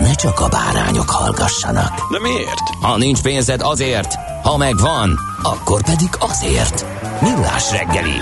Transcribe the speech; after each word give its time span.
ne 0.00 0.14
csak 0.14 0.40
a 0.40 0.48
bárányok 0.48 1.10
hallgassanak. 1.10 2.10
De 2.10 2.18
miért? 2.20 2.68
Ha 2.80 2.96
nincs 2.96 3.22
pénzed 3.22 3.60
azért, 3.60 4.14
ha 4.42 4.56
megvan, 4.56 5.18
akkor 5.42 5.82
pedig 5.84 6.08
azért. 6.18 6.86
Millás 7.20 7.70
reggeli. 7.70 8.16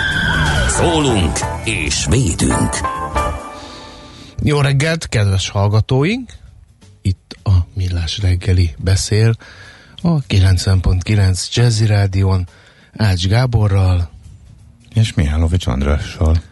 Szólunk 0.68 1.38
és 1.64 2.06
védünk. 2.08 2.76
Jó 4.42 4.60
reggelt, 4.60 5.08
kedves 5.08 5.48
hallgatóink! 5.48 6.32
Itt 7.02 7.36
a 7.42 7.50
Millás 7.74 8.18
reggeli 8.18 8.74
beszél 8.78 9.34
a 10.02 10.22
90.9 10.22 11.52
Jazzy 11.52 11.86
Rádion 11.86 12.48
Ács 12.96 13.26
Gáborral 13.26 14.10
És 14.94 15.14
Mihálovics 15.14 15.66
Andrással. 15.66 16.42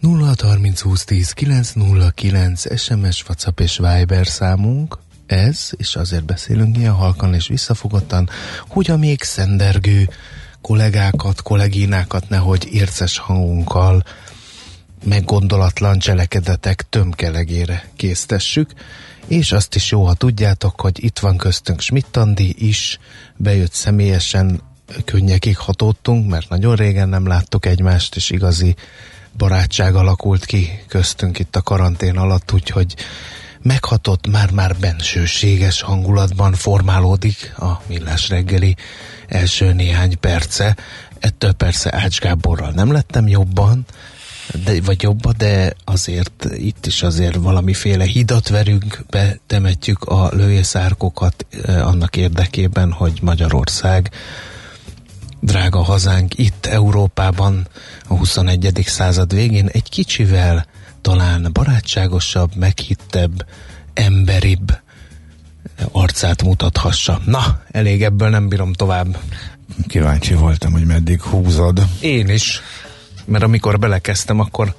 0 0.00 0.34
30 0.42 0.80
20 0.80 1.04
10 1.04 1.32
909 1.32 2.78
SMS, 2.78 3.22
WhatsApp 3.22 3.60
és 3.60 3.78
Viber 3.78 4.26
számunk. 4.26 4.98
Ez, 5.26 5.70
és 5.76 5.96
azért 5.96 6.24
beszélünk 6.24 6.76
ilyen 6.76 6.92
halkan 6.92 7.34
és 7.34 7.48
visszafogottan, 7.48 8.28
hogy 8.68 8.90
a 8.90 8.96
még 8.96 9.22
szendergő 9.22 10.08
kollégákat, 10.60 11.42
kolleginákat 11.42 12.28
nehogy 12.28 12.68
érces 12.72 13.18
hangunkkal 13.18 14.02
meggondolatlan 15.04 15.98
cselekedetek 15.98 16.86
tömkelegére 16.88 17.88
késztessük, 17.96 18.72
és 19.26 19.52
azt 19.52 19.74
is 19.74 19.90
jó, 19.90 20.04
ha 20.04 20.14
tudjátok, 20.14 20.80
hogy 20.80 21.04
itt 21.04 21.18
van 21.18 21.36
köztünk 21.36 21.80
Schmidt 21.80 22.16
Andi 22.16 22.68
is, 22.68 22.98
bejött 23.36 23.72
személyesen, 23.72 24.60
könnyekig 25.04 25.56
hatódtunk, 25.56 26.30
mert 26.30 26.48
nagyon 26.48 26.76
régen 26.76 27.08
nem 27.08 27.26
láttuk 27.26 27.66
egymást, 27.66 28.16
és 28.16 28.30
igazi 28.30 28.76
barátság 29.36 29.94
alakult 29.94 30.44
ki 30.44 30.84
köztünk 30.88 31.38
itt 31.38 31.56
a 31.56 31.62
karantén 31.62 32.16
alatt, 32.16 32.52
úgyhogy 32.52 32.94
meghatott, 33.62 34.26
már-már 34.26 34.76
bensőséges 34.76 35.80
hangulatban 35.80 36.52
formálódik 36.52 37.54
a 37.58 37.82
millás 37.86 38.28
reggeli 38.28 38.76
első 39.28 39.72
néhány 39.72 40.18
perce. 40.20 40.76
Ettől 41.18 41.52
persze 41.52 41.94
Ács 41.94 42.20
Gáborral 42.20 42.70
nem 42.70 42.92
lettem 42.92 43.28
jobban, 43.28 43.86
de, 44.64 44.80
vagy 44.80 45.02
jobba, 45.02 45.32
de 45.32 45.74
azért 45.84 46.46
itt 46.54 46.86
is 46.86 47.02
azért 47.02 47.36
valamiféle 47.36 48.04
hidat 48.04 48.48
verünk, 48.48 49.04
betemetjük 49.10 50.04
a 50.04 50.28
lőjeszárkokat 50.32 51.46
eh, 51.62 51.86
annak 51.86 52.16
érdekében, 52.16 52.92
hogy 52.92 53.18
Magyarország 53.22 54.10
drága 55.48 55.82
hazánk 55.82 56.38
itt 56.38 56.66
Európában 56.66 57.66
a 58.08 58.14
21. 58.14 58.82
század 58.86 59.34
végén 59.34 59.66
egy 59.66 59.88
kicsivel 59.88 60.66
talán 61.00 61.48
barátságosabb, 61.52 62.56
meghittebb, 62.56 63.46
emberibb 63.94 64.78
arcát 65.92 66.42
mutathassa. 66.42 67.20
Na, 67.24 67.60
elég 67.70 68.02
ebből 68.02 68.28
nem 68.28 68.48
bírom 68.48 68.72
tovább. 68.72 69.18
Kíváncsi 69.86 70.34
voltam, 70.34 70.72
hogy 70.72 70.84
meddig 70.84 71.22
húzod. 71.22 71.86
Én 72.00 72.28
is, 72.28 72.60
mert 73.24 73.44
amikor 73.44 73.78
belekezdtem, 73.78 74.40
akkor 74.40 74.74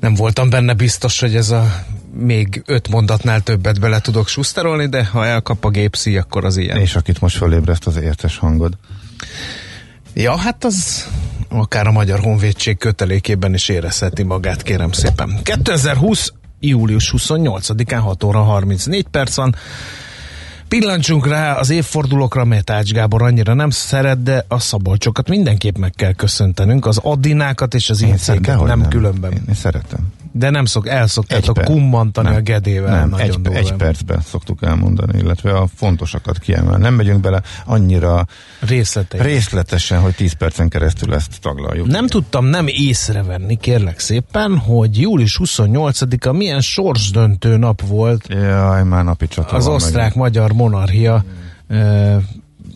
nem 0.00 0.14
voltam 0.14 0.50
benne 0.50 0.74
biztos, 0.74 1.20
hogy 1.20 1.36
ez 1.36 1.50
a 1.50 1.84
még 2.12 2.62
öt 2.66 2.88
mondatnál 2.88 3.40
többet 3.40 3.80
bele 3.80 4.00
tudok 4.00 4.28
suszterolni, 4.28 4.88
de 4.88 5.04
ha 5.04 5.26
elkap 5.26 5.64
a 5.64 5.70
gépszi, 5.70 6.16
akkor 6.16 6.44
az 6.44 6.56
ilyen. 6.56 6.76
És 6.76 6.96
akit 6.96 7.20
most 7.20 7.36
fölébreszt 7.36 7.86
az 7.86 7.96
értes 7.96 8.36
hangod. 8.36 8.76
Ja, 10.14 10.36
hát 10.36 10.64
az 10.64 11.06
akár 11.48 11.86
a 11.86 11.92
Magyar 11.92 12.20
Honvédség 12.20 12.78
kötelékében 12.78 13.54
is 13.54 13.68
érezheti 13.68 14.22
magát, 14.22 14.62
kérem 14.62 14.92
szépen. 14.92 15.38
2020. 15.42 16.32
július 16.60 17.14
28-án 17.16 18.00
6 18.02 18.24
óra 18.24 18.42
34 18.42 19.06
perc 19.10 19.34
van. 19.34 19.54
Pillancsunk 20.68 21.26
rá 21.26 21.52
az 21.52 21.70
évfordulókra, 21.70 22.44
mert 22.44 22.70
Ács 22.70 22.92
Gábor 22.92 23.22
annyira 23.22 23.54
nem 23.54 23.70
szeret, 23.70 24.22
de 24.22 24.44
a 24.48 24.58
szabolcsokat 24.58 25.28
mindenképp 25.28 25.76
meg 25.76 25.92
kell 25.96 26.12
köszöntenünk, 26.12 26.86
az 26.86 26.98
Adinákat 26.98 27.74
és 27.74 27.90
az 27.90 28.02
Incéket, 28.02 28.56
nem, 28.56 28.66
nem 28.66 28.88
különben. 28.88 29.32
Én, 29.32 29.42
én 29.48 29.54
szeretem. 29.54 30.12
De 30.36 30.50
nem 30.50 30.64
szok, 30.64 30.88
elszoktátok 30.88 31.54
perc. 31.54 31.66
kummantani 31.66 32.28
Nem. 32.28 32.36
a 32.36 32.40
gedével. 32.40 32.98
Nem, 32.98 33.08
nagyon 33.08 33.26
egy, 33.26 33.40
durván. 33.40 33.62
egy 33.62 33.72
percben 33.72 34.20
szoktuk 34.20 34.62
elmondani, 34.62 35.18
illetve 35.18 35.56
a 35.56 35.66
fontosakat 35.74 36.38
kiemelni. 36.38 36.82
Nem 36.82 36.94
megyünk 36.94 37.20
bele 37.20 37.42
annyira 37.64 38.26
Részletei. 38.60 39.20
részletesen, 39.20 40.00
hogy 40.00 40.14
10 40.14 40.32
percen 40.32 40.68
keresztül 40.68 41.14
ezt 41.14 41.40
taglaljuk. 41.40 41.86
Nem 41.86 42.06
tudtam 42.06 42.44
nem 42.44 42.66
észrevenni, 42.68 43.56
kérlek 43.56 43.98
szépen, 43.98 44.58
hogy 44.58 45.00
július 45.00 45.40
28-a 45.44 46.32
milyen 46.32 46.60
sorsdöntő 46.60 47.56
nap 47.56 47.86
volt 47.86 48.26
Jaj, 48.28 48.84
már 48.84 49.04
napi 49.04 49.26
csata 49.26 49.56
az 49.56 49.66
osztrák-magyar 49.66 50.52
monarchia 50.52 51.24
uh, 51.68 52.22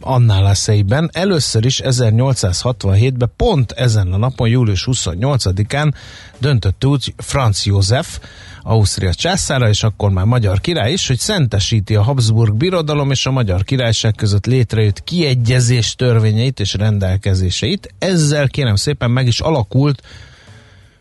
annál 0.00 0.48
eszeiben. 0.48 1.10
Először 1.12 1.64
is 1.64 1.80
1867-ben 1.84 3.32
pont 3.36 3.72
ezen 3.72 4.12
a 4.12 4.16
napon, 4.16 4.48
július 4.48 4.88
28-án 4.90 5.92
döntött 6.38 6.84
úgy 6.84 7.14
Franz 7.16 7.64
József, 7.64 8.20
Ausztria 8.62 9.14
császára, 9.14 9.68
és 9.68 9.82
akkor 9.82 10.10
már 10.10 10.24
magyar 10.24 10.60
király 10.60 10.92
is, 10.92 11.06
hogy 11.06 11.18
szentesíti 11.18 11.94
a 11.94 12.02
Habsburg 12.02 12.54
birodalom 12.54 13.10
és 13.10 13.26
a 13.26 13.30
magyar 13.30 13.64
királyság 13.64 14.14
között 14.14 14.46
létrejött 14.46 15.04
kiegyezés 15.04 15.94
törvényeit 15.94 16.60
és 16.60 16.74
rendelkezéseit. 16.74 17.94
Ezzel 17.98 18.48
kérem 18.48 18.76
szépen 18.76 19.10
meg 19.10 19.26
is 19.26 19.40
alakult 19.40 20.02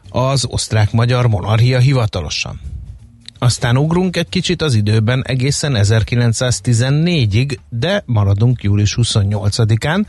az 0.10 0.46
osztrák-magyar 0.46 1.28
monarchia 1.28 1.80
hivatalosan. 1.80 2.77
Aztán 3.40 3.78
ugrunk 3.78 4.18
egy 4.18 4.30
kicsit 4.30 4.62
az 4.62 4.74
időben 4.74 5.24
egészen 5.28 5.74
1914-ig, 5.78 7.58
de 7.70 8.04
maradunk 8.06 8.64
július 8.64 8.98
28-án, 9.02 10.06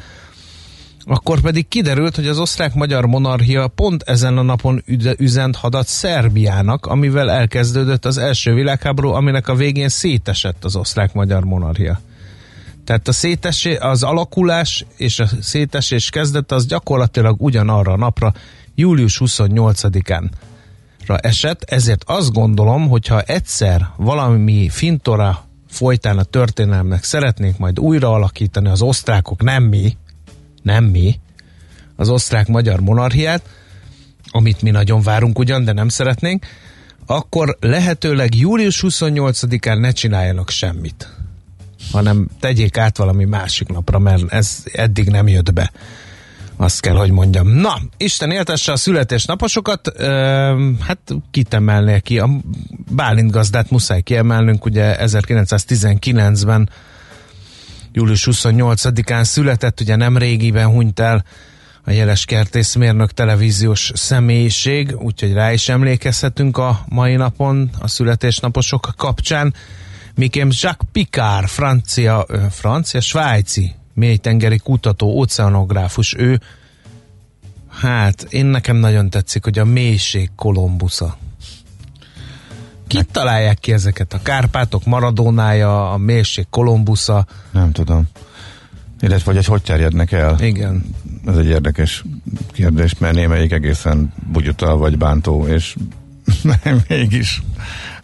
akkor 1.04 1.40
pedig 1.40 1.68
kiderült, 1.68 2.16
hogy 2.16 2.26
az 2.26 2.38
osztrák-magyar 2.38 3.06
monarchia 3.06 3.68
pont 3.68 4.02
ezen 4.02 4.38
a 4.38 4.42
napon 4.42 4.82
üzent 5.18 5.56
hadat 5.56 5.86
Szerbiának, 5.86 6.86
amivel 6.86 7.30
elkezdődött 7.30 8.04
az 8.04 8.18
első 8.18 8.54
világháború, 8.54 9.10
aminek 9.10 9.48
a 9.48 9.54
végén 9.54 9.88
szétesett 9.88 10.64
az 10.64 10.76
osztrák-magyar 10.76 11.44
monarchia. 11.44 12.00
Tehát 12.84 13.08
a 13.08 13.12
szétesé, 13.12 13.76
az 13.76 14.02
alakulás 14.02 14.84
és 14.96 15.18
a 15.18 15.26
szétesés 15.40 16.10
kezdete 16.10 16.54
az 16.54 16.66
gyakorlatilag 16.66 17.40
ugyanarra 17.40 17.92
a 17.92 17.96
napra, 17.96 18.32
július 18.74 19.20
28-án 19.24 20.28
esett, 21.16 21.62
ezért 21.62 22.04
azt 22.06 22.32
gondolom, 22.32 22.88
hogyha 22.88 23.20
egyszer 23.20 23.88
valami 23.96 24.68
fintora 24.68 25.44
folytán 25.70 26.18
a 26.18 26.22
történelmnek 26.22 27.04
szeretnénk 27.04 27.58
majd 27.58 27.78
újra 27.78 28.12
alakítani 28.12 28.68
az 28.68 28.82
osztrákok, 28.82 29.42
nem 29.42 29.62
mi, 29.62 29.96
nem 30.62 30.84
mi, 30.84 31.20
az 31.96 32.08
osztrák-magyar 32.08 32.80
monarchiát, 32.80 33.42
amit 34.30 34.62
mi 34.62 34.70
nagyon 34.70 35.02
várunk 35.02 35.38
ugyan, 35.38 35.64
de 35.64 35.72
nem 35.72 35.88
szeretnénk, 35.88 36.46
akkor 37.06 37.56
lehetőleg 37.60 38.34
július 38.34 38.84
28-án 38.86 39.80
ne 39.80 39.90
csináljanak 39.90 40.50
semmit, 40.50 41.08
hanem 41.92 42.28
tegyék 42.40 42.76
át 42.76 42.96
valami 42.96 43.24
másik 43.24 43.68
napra, 43.68 43.98
mert 43.98 44.32
ez 44.32 44.62
eddig 44.72 45.08
nem 45.08 45.28
jött 45.28 45.52
be. 45.52 45.70
Azt 46.60 46.80
kell, 46.80 46.94
hogy 46.94 47.10
mondjam. 47.10 47.48
Na, 47.48 47.78
Isten 47.96 48.30
éltesse 48.30 48.72
a 48.72 48.76
születésnaposokat, 48.76 49.92
ö, 49.96 50.72
hát 50.86 50.98
kitemelné 51.30 52.00
ki. 52.00 52.18
A 52.18 52.28
Bálint 52.90 53.30
gazdát 53.30 53.70
muszáj 53.70 54.00
kiemelnünk, 54.00 54.64
ugye 54.64 54.96
1919-ben 55.00 56.70
július 57.92 58.28
28-án 58.30 59.24
született, 59.24 59.80
ugye 59.80 59.96
nem 59.96 60.16
régiben 60.16 60.66
hunyt 60.66 61.00
el 61.00 61.24
a 61.84 61.90
jeles 61.90 62.24
kertészmérnök 62.24 63.12
televíziós 63.12 63.90
személyiség, 63.94 64.96
úgyhogy 64.96 65.32
rá 65.32 65.52
is 65.52 65.68
emlékezhetünk 65.68 66.56
a 66.56 66.84
mai 66.88 67.14
napon 67.14 67.70
a 67.78 67.88
születésnaposok 67.88 68.88
kapcsán. 68.96 69.54
Miként 70.14 70.60
Jacques 70.60 70.88
Picard, 70.92 71.48
francia, 71.48 72.26
francia, 72.50 73.00
svájci 73.00 73.77
mélytengeri 73.98 74.58
kutató, 74.58 75.20
oceanográfus, 75.20 76.14
ő 76.14 76.40
hát 77.68 78.26
én 78.28 78.46
nekem 78.46 78.76
nagyon 78.76 79.10
tetszik, 79.10 79.44
hogy 79.44 79.58
a 79.58 79.64
mélység 79.64 80.30
Kolombusza. 80.36 81.16
Kit 82.86 83.08
találják 83.12 83.58
ki 83.58 83.72
ezeket? 83.72 84.12
A 84.12 84.22
Kárpátok 84.22 84.84
Maradónája, 84.84 85.92
a 85.92 85.96
mélység 85.96 86.46
Kolombusza, 86.50 87.26
Nem 87.50 87.72
tudom. 87.72 88.08
Illetve, 89.00 89.24
hogy 89.24 89.36
egy 89.36 89.46
hogy 89.46 89.62
terjednek 89.62 90.12
el? 90.12 90.36
igen. 90.40 90.84
Ez 91.26 91.36
egy 91.36 91.46
érdekes 91.48 92.04
kérdés, 92.52 92.98
mert 92.98 93.14
némelyik 93.14 93.52
egészen 93.52 94.12
bugyutal 94.32 94.76
vagy 94.76 94.98
bántó, 94.98 95.46
és 95.46 95.76
mégis 96.88 97.42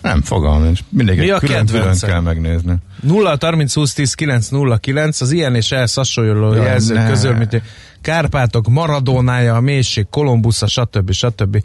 nem 0.05 0.23
fogalmam 0.23 0.62
nincs. 0.62 0.81
Mindig 0.89 1.19
Mi 1.19 1.31
a 1.31 1.39
külön, 1.39 1.67
külön 1.67 1.81
kedvenced? 1.81 2.09
kell 2.09 2.21
megnézni. 2.21 2.75
0 3.01 3.37
30 3.41 3.75
20 3.75 3.93
10 3.93 4.15
9 4.15 4.49
0 4.49 4.77
9 4.77 5.21
az 5.21 5.31
ilyen 5.31 5.55
és 5.55 5.73
ehhez 5.73 5.95
hasonló 5.95 6.53
Jaj, 6.53 6.65
jelzők 6.67 6.97
ne. 6.97 7.09
közül, 7.09 7.35
mint 7.35 7.62
Kárpátok, 8.03 8.69
Maradónája, 8.69 9.55
a 9.55 9.61
mélység, 9.61 10.06
Kolumbusza, 10.11 10.67
stb. 10.67 11.12
stb. 11.12 11.65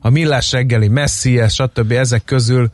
A 0.00 0.10
millás 0.10 0.52
reggeli, 0.52 0.88
Messi, 0.88 1.40
stb. 1.48 1.92
ezek 1.92 2.24
közül 2.24 2.70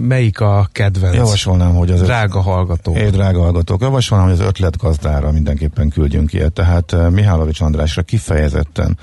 melyik 0.00 0.40
a 0.40 0.68
kedvenc? 0.72 1.14
Javasolnám, 1.14 1.74
hogy 1.74 1.90
az 1.90 2.00
Drága 2.02 2.40
hallgató. 2.40 2.94
É, 2.96 3.08
drága 3.10 3.40
hallgatók, 3.40 3.80
javasolnám, 3.80 4.28
hogy 4.28 4.40
az 4.40 4.46
ötletgazdára 4.46 5.32
mindenképpen 5.32 5.88
küldjünk 5.88 6.32
ilyet. 6.32 6.52
Tehát 6.52 7.10
Mihálovics 7.10 7.60
Andrásra 7.60 8.02
kifejezetten 8.02 8.98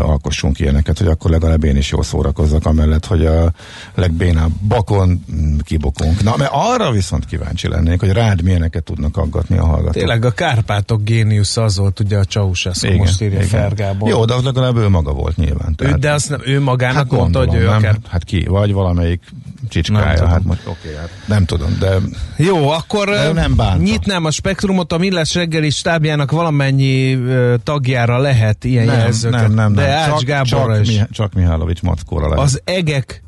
alkossunk 0.00 0.58
ilyeneket, 0.58 0.98
hogy 0.98 1.06
akkor 1.06 1.30
legalább 1.30 1.64
én 1.64 1.76
is 1.76 1.90
jól 1.90 2.02
szórakozzak, 2.02 2.66
amellett, 2.66 3.06
hogy 3.06 3.26
a 3.26 3.52
legbénább 3.94 4.50
bakon 4.68 5.24
mm, 5.32 5.58
kibokunk. 5.58 6.22
Na, 6.22 6.34
mert 6.36 6.50
arra 6.54 6.90
viszont 6.90 7.24
kíváncsi 7.24 7.68
lennék, 7.68 8.00
hogy 8.00 8.12
rád 8.12 8.42
milyeneket 8.42 8.82
tudnak 8.82 9.16
aggatni 9.16 9.58
a 9.58 9.64
hallgatók. 9.64 9.92
Tényleg 9.92 10.24
a 10.24 10.30
Kárpátok 10.30 11.04
géniusz 11.04 11.56
az 11.56 11.76
volt, 11.76 12.00
ugye 12.00 12.18
a 12.18 12.24
Ceausescu, 12.24 12.96
most 12.96 13.22
írja 13.22 13.42
Fergából. 13.42 14.08
Jó, 14.08 14.24
de 14.24 14.34
az 14.34 14.42
legalább 14.42 14.76
ő 14.76 14.88
maga 14.88 15.12
volt 15.12 15.36
nyilván. 15.36 15.74
ő, 15.78 15.92
de 15.92 16.12
azt 16.12 16.28
nem, 16.28 16.40
ő 16.44 16.60
magának 16.60 17.10
mondta, 17.10 17.38
hogy 17.38 17.54
ő 17.54 17.64
nem? 17.64 17.76
akár... 17.76 17.98
Hát 18.08 18.24
ki? 18.24 18.44
Vagy 18.44 18.72
valamelyik 18.72 19.22
csicskája. 19.68 20.14
tudom. 20.14 20.28
Hát 20.30 20.44
most 20.44 20.60
oké, 20.66 20.96
hát 20.96 21.10
nem 21.26 21.44
tudom, 21.44 21.76
de 21.78 21.96
Jó, 22.36 22.68
akkor 22.68 23.08
De 23.08 23.32
nem 23.32 23.56
bánta. 23.56 23.82
nyitnám 23.82 24.24
a 24.24 24.30
spektrumot, 24.30 24.92
a 24.92 24.98
Millás 24.98 25.34
reggeli 25.34 25.70
stábjának 25.70 26.30
valamennyi 26.30 27.18
tagjára 27.62 28.18
lehet 28.18 28.64
ilyen 28.64 28.84
nem, 28.86 28.98
jelzőket. 28.98 29.40
nem, 29.40 29.52
nem, 29.52 29.72
de 29.74 29.82
nem. 29.86 29.98
Ács 29.98 30.08
Csak, 30.18 30.22
Gáborra 30.22 30.74
csak, 30.76 30.86
is. 30.86 30.96
Mi, 30.98 31.04
csak 31.10 31.32
Mihálovics 31.32 31.82
mackóra 31.82 32.28
lehet. 32.28 32.44
Az 32.44 32.60
egek 32.64 33.22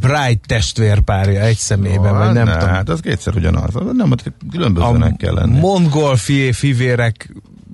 Bright 0.00 0.40
testvérpárja 0.46 1.40
egy 1.40 1.56
személyben, 1.56 2.18
vagy 2.18 2.32
nem 2.32 2.44
ne, 2.46 2.52
tudom. 2.52 2.68
Hát 2.74 2.88
az 2.88 3.00
kétszer 3.00 3.34
ugyanaz. 3.34 3.76
Az 3.76 3.82
Nem, 3.96 4.10
ott 4.10 4.32
különbözőnek 4.50 5.16
kell 5.16 5.34
lenni. 5.34 5.58
mongolfié 5.58 6.52
fivérek 6.52 7.30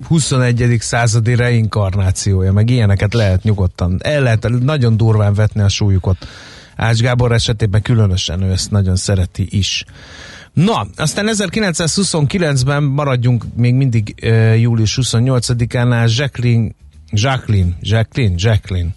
21. 0.07 0.77
századi 0.79 1.35
reinkarnációja, 1.35 2.51
meg 2.53 2.69
ilyeneket 2.69 3.13
lehet 3.13 3.43
nyugodtan. 3.43 3.97
El 4.03 4.21
lehet 4.21 4.49
nagyon 4.49 4.97
durván 4.97 5.33
vetni 5.33 5.61
a 5.61 5.69
súlyukat. 5.69 6.27
Ács 6.75 6.99
Gábor 6.99 7.31
esetében 7.31 7.81
különösen 7.81 8.41
ő 8.41 8.51
ezt 8.51 8.71
nagyon 8.71 8.95
szereti 8.95 9.47
is. 9.49 9.85
Na, 10.53 10.87
aztán 10.95 11.29
1929-ben 11.31 12.83
maradjunk 12.83 13.45
még 13.55 13.73
mindig 13.73 14.15
e, 14.21 14.55
július 14.55 14.99
28-ánál 15.01 16.15
Jacqueline, 16.15 16.71
Jacqueline, 17.11 17.69
Jacqueline, 17.81 18.33
Jacqueline 18.37 18.89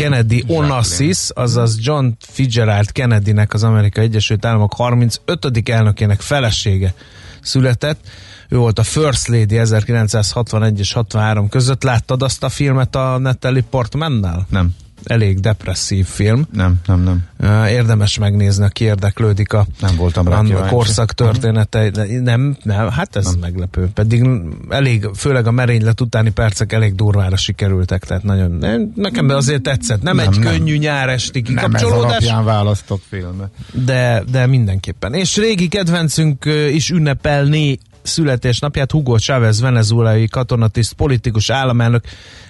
Kennedy 0.00 0.44
Onassis, 0.46 1.18
azaz 1.34 1.78
John 1.80 2.06
Fitzgerald 2.20 2.92
Kennedynek 2.92 3.54
az 3.54 3.62
Amerikai 3.62 4.04
Egyesült 4.04 4.44
Államok 4.44 4.72
35. 4.72 5.68
elnökének 5.68 6.20
felesége 6.20 6.94
született. 7.40 8.08
Ő 8.52 8.56
volt 8.56 8.78
a 8.78 8.82
First 8.82 9.28
Lady 9.28 9.58
1961 9.58 10.78
és 10.78 10.92
63 10.92 11.48
között. 11.48 11.82
Láttad 11.82 12.22
azt 12.22 12.42
a 12.44 12.48
filmet 12.48 12.96
a 12.96 13.18
Natalie 13.18 13.64
Portmannel? 13.70 14.46
Nem, 14.50 14.74
Elég 15.04 15.40
depresszív 15.40 16.06
film. 16.06 16.46
nem, 16.52 16.74
nem, 16.86 17.02
nem. 17.02 17.24
Érdemes 17.66 18.18
megnézni, 18.18 18.64
aki 18.64 18.84
érdeklődik 18.84 19.52
a, 19.52 19.66
Nem 19.80 19.96
voltam 19.96 20.28
rá 20.28 20.38
a 20.38 20.66
korszak 20.66 21.12
története. 21.12 21.90
Nem, 22.22 22.56
nem, 22.62 22.88
hát 22.88 23.16
ez 23.16 23.24
nem. 23.24 23.38
meglepő. 23.38 23.88
Pedig 23.94 24.28
elég, 24.68 25.08
főleg 25.16 25.46
a 25.46 25.50
merénylet 25.50 26.00
utáni 26.00 26.30
percek 26.30 26.72
elég 26.72 26.94
durvára 26.94 27.36
sikerültek, 27.36 28.04
tehát 28.04 28.22
nagyon, 28.22 28.64
nekem 28.94 29.26
de 29.26 29.34
azért 29.34 29.62
tetszett. 29.62 30.02
Nem, 30.02 30.16
Nem, 30.16 30.28
egy 30.28 30.38
nem. 30.38 30.52
könnyű 30.52 30.76
nyáresti 30.76 31.40
Nem 31.40 31.56
ez 31.56 31.62
kikapcsolódás, 31.64 32.32
választok 32.44 33.00
filmet. 33.08 33.50
de, 33.72 34.22
de 34.30 34.46
mindenképpen. 34.46 35.14
És 35.14 35.36
régi 35.36 35.68
kedvencünk 35.68 36.44
is 36.72 36.90
ünnepelné 36.90 37.78
születésnapját 38.02 38.90
Hugo 38.90 39.18
Chávez, 39.18 39.60
venezuelai 39.60 40.26
katonatiszt, 40.26 40.92
politikus 40.92 41.50
államelnök 41.50 42.04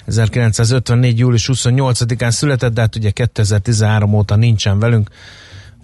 1954. 0.06 1.18
július 1.18 1.50
28-án 1.52 2.30
született, 2.30 2.72
de 2.72 2.80
hát 2.80 2.96
ugye 2.96 3.10
2013 3.10 4.14
óta 4.14 4.36
nincsen 4.36 4.78
velünk, 4.78 5.10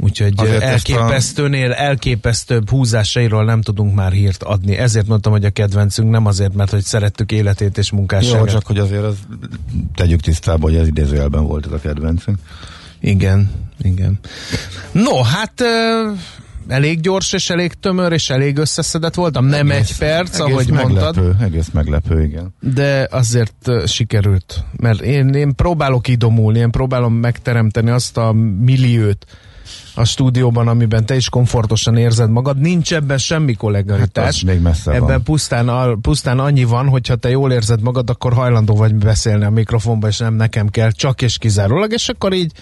úgyhogy 0.00 0.32
Azért 0.36 0.62
elképesztőnél 0.62 1.72
elképesztőbb 1.72 2.70
húzásairól 2.70 3.44
nem 3.44 3.62
tudunk 3.62 3.94
már 3.94 4.12
hírt 4.12 4.42
adni. 4.42 4.76
Ezért 4.76 5.06
mondtam, 5.06 5.32
hogy 5.32 5.44
a 5.44 5.50
kedvencünk, 5.50 6.10
nem 6.10 6.26
azért, 6.26 6.54
mert 6.54 6.70
hogy 6.70 6.84
szerettük 6.84 7.32
életét 7.32 7.78
és 7.78 7.90
Jó, 7.90 7.98
munkásságát. 7.98 8.50
csak 8.50 8.66
hogy 8.66 8.78
azért 8.78 9.02
az, 9.02 9.16
tegyük 9.94 10.20
tisztába, 10.20 10.62
hogy 10.62 10.76
ez 10.76 10.86
idézőjelben 10.86 11.44
volt 11.46 11.66
ez 11.66 11.72
a 11.72 11.78
kedvencünk. 11.78 12.38
Igen, 13.00 13.50
igen. 13.82 14.18
No, 14.92 15.22
hát 15.22 15.62
elég 16.68 17.00
gyors 17.00 17.32
és 17.32 17.50
elég 17.50 17.72
tömör 17.72 18.12
és 18.12 18.30
elég 18.30 18.58
összeszedett 18.58 19.14
voltam. 19.14 19.44
Nem 19.44 19.70
egy 19.70 19.96
perc, 19.98 20.40
egész 20.40 20.52
ahogy 20.52 20.70
meglepő, 20.70 21.22
mondtad, 21.22 21.42
Egész 21.42 21.68
meglepő, 21.72 22.22
igen. 22.22 22.54
de 22.60 23.08
azért 23.10 23.70
sikerült. 23.86 24.64
Mert 24.76 25.00
én, 25.00 25.28
én 25.28 25.54
próbálok 25.54 26.08
idomulni, 26.08 26.58
én 26.58 26.70
próbálom 26.70 27.14
megteremteni 27.14 27.90
azt 27.90 28.16
a 28.16 28.32
milliót 28.60 29.26
a 29.94 30.04
stúdióban, 30.04 30.68
amiben 30.68 31.06
te 31.06 31.16
is 31.16 31.28
komfortosan 31.28 31.96
érzed 31.96 32.30
magad. 32.30 32.60
Nincs 32.60 32.94
ebben 32.94 33.18
semmi 33.18 33.54
kollegaritás. 33.54 34.44
Hát 34.44 34.54
még 34.54 34.62
messze 34.62 34.92
ebben 34.92 35.06
van. 35.06 35.22
pusztán, 35.22 36.00
pusztán 36.00 36.38
annyi 36.38 36.64
van, 36.64 36.88
hogyha 36.88 37.16
te 37.16 37.28
jól 37.28 37.52
érzed 37.52 37.82
magad, 37.82 38.10
akkor 38.10 38.32
hajlandó 38.32 38.74
vagy 38.74 38.94
beszélni 38.94 39.44
a 39.44 39.50
mikrofonba, 39.50 40.08
és 40.08 40.18
nem 40.18 40.34
nekem 40.34 40.68
kell, 40.68 40.90
csak 40.90 41.22
és 41.22 41.38
kizárólag, 41.38 41.92
és 41.92 42.08
akkor 42.08 42.32
így 42.32 42.52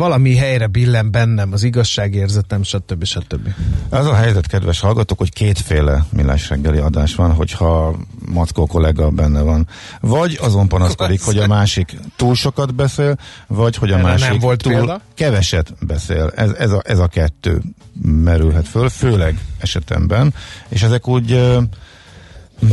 valami 0.00 0.36
helyre 0.36 0.66
billen 0.66 1.10
bennem, 1.10 1.52
az 1.52 1.62
igazságérzetem, 1.62 2.62
stb. 2.62 3.04
stb. 3.04 3.48
Az 3.88 4.06
a 4.06 4.14
helyzet, 4.14 4.46
kedves 4.46 4.80
hallgatók, 4.80 5.18
hogy 5.18 5.32
kétféle 5.32 6.04
millás 6.12 6.48
reggeli 6.48 6.78
adás 6.78 7.14
van, 7.14 7.32
hogyha 7.34 7.96
Mackó 8.32 8.66
kollega 8.66 9.10
benne 9.10 9.40
van. 9.40 9.68
Vagy 10.00 10.38
azon 10.40 10.68
panaszkodik, 10.68 11.22
hogy 11.22 11.38
a 11.38 11.46
másik 11.46 11.96
túl 12.16 12.34
sokat 12.34 12.74
beszél, 12.74 13.16
vagy 13.46 13.76
hogy 13.76 13.90
a 13.90 13.94
Erre 13.94 14.02
másik 14.02 14.28
nem 14.28 14.38
volt 14.38 14.62
túl 14.62 14.72
példa? 14.72 15.00
keveset 15.14 15.74
beszél. 15.80 16.32
Ez, 16.36 16.50
ez, 16.50 16.70
a, 16.70 16.82
ez 16.84 16.98
a 16.98 17.06
kettő 17.06 17.60
merülhet 18.02 18.68
föl, 18.68 18.88
főleg 18.88 19.38
esetemben, 19.58 20.34
és 20.68 20.82
ezek 20.82 21.08
úgy 21.08 21.58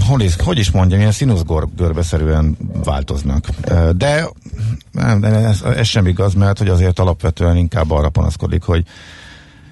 hogy 0.08 0.24
is, 0.24 0.36
hogy 0.36 0.58
is 0.58 0.72
mondjam, 0.72 1.00
ilyen 1.00 1.12
színuszgörbeszerűen 1.12 2.58
változnak. 2.84 3.48
De 3.96 4.28
nem, 4.92 5.24
ez, 5.24 5.62
ez 5.62 5.88
sem 5.88 6.06
igaz, 6.06 6.34
mert 6.34 6.58
hogy 6.58 6.68
azért 6.68 7.00
alapvetően 7.00 7.58
inkább 7.58 7.92
arra 7.92 8.10
panaszkodik, 8.10 8.64
hogy 8.64 8.84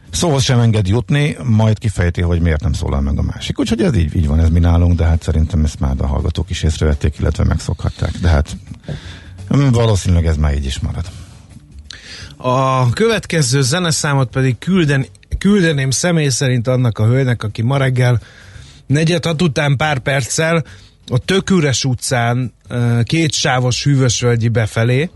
szóhoz 0.10 0.44
sem 0.44 0.60
enged 0.60 0.88
jutni, 0.88 1.38
majd 1.44 1.80
kifejti, 1.80 2.22
hogy 2.22 2.42
miért 2.42 2.62
nem 2.62 2.74
szólal 2.74 3.02
meg 3.02 3.18
a 3.18 3.22
másik. 3.22 3.60
Úgyhogy 3.60 3.82
ez 3.82 3.96
így, 3.96 4.16
így 4.16 4.28
van, 4.28 4.40
ez 4.40 4.50
mi 4.50 4.60
nálunk, 4.60 4.96
de 4.96 5.06
hát 5.06 5.24
szerintem 5.24 5.64
ezt 5.64 5.80
már 5.80 5.96
a 5.98 6.08
hallgatók 6.08 6.50
is 6.50 6.64
észrevették, 6.64 7.16
illetve 7.20 7.44
megszokhatták. 7.44 8.12
De 8.22 8.28
hát 8.30 8.58
mm, 9.56 9.70
valószínűleg 9.70 10.26
ez 10.26 10.38
már 10.38 10.54
így 10.54 10.66
is 10.66 10.80
marad. 10.80 11.06
A 12.38 12.90
következő 12.90 13.62
zeneszámot 13.62 14.30
pedig 14.30 14.58
külden, 14.58 15.06
küldeném 15.38 15.90
személy 15.90 16.30
szerint 16.30 16.68
annak 16.68 17.00
a 17.00 17.06
hölgynek, 17.06 17.44
aki 17.44 17.62
ma 17.62 17.78
reggel 17.78 18.20
negyed 18.88 19.26
hat 19.26 19.42
után 19.42 19.76
pár 19.78 20.00
perccel 20.00 20.64
a 21.08 21.18
Töküres 21.18 21.84
utcán 21.84 22.54
kétsávos 23.04 23.84
hűvösvölgyi 23.84 24.48
befelé 24.48 25.10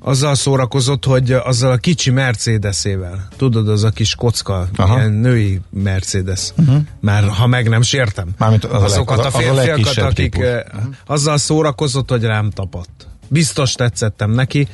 azzal 0.00 0.34
szórakozott, 0.34 1.04
hogy 1.04 1.32
azzal 1.32 1.70
a 1.72 1.76
kicsi 1.76 2.10
Mercedesével, 2.10 3.28
tudod, 3.36 3.68
az 3.68 3.84
a 3.84 3.90
kis 3.90 4.14
kocka, 4.14 4.68
Aha. 4.76 4.96
ilyen 4.98 5.12
női 5.12 5.60
Mercedes, 5.70 6.52
uh-huh. 6.56 6.80
már 7.00 7.28
ha 7.28 7.46
meg 7.46 7.68
nem 7.68 7.82
sértem, 7.82 8.28
Mármint 8.38 8.64
az 8.64 8.82
a 8.82 8.84
azokat 8.84 9.18
az 9.18 9.24
a- 9.24 9.24
a 9.24 9.26
az 9.28 9.34
a 9.34 9.38
férfiakat, 9.38 9.66
legkisebb 9.66 10.04
akik 10.04 10.32
típus. 10.32 10.48
azzal 11.06 11.38
szórakozott, 11.38 12.10
hogy 12.10 12.22
rám 12.22 12.50
tapadt. 12.50 13.06
Biztos 13.28 13.72
tetszettem 13.72 14.30
neki, 14.30 14.68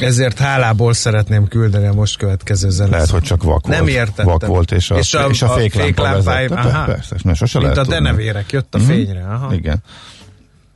Ezért 0.00 0.38
hálából 0.38 0.92
szeretném 0.92 1.48
küldeni 1.48 1.86
a 1.86 1.92
most 1.92 2.16
következő 2.16 2.70
zenét. 2.70 2.92
Lehet, 2.92 3.08
hogy 3.10 3.22
csak 3.22 3.42
vak 3.42 3.66
Nem 3.66 3.78
volt. 3.78 3.90
értettem. 3.90 4.26
Vak 4.26 4.46
volt, 4.46 4.72
és 4.72 4.90
a, 4.90 4.96
És 4.98 5.14
a- 5.14 5.26
és 5.28 5.42
a, 5.42 5.52
a 5.52 5.56
féklámpáim, 5.56 6.52
aha. 6.52 6.84
Persze, 6.84 7.16
mert 7.24 7.38
sose 7.38 7.58
Mint 7.58 7.70
lehet 7.70 7.88
a 7.88 7.90
tudni. 7.92 8.04
denevérek, 8.06 8.52
jött 8.52 8.74
a 8.74 8.78
Mhm. 8.78 8.86
fényre. 8.86 9.24
Aha. 9.24 9.54
Igen. 9.54 9.82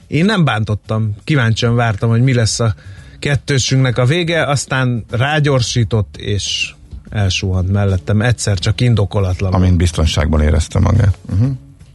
Én 0.07 0.25
nem 0.25 0.45
bántottam, 0.45 1.17
kíváncsian 1.25 1.75
vártam, 1.75 2.09
hogy 2.11 2.23
mi 2.23 2.35
lesz 2.35 2.61
a 2.61 2.75
kettősünknek 3.19 3.99
a 3.99 4.05
vége, 4.05 4.47
aztán 4.47 5.05
rágyorsított, 5.11 6.17
és 6.17 6.73
elsuhant 7.11 7.71
mellettem, 7.73 8.21
egyszer 8.23 8.59
csak 8.59 8.81
indokolatlan. 8.81 9.53
Amint 9.53 9.77
biztonságban 9.77 10.41
érezte 10.41 10.79
magát. 10.79 11.19
Uh-huh. 11.33 11.51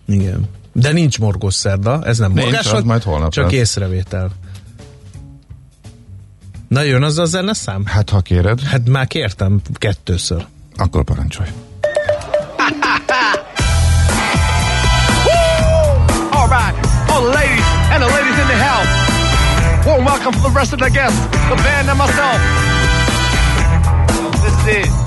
Igen. 0.07 0.43
De 0.73 0.91
nincs 0.91 1.19
morgós 1.19 1.53
szerda, 1.53 2.01
ez 2.05 2.17
nem 2.17 2.31
Nincs, 2.31 2.43
morgás 2.45 2.65
az 2.65 2.71
volt, 2.71 2.85
majd 2.85 3.03
holnap 3.03 3.31
csak 3.31 3.43
lesz. 3.43 3.53
észrevétel. 3.53 4.31
Na 6.73 6.81
jön 6.81 7.03
az 7.03 7.17
a 7.17 7.25
zeneszám? 7.25 7.85
Hát, 7.85 8.09
ha 8.09 8.21
kéred, 8.21 8.61
Hát 8.61 8.87
már 8.87 9.07
kértem 9.07 9.61
kettőször. 9.73 10.45
akkor 10.77 11.03
parancsolj. 11.03 11.49
All 16.31 16.47
right, 16.49 16.75
all 17.09 17.21
the 17.21 17.33
ladies 17.33 17.65
and 17.91 18.03
the 18.03 18.09
ladies 18.15 18.37
in 18.43 18.47
the 18.47 18.63
house. 18.69 18.89
Warm 19.85 20.05
welcome 20.05 20.33
for 20.33 20.49
the 20.49 20.59
rest 20.59 20.73
of 20.73 20.79
the 20.79 20.89
guests, 20.89 21.19
the 21.49 21.55
band 21.63 21.89
and 21.89 21.97
myself. 21.97 22.39
This 24.43 24.53
is 24.53 24.87
it. 24.87 25.02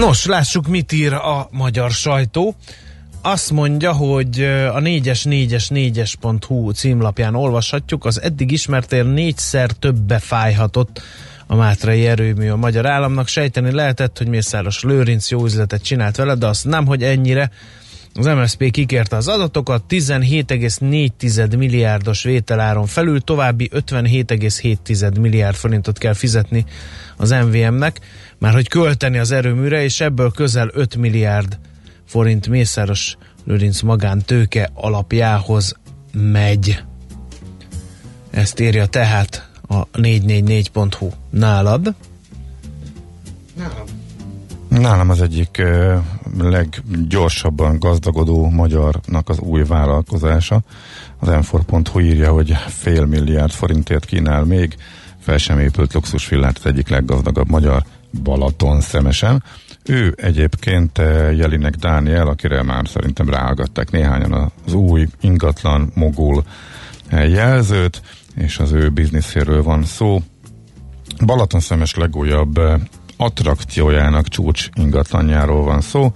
Nos, 0.00 0.26
lássuk, 0.26 0.66
mit 0.66 0.92
ír 0.92 1.12
a 1.12 1.48
magyar 1.50 1.90
sajtó. 1.90 2.54
Azt 3.22 3.50
mondja, 3.50 3.92
hogy 3.92 4.42
a 4.74 4.80
4-es 4.80 5.20
4-es 5.24 5.66
4-es.hu 5.68 6.70
címlapján 6.70 7.34
olvashatjuk, 7.34 8.04
az 8.04 8.20
eddig 8.20 8.50
ismertél 8.50 9.04
négyszer 9.04 9.70
többe 9.70 10.18
fájhatott 10.18 11.02
a 11.46 11.54
Mátrai 11.54 12.06
erőmű 12.06 12.48
a 12.48 12.56
magyar 12.56 12.86
államnak. 12.86 13.28
Sejteni 13.28 13.72
lehetett, 13.72 14.18
hogy 14.18 14.26
Mészáros 14.26 14.82
Lőrinc 14.82 15.30
jó 15.30 15.44
üzletet 15.44 15.82
csinált 15.82 16.16
vele, 16.16 16.34
de 16.34 16.46
azt 16.46 16.64
nem, 16.64 16.86
hogy 16.86 17.02
ennyire. 17.02 17.50
Az 18.14 18.26
MSZP 18.26 18.70
kikérte 18.70 19.16
az 19.16 19.28
adatokat, 19.28 19.82
17,4 19.88 21.56
milliárdos 21.58 22.22
vételáron 22.22 22.86
felül 22.86 23.20
további 23.20 23.70
57,7 23.74 25.20
milliárd 25.20 25.56
forintot 25.56 25.98
kell 25.98 26.12
fizetni 26.12 26.64
az 27.16 27.30
MVM-nek, 27.30 28.00
már 28.38 28.52
hogy 28.52 28.68
költeni 28.68 29.18
az 29.18 29.30
erőműre, 29.30 29.82
és 29.82 30.00
ebből 30.00 30.30
közel 30.30 30.70
5 30.72 30.96
milliárd 30.96 31.58
forint 32.06 32.48
Mészáros 32.48 33.16
Lőrinc 33.44 33.80
magántőke 33.80 34.70
alapjához 34.74 35.76
megy. 36.12 36.82
Ezt 38.30 38.60
írja 38.60 38.86
tehát 38.86 39.48
a 39.68 39.86
444.hu. 39.86 41.10
Nálad? 41.30 41.94
Nálam 43.56 43.99
az 45.08 45.20
egyik 45.20 45.62
leggyorsabban 46.38 47.78
gazdagodó 47.78 48.48
magyarnak 48.48 49.28
az 49.28 49.38
új 49.38 49.64
vállalkozása. 49.64 50.60
Az 51.18 51.28
m 51.28 51.98
írja, 51.98 52.32
hogy 52.32 52.52
fél 52.68 53.04
milliárd 53.04 53.50
forintért 53.50 54.04
kínál 54.04 54.44
még 54.44 54.76
fel 55.18 55.38
sem 55.38 55.58
épült 55.58 55.92
luxusvillát 55.92 56.58
az 56.58 56.66
egyik 56.66 56.88
leggazdagabb 56.88 57.48
magyar 57.48 57.82
Balaton 58.22 58.80
szemesen. 58.80 59.42
Ő 59.84 60.14
egyébként 60.16 60.98
Jelinek 61.36 61.74
Dániel, 61.74 62.28
akire 62.28 62.62
már 62.62 62.88
szerintem 62.88 63.28
ráhallgatták 63.28 63.90
néhányan 63.90 64.52
az 64.66 64.72
új 64.72 65.06
ingatlan 65.20 65.90
mogul 65.94 66.44
jelzőt, 67.10 68.02
és 68.34 68.58
az 68.58 68.72
ő 68.72 68.88
bizniszéről 68.88 69.62
van 69.62 69.84
szó. 69.84 70.22
Balaton 71.26 71.60
szemes 71.60 71.94
legújabb 71.94 72.60
attrakciójának 73.20 74.28
csúcs 74.28 74.68
ingatlanjáról 74.74 75.64
van 75.64 75.80
szó, 75.80 76.12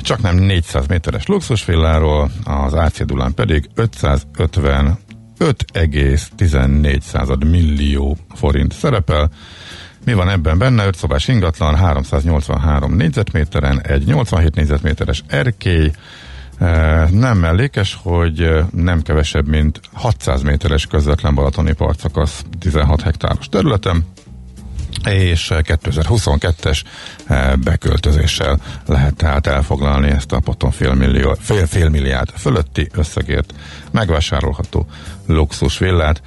csak 0.00 0.22
nem 0.22 0.36
400 0.36 0.86
méteres 0.86 1.26
luxusvilláról, 1.26 2.30
az 2.44 2.74
átszédulán 2.74 3.34
pedig 3.34 3.68
550 3.74 4.98
5,14 5.38 7.50
millió 7.50 8.16
forint 8.34 8.72
szerepel. 8.72 9.30
Mi 10.04 10.12
van 10.12 10.28
ebben 10.28 10.58
benne? 10.58 10.86
5 10.86 10.96
szobás 10.96 11.28
ingatlan, 11.28 11.76
383 11.76 12.94
négyzetméteren, 12.94 13.80
egy 13.80 14.04
87 14.04 14.54
négyzetméteres 14.54 15.22
erkély, 15.26 15.90
nem 17.10 17.38
mellékes, 17.38 17.98
hogy 18.02 18.50
nem 18.70 19.02
kevesebb, 19.02 19.48
mint 19.48 19.80
600 19.92 20.42
méteres 20.42 20.86
közvetlen 20.86 21.34
balatoni 21.34 21.72
partszakasz 21.72 22.44
16 22.58 23.00
hektáros 23.00 23.48
területen, 23.48 24.04
és 25.04 25.50
2022-es 25.52 26.80
eh, 27.26 27.52
beköltözéssel 27.56 28.60
lehet 28.86 29.14
tehát 29.14 29.46
elfoglalni 29.46 30.10
ezt 30.10 30.32
a 30.32 30.40
potom 30.40 30.70
fél, 30.70 30.94
millió, 30.94 31.36
fél, 31.40 31.66
fél 31.66 31.88
milliárd 31.88 32.30
fölötti 32.36 32.88
összegért 32.92 33.54
megvásárolható 33.90 34.86
luxus 35.26 35.78
villát, 35.78 36.22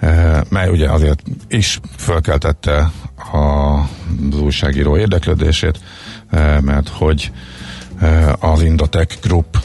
eh, 0.00 0.40
mely 0.48 0.68
ugye 0.68 0.90
azért 0.90 1.22
is 1.48 1.80
fölkeltette 1.96 2.90
az 3.32 4.40
újságíró 4.40 4.96
érdeklődését, 4.96 5.80
eh, 6.30 6.60
mert 6.60 6.88
hogy 6.88 7.32
az 8.40 8.62
Indotech 8.62 9.20
Group 9.22 9.58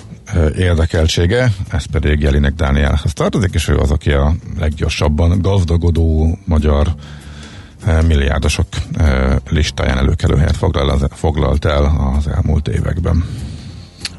érdekeltsége, 0.57 1.51
ez 1.69 1.85
pedig 1.85 2.19
Jelinek 2.19 2.53
Dánielhez 2.53 3.13
tartozik, 3.13 3.53
és 3.53 3.67
ő 3.67 3.77
az, 3.77 3.91
aki 3.91 4.11
a 4.11 4.33
leggyorsabban 4.59 5.41
gazdagodó 5.41 6.37
magyar 6.45 6.95
milliárdosok 7.85 8.67
listáján 9.49 9.97
előkelő 9.97 10.35
helyet 10.35 10.57
foglal, 10.57 11.09
foglalt 11.11 11.65
el 11.65 12.13
az 12.17 12.27
elmúlt 12.27 12.67
években. 12.67 13.25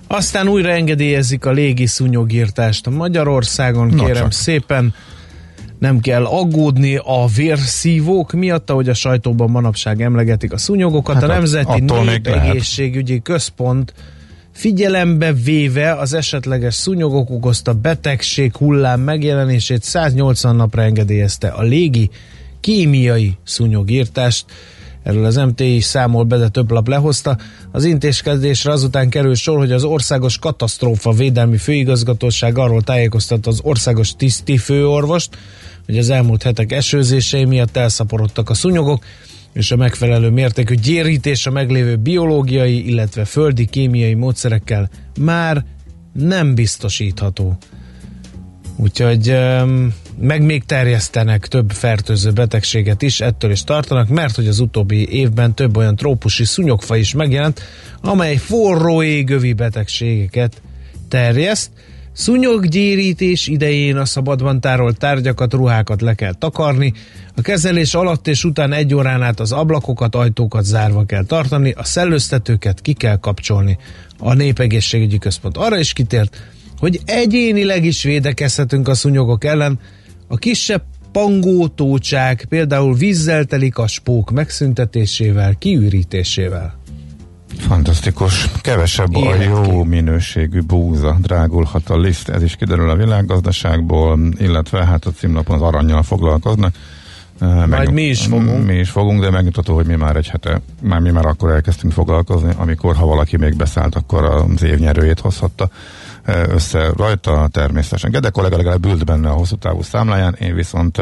Aztán 0.07 0.49
újra 0.49 0.71
engedélyezik 0.71 1.45
a 1.45 1.51
légi 1.51 1.87
szúnyogírtást 1.87 2.91
Magyarországon, 2.91 3.91
kérem 3.91 4.15
csak. 4.15 4.33
szépen. 4.33 4.95
Nem 5.79 6.01
kell 6.01 6.25
aggódni 6.25 6.97
a 6.97 7.27
vérszívók 7.37 8.33
miatt, 8.33 8.71
ahogy 8.71 8.89
a 8.89 8.95
sajtóban 8.95 9.51
manapság 9.51 10.03
emlegetik 10.03 10.53
a 10.53 10.59
szúnyogokat. 10.59 11.15
Hát 11.15 11.23
a 11.23 11.27
Nemzeti. 11.27 11.81
Népegészségügyi 11.81 13.23
Központ 13.23 13.95
figyelembe 14.53 15.33
véve 15.33 15.95
az 15.95 16.15
esetleges 16.15 16.75
szúnyogok 16.75 17.31
okozta 17.31 17.73
betegség 17.73 18.57
hullám 18.57 19.01
megjelenését 19.01 19.83
180 19.83 20.57
napra 20.57 20.83
engedélyezte 20.83 21.49
a 21.49 21.63
légi 21.63 22.11
kémiai 22.63 23.37
szúnyogírtást. 23.45 24.45
Erről 25.03 25.25
az 25.25 25.37
MTI 25.37 25.81
számol 25.81 26.25
be, 26.25 26.37
de 26.37 26.49
több 26.49 26.71
lap 26.71 26.89
lehozta. 26.89 27.39
Az 27.71 27.85
intézkedésre 27.85 28.73
azután 28.73 29.09
kerül 29.09 29.35
sor, 29.35 29.59
hogy 29.59 29.73
az 29.73 29.85
Országos 29.85 30.39
Katasztrófa 30.39 31.13
Védelmi 31.13 31.57
Főigazgatóság 31.57 32.59
arról 32.59 32.83
tájékoztatta 32.83 33.51
az 33.51 33.61
országos 33.63 34.17
tiszti 34.17 34.57
főorvost, 34.57 35.37
hogy 35.87 35.99
az 35.99 36.11
elmúlt 36.11 36.43
hetek 36.43 36.73
esőzései 36.73 37.45
miatt 37.45 37.77
elszaporodtak 37.77 38.51
a 38.51 38.55
szúnyogok, 38.55 39.05
és 39.53 39.71
a 39.71 39.77
megfelelő 39.77 40.31
mértékű 40.31 40.75
gyérítés 40.75 41.47
a 41.47 41.51
meglévő 41.51 41.97
biológiai, 41.97 42.89
illetve 42.89 43.25
földi 43.25 43.67
kémiai 43.67 44.15
módszerekkel 44.15 44.91
már 45.21 45.65
nem 46.13 46.55
biztosítható. 46.55 47.59
Úgyhogy 48.77 49.31
um, 49.31 49.95
meg 50.23 50.43
még 50.43 50.65
terjesztenek 50.65 51.47
több 51.47 51.71
fertőző 51.71 52.31
betegséget 52.31 53.03
is, 53.03 53.21
ettől 53.21 53.51
is 53.51 53.65
tartanak, 53.65 54.09
mert 54.09 54.37
hogy 54.37 54.47
az 54.47 54.59
utóbbi 54.59 55.09
évben 55.09 55.55
több 55.55 55.77
olyan 55.77 55.97
trópusi 55.97 56.45
szúnyogfa 56.45 56.97
is 56.97 57.15
megjelent, 57.15 57.61
amely 58.01 58.37
forró 58.37 59.03
égövi 59.03 59.53
betegségeket 59.53 60.63
terjeszt. 61.09 61.71
Szúnyoggyérítés 62.13 63.47
idején 63.47 63.97
a 63.97 64.05
szabadban 64.05 64.61
tárolt 64.61 64.99
tárgyakat, 64.99 65.53
ruhákat 65.53 66.01
le 66.01 66.15
kell 66.15 66.35
takarni, 66.35 66.93
a 67.37 67.41
kezelés 67.41 67.95
alatt 67.95 68.29
és 68.29 68.45
után 68.45 68.73
egy 68.73 68.95
órán 68.95 69.23
át 69.23 69.41
az 69.41 69.53
ablakokat, 69.53 70.15
ajtókat 70.15 70.65
zárva 70.65 71.05
kell 71.05 71.25
tartani, 71.25 71.71
a 71.77 71.85
szellőztetőket 71.85 72.81
ki 72.81 72.93
kell 72.93 73.17
kapcsolni. 73.17 73.79
A 74.19 74.35
Népegészségügyi 74.35 75.19
Központ 75.19 75.57
arra 75.57 75.79
is 75.79 75.93
kitért, 75.93 76.41
hogy 76.79 77.01
egyénileg 77.05 77.85
is 77.85 78.03
védekezhetünk 78.03 78.89
a 78.89 78.95
szúnyogok 78.95 79.45
ellen, 79.45 79.79
a 80.33 80.37
kisebb 80.37 80.83
pangótócsák 81.13 82.45
például 82.49 82.95
vízzel 82.95 83.45
telik 83.45 83.79
a 83.79 83.87
spók 83.87 84.31
megszüntetésével, 84.31 85.55
kiürítésével. 85.59 86.79
Fantasztikus. 87.59 88.49
Kevesebb 88.61 89.15
a 89.15 89.19
Élet 89.19 89.67
jó 89.67 89.85
minőségű 89.85 90.61
búza 90.61 91.19
drágulhat 91.21 91.91
a 91.91 91.99
liszt. 91.99 92.29
Ez 92.29 92.43
is 92.43 92.57
kiderül 92.57 92.91
a 92.91 92.97
világgazdaságból, 92.97 94.19
illetve 94.39 94.85
hát 94.85 95.05
a 95.05 95.11
címlapon 95.11 95.57
az 95.57 95.63
aranyjal 95.63 96.03
foglalkoznak. 96.03 96.75
Eh, 97.41 97.67
Megnyug- 97.67 97.93
mi 97.93 98.03
is 98.03 98.27
fogunk. 98.27 98.67
Mi 98.67 98.75
is 98.75 98.91
fogunk, 98.91 99.21
de 99.21 99.31
megnyugtató, 99.31 99.75
hogy 99.75 99.87
mi 99.87 99.95
már 99.95 100.17
egy 100.17 100.29
hete, 100.29 100.61
már 100.83 101.01
mi 101.01 101.11
már 101.11 101.27
akkor 101.27 101.51
elkezdtünk 101.51 101.93
foglalkozni, 101.93 102.53
amikor 102.57 102.97
ha 102.97 103.07
valaki 103.07 103.37
még 103.37 103.57
beszállt, 103.57 103.95
akkor 103.95 104.25
az 104.25 104.63
év 104.63 104.79
nyerőjét 104.79 105.21
hozhatta 105.21 105.71
össze 106.25 106.91
rajta 106.97 107.49
természetesen. 107.51 108.11
Gede 108.11 108.31
kollega 108.31 108.57
legalább 108.57 108.87
ült 108.87 109.05
benne 109.05 109.29
a 109.29 109.33
hosszú 109.33 109.57
távú 109.57 109.83
számláján, 109.83 110.37
én 110.41 110.55
viszont 110.55 111.01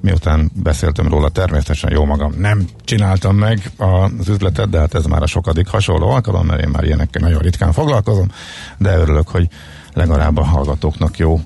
miután 0.00 0.50
beszéltem 0.54 1.08
róla, 1.08 1.28
természetesen 1.28 1.92
jó 1.92 2.04
magam 2.04 2.34
nem 2.38 2.68
csináltam 2.84 3.36
meg 3.36 3.70
az 3.76 4.28
üzletet, 4.28 4.70
de 4.70 4.78
hát 4.78 4.94
ez 4.94 5.04
már 5.04 5.22
a 5.22 5.26
sokadik 5.26 5.68
hasonló 5.68 6.10
alkalom, 6.10 6.46
mert 6.46 6.62
én 6.62 6.68
már 6.68 6.84
ilyenekkel 6.84 7.22
nagyon 7.22 7.40
ritkán 7.40 7.72
foglalkozom, 7.72 8.28
de 8.78 8.96
örülök, 8.96 9.28
hogy 9.28 9.48
legalább 9.92 10.36
a 10.36 10.44
hallgatóknak 10.44 11.18
jó 11.18 11.40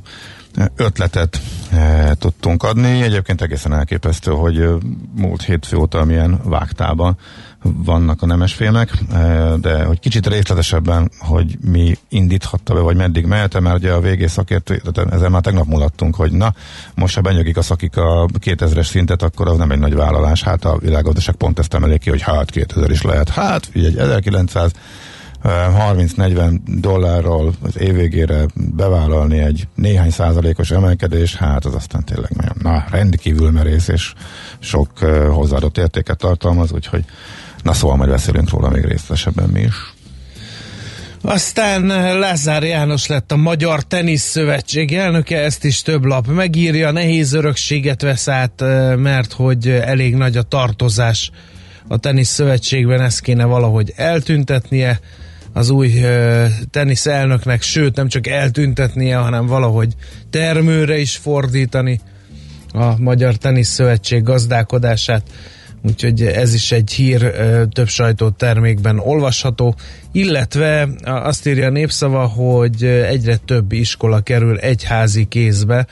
ötletet 0.77 1.41
e, 1.73 2.15
tudtunk 2.15 2.63
adni. 2.63 3.03
Egyébként 3.03 3.43
egészen 3.43 3.73
elképesztő, 3.73 4.31
hogy 4.31 4.69
múlt 5.15 5.43
hétfő 5.43 5.77
óta 5.77 6.05
milyen 6.05 6.41
vágtában 6.45 7.19
vannak 7.63 8.23
a 8.23 8.27
nemesfilmek, 8.27 8.93
e, 9.13 9.55
de 9.61 9.85
hogy 9.85 10.01
kicsit 10.01 10.27
részletesebben, 10.27 11.11
hogy 11.19 11.59
mi 11.61 11.95
indíthatta 12.09 12.75
be, 12.75 12.81
vagy 12.81 12.97
meddig 12.97 13.27
mehet, 13.27 13.61
mert 13.61 13.77
ugye 13.77 13.93
a 13.93 14.01
végé 14.01 14.27
szakértő, 14.27 14.83
ezzel 15.11 15.29
már 15.29 15.43
tegnap 15.43 15.67
mulattunk, 15.67 16.15
hogy 16.15 16.33
na, 16.33 16.55
most 16.95 17.15
ha 17.15 17.21
benyögik 17.21 17.57
a 17.57 17.63
szakik 17.63 17.97
a 17.97 18.27
2000-es 18.27 18.87
szintet, 18.87 19.23
akkor 19.23 19.49
az 19.49 19.57
nem 19.57 19.71
egy 19.71 19.79
nagy 19.79 19.95
vállalás. 19.95 20.43
Hát 20.43 20.65
a 20.65 20.79
világgazdaság 20.79 21.35
pont 21.35 21.59
ezt 21.59 21.75
emelik 21.75 22.01
ki, 22.01 22.11
hogy 22.11 22.23
hát 22.23 22.51
2000 22.51 22.91
is 22.91 23.03
lehet. 23.03 23.29
Hát, 23.29 23.71
egy 23.73 23.97
1900 23.97 24.73
30-40 25.45 26.59
dollárral 26.67 27.53
az 27.63 27.79
év 27.79 27.95
végére 27.95 28.47
bevállalni 28.55 29.39
egy 29.39 29.69
néhány 29.75 30.11
százalékos 30.11 30.71
emelkedés, 30.71 31.37
hát 31.37 31.65
az 31.65 31.75
aztán 31.75 32.05
tényleg 32.05 32.31
nagyon 32.31 32.57
na, 32.63 32.85
rendkívül 32.91 33.51
merész 33.51 33.89
és 33.89 34.13
sok 34.59 34.91
uh, 35.03 35.27
hozzáadott 35.27 35.79
értéket 35.79 36.19
tartalmaz, 36.19 36.73
úgyhogy 36.73 37.05
na 37.63 37.73
szóval 37.73 37.97
majd 37.97 38.11
beszélünk 38.11 38.51
róla 38.51 38.69
még 38.69 38.85
részletesebben 38.85 39.49
mi 39.49 39.61
is. 39.61 39.75
Aztán 41.23 41.87
Lázár 42.19 42.63
János 42.63 43.07
lett 43.07 43.33
a 43.33 43.37
Magyar 43.37 43.83
Tenisz 43.83 44.23
Szövetség 44.23 44.95
elnöke, 44.95 45.39
ezt 45.39 45.65
is 45.65 45.83
több 45.83 46.05
lap 46.05 46.27
megírja, 46.27 46.91
nehéz 46.91 47.33
örökséget 47.33 48.03
vesz 48.03 48.29
át, 48.29 48.63
eh, 48.63 48.97
mert 48.97 49.33
hogy 49.33 49.69
elég 49.69 50.15
nagy 50.15 50.37
a 50.37 50.43
tartozás 50.43 51.31
a 51.89 51.97
Tenisz 51.97 52.29
Szövetségben, 52.29 53.01
ezt 53.01 53.21
kéne 53.21 53.45
valahogy 53.45 53.93
eltüntetnie. 53.97 55.01
az 55.53 55.71
új 55.71 56.03
ö, 56.03 56.47
tenisz 56.71 57.07
elnöknek, 57.07 57.63
sőt 57.63 57.97
nem 57.97 58.09
csak 58.09 58.27
eltüntetnie, 58.27 59.17
hanem 59.17 59.47
valahogy 59.47 59.95
termőre 60.31 60.99
is 60.99 61.17
fordítani 61.17 62.01
a 62.73 62.99
Magyar 62.99 63.37
Tenisz 63.37 63.69
Szövetség 63.69 64.23
gazdálkodását. 64.23 65.23
Úgyhogy 65.89 66.23
ez 66.23 66.55
is 66.55 66.73
egy 66.73 66.91
hír, 66.91 67.33
több 67.73 67.89
sajtótermékben 67.89 68.99
olvasható, 68.99 69.75
illetve 70.13 70.89
azt 71.05 71.47
írja 71.47 71.67
a 71.67 71.71
népszava, 71.71 72.27
hogy 72.27 72.85
egyre 72.85 73.37
több 73.37 73.73
iskola 73.73 74.21
kerül 74.21 74.59
egyházi 74.59 75.25
kézbe, 75.25 75.87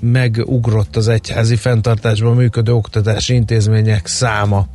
megugrott 0.00 0.96
az 0.96 1.08
egyházi 1.08 1.56
fenntartásban 1.56 2.34
működő 2.34 2.72
oktatási 2.72 3.34
intézmények 3.34 4.06
száma, 4.06 4.66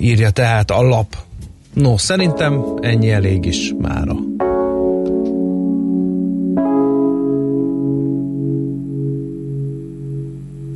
írja 0.00 0.30
tehát 0.30 0.70
a 0.70 0.82
lap. 0.82 1.16
No, 1.74 1.98
szerintem 1.98 2.62
ennyi 2.80 3.10
elég 3.10 3.44
is 3.44 3.72
mára. 3.78 4.14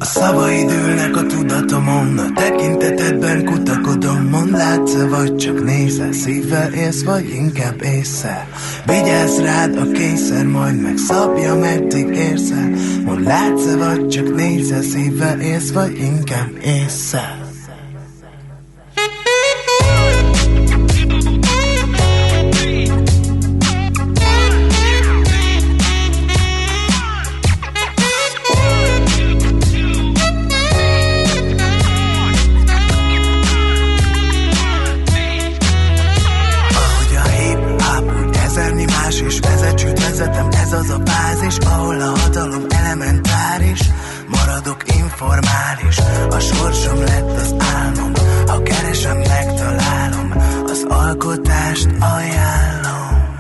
A 0.04 0.06
szavaid 0.06 0.70
ülnek 0.70 1.16
a 1.16 1.26
tudatomon, 1.26 2.18
a 2.18 2.32
tekintetedben 2.34 3.44
kutakodom, 3.44 4.28
mond 4.30 4.50
látsz 4.50 4.94
vagy 5.08 5.36
csak 5.36 5.64
nézel, 5.64 6.12
szívvel 6.12 6.72
élsz, 6.72 7.04
vagy 7.04 7.28
inkább 7.28 7.82
észre. 7.82 8.48
Vigyázz 8.86 9.38
rád 9.38 9.76
a 9.76 9.90
kényszer, 9.90 10.46
majd 10.46 10.80
megszabja, 10.80 11.54
meddig 11.54 12.08
érsz 12.08 12.50
el. 12.50 12.70
Mond 13.04 13.24
látsz 13.24 13.74
vagy 13.78 14.08
csak 14.08 14.34
nézel, 14.34 14.82
szívvel 14.82 15.40
élsz, 15.40 15.72
vagy 15.72 15.98
inkább 15.98 16.50
észre. 16.64 17.43
Más 39.04 39.20
is 39.20 39.38
vezetőt 39.38 40.00
vezetem, 40.00 40.48
ez 40.50 40.72
az 40.72 40.90
a 40.90 40.98
bázis, 40.98 41.56
ahol 41.58 42.00
a 42.00 42.18
hatalom 42.18 42.64
elementáris, 42.68 43.80
maradok 44.28 44.82
informális, 44.94 45.98
a 46.30 46.38
sorsom 46.38 47.00
lett 47.00 47.36
az 47.36 47.54
álmom, 47.74 48.12
ha 48.46 48.62
keresem, 48.62 49.16
megtalálom, 49.16 50.32
az 50.66 50.84
alkotást 50.88 51.88
ajánlom. 52.00 53.36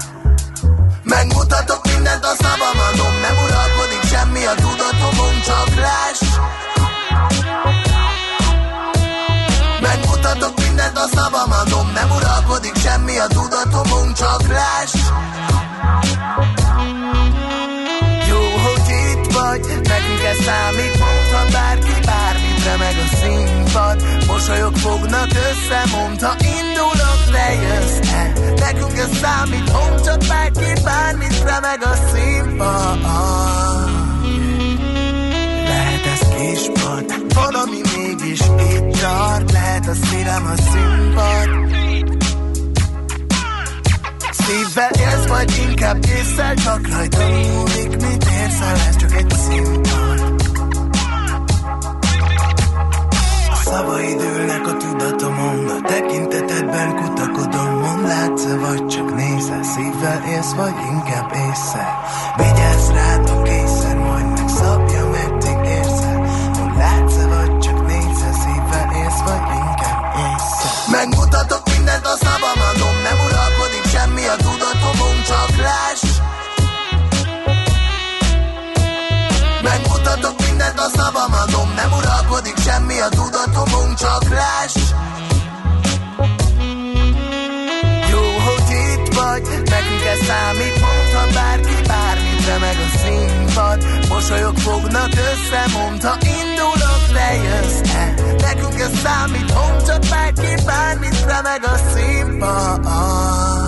Megmutatok 1.02 1.80
mindent, 1.92 2.24
a 2.24 2.34
szavam 2.42 2.78
adom, 2.92 3.14
nem 3.20 3.36
uralkodik 3.44 4.02
semmi 4.12 4.44
a 4.44 4.54
tudatomon, 4.54 5.34
csak 5.44 5.68
láss. 5.84 6.22
Megmutatok 9.80 10.60
mindent, 10.60 10.98
a 10.98 11.06
szavam 11.14 11.50
adom 11.50 11.92
Nem 11.94 12.10
uralkodik 12.10 12.76
semmi 12.76 13.18
a 13.18 13.26
tudatomon, 13.26 14.14
csak 14.14 14.42
láss 14.48 14.94
számít 20.44 20.98
Mondta 20.98 21.40
bárki 21.52 21.96
bármit, 22.06 22.64
remeg 22.64 22.96
a 23.04 23.16
színpad. 23.16 24.26
Mosolyok 24.26 24.76
fognak 24.76 25.28
össze, 25.48 25.80
mondta 25.96 26.36
indulok, 26.58 27.20
te 27.32 27.46
jössz-e 27.52 28.32
Nekünk 28.58 28.98
ez 28.98 29.18
számít, 29.22 29.72
mondd 29.72 30.04
csak 30.04 30.18
bárki 30.28 30.72
bármit, 30.84 31.42
remeg 31.44 31.80
a 31.82 31.94
színpad 32.10 33.42
lehet 35.74 36.06
ez 36.06 36.28
kispad, 36.36 37.34
valami 37.34 37.80
mégis 37.96 38.40
itt 38.40 39.00
tart. 39.00 39.52
Lehet 39.52 39.86
a 39.86 39.94
szívem 39.94 40.46
a 40.46 40.56
színpad. 40.56 41.48
Szívvel 44.30 44.90
élsz, 44.98 45.26
vagy 45.26 45.66
inkább 45.68 46.04
észszel 46.04 46.54
Csak 46.54 46.88
rajta 46.88 47.26
múlik, 47.28 47.88
mit 47.88 48.24
érzel 48.24 48.76
Ez 48.88 48.96
csak 48.96 49.14
egy 49.14 49.30
színpad 49.30 49.93
szavaid 53.74 54.20
ülnek 54.20 54.66
a 54.66 54.76
tudatomon. 54.76 55.68
A 55.68 55.80
tekintetedben 55.86 56.96
kutakodom 56.96 57.78
Mond 57.80 58.06
látsz 58.06 58.46
vagy 58.60 58.86
csak 58.86 59.14
nézel? 59.14 59.62
Szívvel 59.62 60.22
élsz, 60.28 60.54
vagy 60.54 60.74
inkább 60.92 61.32
észre 61.48 61.86
Vigyázz 62.36 62.88
rád 62.90 63.28
a 63.28 63.42
kényszer 63.42 63.96
Majd 63.96 64.28
megszabja, 64.28 65.03
tudatomon 83.94 84.20
Csak 84.20 84.28
láss 84.28 84.74
Jó, 88.10 88.20
hogy 88.20 88.70
itt 88.70 89.14
vagy, 89.14 89.42
nekünk 89.42 90.04
ez 90.12 90.26
számít 90.26 90.80
Mondta 90.80 91.34
bárki 91.34 91.74
bármit, 91.86 92.46
remeg 92.46 92.76
a 92.76 92.98
színpad. 92.98 94.08
Mosolyok 94.08 94.58
fognak 94.58 95.10
össze, 95.12 95.64
mondta 95.78 96.16
indulok, 96.20 97.02
te 97.12 97.34
jössz-e 97.34 98.14
Nekünk 98.40 98.80
ez 98.80 98.98
számít, 99.02 99.54
mondd 99.54 99.86
csak 99.86 100.00
bárki 100.10 100.64
bármit, 100.66 101.24
remeg 101.26 101.64
a 101.64 101.76
színpad 101.92 103.63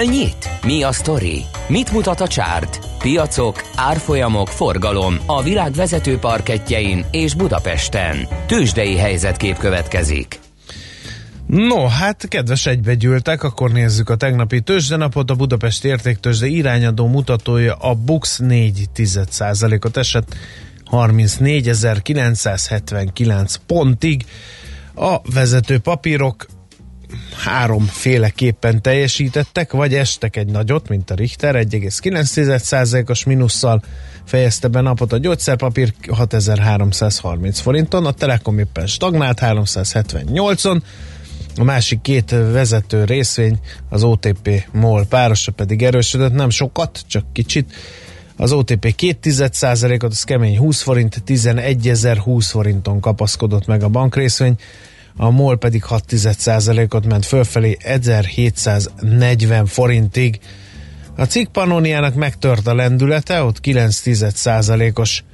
Hol 0.00 0.08
nyit? 0.08 0.50
Mi 0.64 0.82
a 0.82 0.92
sztori? 0.92 1.44
Mit 1.68 1.92
mutat 1.92 2.20
a 2.20 2.26
csárt? 2.26 2.78
Piacok, 2.98 3.62
árfolyamok, 3.74 4.48
forgalom 4.48 5.16
a 5.26 5.42
világ 5.42 5.72
vezető 5.72 6.18
parketjein 6.18 7.04
és 7.10 7.34
Budapesten. 7.34 8.28
Tősdei 8.46 8.96
helyzetkép 8.96 9.58
következik. 9.58 10.40
No, 11.46 11.86
hát 11.86 12.28
kedves 12.28 12.66
egybegyűltek, 12.66 13.42
akkor 13.42 13.72
nézzük 13.72 14.08
a 14.08 14.16
tegnapi 14.16 14.60
tőzsdenapot. 14.60 15.30
A 15.30 15.34
Budapest 15.34 15.84
értéktőzsde 15.84 16.46
irányadó 16.46 17.06
mutatója 17.06 17.74
a 17.74 17.94
BUX 17.94 18.38
4 18.38 18.88
ot 19.80 19.96
esett 19.96 20.34
34.979 20.90 23.54
pontig. 23.66 24.24
A 24.94 25.16
vezető 25.34 25.78
papírok 25.78 26.46
háromféleképpen 27.44 28.82
teljesítettek, 28.82 29.72
vagy 29.72 29.94
estek 29.94 30.36
egy 30.36 30.46
nagyot, 30.46 30.88
mint 30.88 31.10
a 31.10 31.14
Richter, 31.14 31.54
1,9%-os 31.54 33.24
minusszal 33.24 33.82
fejezte 34.24 34.68
be 34.68 34.80
napot 34.80 35.12
a 35.12 35.18
gyógyszerpapír 35.18 35.94
6330 36.10 37.60
forinton, 37.60 38.06
a 38.06 38.12
Telekom 38.12 38.58
éppen 38.58 38.86
stagnált 38.86 39.38
378-on, 39.42 40.80
a 41.56 41.64
másik 41.64 42.00
két 42.00 42.30
vezető 42.30 43.04
részvény, 43.04 43.58
az 43.88 44.02
OTP 44.02 44.66
MOL 44.72 45.06
párosa 45.06 45.52
pedig 45.52 45.82
erősödött, 45.82 46.32
nem 46.32 46.50
sokat, 46.50 47.00
csak 47.06 47.24
kicsit. 47.32 47.72
Az 48.36 48.52
OTP 48.52 48.94
2 48.94 49.30
ot 49.92 50.02
az 50.02 50.24
kemény 50.24 50.58
20 50.58 50.82
forint, 50.82 51.22
11.020 51.26 52.46
forinton 52.50 53.00
kapaszkodott 53.00 53.66
meg 53.66 53.82
a 53.82 53.88
bankrészvény, 53.88 54.54
a 55.16 55.30
MOL 55.30 55.58
pedig 55.58 55.84
6% 55.88 56.94
ot 56.94 57.06
ment 57.06 57.26
fölfelé 57.26 57.76
1740 57.80 59.66
forintig. 59.66 60.38
A 61.16 61.24
cikk 61.24 61.52
Pannoniának 61.52 62.14
megtört 62.14 62.66
a 62.66 62.74
lendülete, 62.74 63.42
ott 63.42 63.58
9% 63.62 64.98
os 64.98 65.24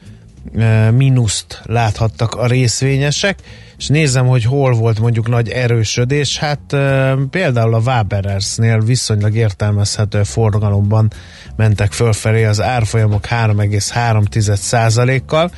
e, 0.56 0.90
mínuszt 0.90 1.60
láthattak 1.64 2.34
a 2.34 2.46
részvényesek, 2.46 3.38
és 3.78 3.86
nézem, 3.86 4.26
hogy 4.26 4.44
hol 4.44 4.72
volt 4.72 5.00
mondjuk 5.00 5.28
nagy 5.28 5.48
erősödés, 5.48 6.38
hát 6.38 6.72
e, 6.72 7.14
például 7.30 7.74
a 7.74 7.80
Waberersnél 7.80 8.80
viszonylag 8.80 9.34
értelmezhető 9.34 10.22
forgalomban 10.22 11.12
mentek 11.56 11.92
fölfelé 11.92 12.44
az 12.44 12.60
árfolyamok 12.60 13.26
3,3%-kal, 13.26 15.50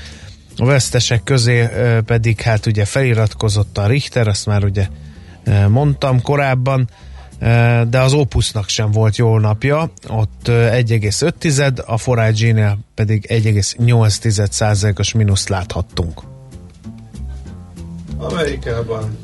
a 0.60 0.64
vesztesek 0.64 1.22
közé 1.24 1.68
pedig 2.06 2.40
hát 2.40 2.66
ugye 2.66 2.84
feliratkozott 2.84 3.78
a 3.78 3.86
Richter, 3.86 4.28
azt 4.28 4.46
már 4.46 4.64
ugye 4.64 4.88
mondtam 5.68 6.22
korábban, 6.22 6.88
de 7.88 8.00
az 8.00 8.12
Opusnak 8.12 8.68
sem 8.68 8.90
volt 8.90 9.16
jó 9.16 9.38
napja, 9.38 9.90
ott 10.08 10.48
e, 10.48 10.82
1,5, 10.82 11.84
a 11.84 11.98
Forage-nél 11.98 12.78
pedig 12.94 13.26
1,8%-os 13.28 15.12
mínuszt 15.12 15.48
láthattunk. 15.48 16.22
Amerikában. 18.16 19.16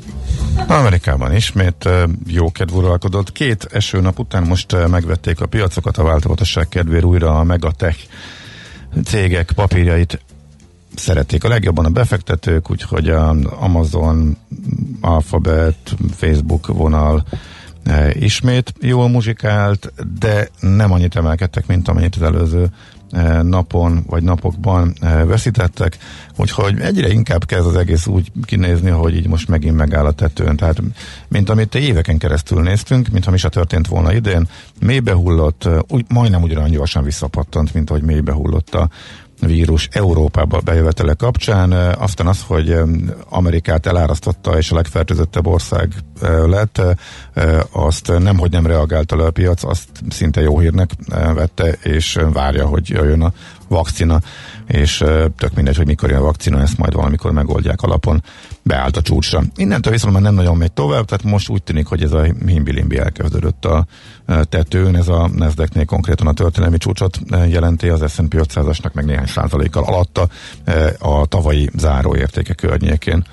Amerikában 0.67 1.35
ismét 1.35 1.89
jó 2.27 2.51
kedv 2.51 2.75
uralkodott. 2.75 3.31
Két 3.31 3.67
esőnap 3.71 4.19
után 4.19 4.43
most 4.43 4.87
megvették 4.87 5.41
a 5.41 5.45
piacokat 5.45 5.97
a 5.97 6.03
változatosság 6.03 6.69
kedvéért 6.69 7.03
újra 7.03 7.39
a 7.39 7.43
Megatech 7.43 7.97
cégek 9.03 9.51
papírjait 9.55 10.19
szerették 10.99 11.43
a 11.43 11.47
legjobban 11.47 11.85
a 11.85 11.89
befektetők, 11.89 12.71
úgyhogy 12.71 13.09
a 13.09 13.35
Amazon, 13.59 14.37
Alphabet, 15.01 15.95
Facebook 16.11 16.67
vonal 16.67 17.25
eh, 17.83 18.21
ismét 18.21 18.73
jól 18.81 19.09
muzsikált, 19.09 19.93
de 20.19 20.49
nem 20.59 20.91
annyit 20.91 21.15
emelkedtek, 21.15 21.67
mint 21.67 21.87
amennyit 21.87 22.15
az 22.15 22.21
előző 22.21 22.69
eh, 23.11 23.43
napon 23.43 24.03
vagy 24.07 24.23
napokban 24.23 24.93
eh, 25.01 25.25
veszítettek, 25.25 25.97
úgyhogy 26.35 26.79
egyre 26.79 27.09
inkább 27.09 27.45
kezd 27.45 27.67
az 27.67 27.75
egész 27.75 28.07
úgy 28.07 28.31
kinézni, 28.45 28.89
hogy 28.89 29.15
így 29.15 29.27
most 29.27 29.47
megint 29.47 29.75
megáll 29.75 30.05
a 30.05 30.11
tetőn. 30.11 30.55
Tehát, 30.55 30.81
mint 31.27 31.49
amit 31.49 31.75
éveken 31.75 32.17
keresztül 32.17 32.61
néztünk, 32.61 33.07
mintha 33.07 33.31
mi 33.31 33.37
se 33.37 33.49
történt 33.49 33.87
volna 33.87 34.13
idén, 34.13 34.47
mélybe 34.79 35.13
hullott, 35.13 35.65
eh, 35.65 35.77
úgy, 35.87 36.05
majdnem 36.09 36.41
ugyanolyan 36.41 36.71
gyorsan 36.71 37.03
visszapattant, 37.03 37.73
mint 37.73 37.89
ahogy 37.89 38.03
mélybe 38.03 38.33
hullott 38.33 38.75
a 38.75 38.89
vírus 39.45 39.87
Európába 39.91 40.59
bejövetele 40.59 41.13
kapcsán. 41.13 41.73
E, 41.73 41.91
Aztán 41.91 42.27
az, 42.27 42.43
hogy 42.47 42.75
Amerikát 43.29 43.85
elárasztotta 43.85 44.57
és 44.57 44.71
a 44.71 44.75
legfertőzöttebb 44.75 45.47
ország 45.47 45.93
e, 46.21 46.29
lett, 46.29 46.81
e, 47.33 47.65
azt 47.71 48.19
nem, 48.19 48.37
hogy 48.37 48.51
nem 48.51 48.67
reagálta 48.67 49.15
le 49.15 49.25
a 49.25 49.31
piac, 49.31 49.63
azt 49.63 49.87
szinte 50.09 50.41
jó 50.41 50.59
hírnek 50.59 50.89
vette, 51.33 51.71
és 51.83 52.19
várja, 52.33 52.65
hogy 52.65 52.89
jöjjön 52.89 53.21
a 53.21 53.33
vakcina, 53.67 54.19
és 54.67 55.03
tök 55.37 55.53
mindegy, 55.55 55.75
hogy 55.75 55.85
mikor 55.85 56.09
jön 56.09 56.19
a 56.19 56.23
vakcina, 56.23 56.61
ezt 56.61 56.77
majd 56.77 56.93
valamikor 56.93 57.31
megoldják 57.31 57.81
alapon, 57.81 58.23
beállt 58.63 58.97
a 58.97 59.01
csúcsra. 59.01 59.43
Innentől 59.55 59.93
viszont 59.93 60.13
már 60.13 60.21
nem 60.21 60.33
nagyon 60.33 60.57
megy 60.57 60.71
tovább, 60.71 61.05
tehát 61.05 61.23
most 61.23 61.49
úgy 61.49 61.63
tűnik, 61.63 61.85
hogy 61.85 62.03
ez 62.03 62.11
a 62.11 62.21
himbilimbi 62.45 62.97
elkezdődött 62.97 63.65
a 63.65 63.85
tetőn, 64.49 64.95
ez 64.95 65.07
a 65.07 65.29
nasdaq 65.33 65.85
konkrétan 65.85 66.27
a 66.27 66.33
történelmi 66.33 66.77
csúcsot 66.77 67.19
jelenti, 67.47 67.89
az 67.89 68.11
S&P 68.11 68.35
500-asnak 68.37 68.93
meg 68.93 69.05
néhány 69.05 69.25
százalékkal 69.25 69.83
alatta 69.83 70.27
a 70.99 71.25
tavalyi 71.25 71.69
záróértéke 71.75 72.53
környékén 72.53 73.25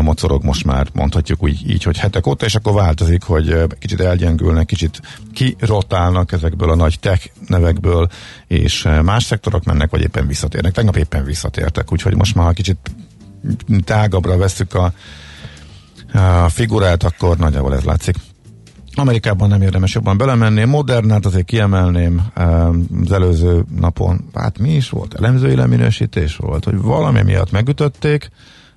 mocorog 0.00 0.44
most 0.44 0.64
már, 0.64 0.86
mondhatjuk 0.92 1.42
úgy 1.42 1.70
így, 1.70 1.82
hogy 1.82 1.98
hetek 1.98 2.26
óta, 2.26 2.46
és 2.46 2.54
akkor 2.54 2.72
változik, 2.72 3.22
hogy 3.22 3.64
kicsit 3.78 4.00
elgyengülnek, 4.00 4.66
kicsit 4.66 5.00
kirotálnak 5.32 6.32
ezekből 6.32 6.70
a 6.70 6.74
nagy 6.74 6.98
tech 7.00 7.30
nevekből, 7.46 8.08
és 8.46 8.88
más 9.02 9.24
szektorok 9.24 9.64
mennek, 9.64 9.90
vagy 9.90 10.00
éppen 10.00 10.26
visszatérnek. 10.26 10.72
Tegnap 10.72 10.96
éppen 10.96 11.24
visszatértek, 11.24 11.92
úgyhogy 11.92 12.16
most 12.16 12.34
már 12.34 12.52
kicsit 12.52 12.78
tágabbra 13.84 14.36
veszük 14.36 14.74
a, 14.74 14.92
a 16.44 16.48
figurát, 16.48 17.02
akkor 17.02 17.36
nagyjából 17.36 17.74
ez 17.74 17.84
látszik. 17.84 18.16
Amerikában 18.94 19.48
nem 19.48 19.62
érdemes 19.62 19.94
jobban 19.94 20.16
belemenni. 20.16 20.64
Modernát 20.64 21.26
azért 21.26 21.44
kiemelném 21.44 22.22
az 23.04 23.12
előző 23.12 23.64
napon, 23.80 24.28
hát 24.34 24.58
mi 24.58 24.74
is 24.74 24.88
volt? 24.88 25.14
Elemzői 25.14 25.54
leminősítés 25.54 26.36
volt, 26.36 26.64
hogy 26.64 26.80
valami 26.80 27.22
miatt 27.22 27.50
megütötték. 27.50 28.30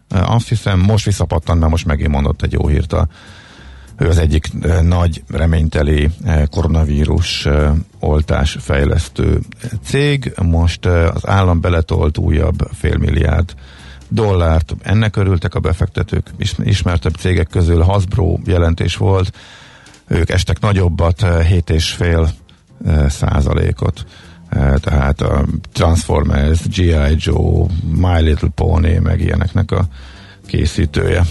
Azt 0.09 0.47
hiszem, 0.47 0.79
most 0.79 1.05
visszapattant, 1.05 1.59
mert 1.59 1.71
most 1.71 1.85
megint 1.85 2.09
mondott 2.09 2.41
egy 2.41 2.51
jó 2.51 2.67
hírt 2.67 2.93
a 2.93 3.07
ő 3.97 4.07
az 4.07 4.17
egyik 4.17 4.49
eh, 4.61 4.81
nagy 4.81 5.23
reményteli 5.27 6.09
eh, 6.23 6.43
koronavírus 6.51 7.45
eh, 7.45 7.71
oltás 7.99 8.57
fejlesztő 8.59 9.39
cég. 9.83 10.33
Most 10.41 10.85
eh, 10.85 11.15
az 11.15 11.27
állam 11.27 11.61
beletolt 11.61 12.17
újabb 12.17 12.69
félmilliárd 12.73 13.53
dollárt. 14.07 14.75
Ennek 14.81 15.15
örültek 15.15 15.55
a 15.55 15.59
befektetők, 15.59 16.29
is- 16.37 16.55
ismertebb 16.63 17.13
cégek 17.13 17.47
közül 17.47 17.81
Hasbro 17.81 18.37
jelentés 18.45 18.95
volt. 18.95 19.37
Ők 20.07 20.29
estek 20.29 20.59
nagyobbat, 20.59 21.23
eh, 21.23 21.51
7,5 21.51 22.29
eh, 22.85 23.09
százalékot. 23.09 24.05
Eh, 24.55 24.73
Tehát 24.73 25.21
a 25.21 25.45
Transformers, 25.73 26.67
G.I. 26.67 27.15
Joe, 27.17 27.65
My 27.83 28.21
Little 28.21 28.49
Pony, 28.55 29.01
meg 29.01 29.21
ilyeneknek 29.21 29.71
a 29.71 29.87
készítője, 30.47 31.23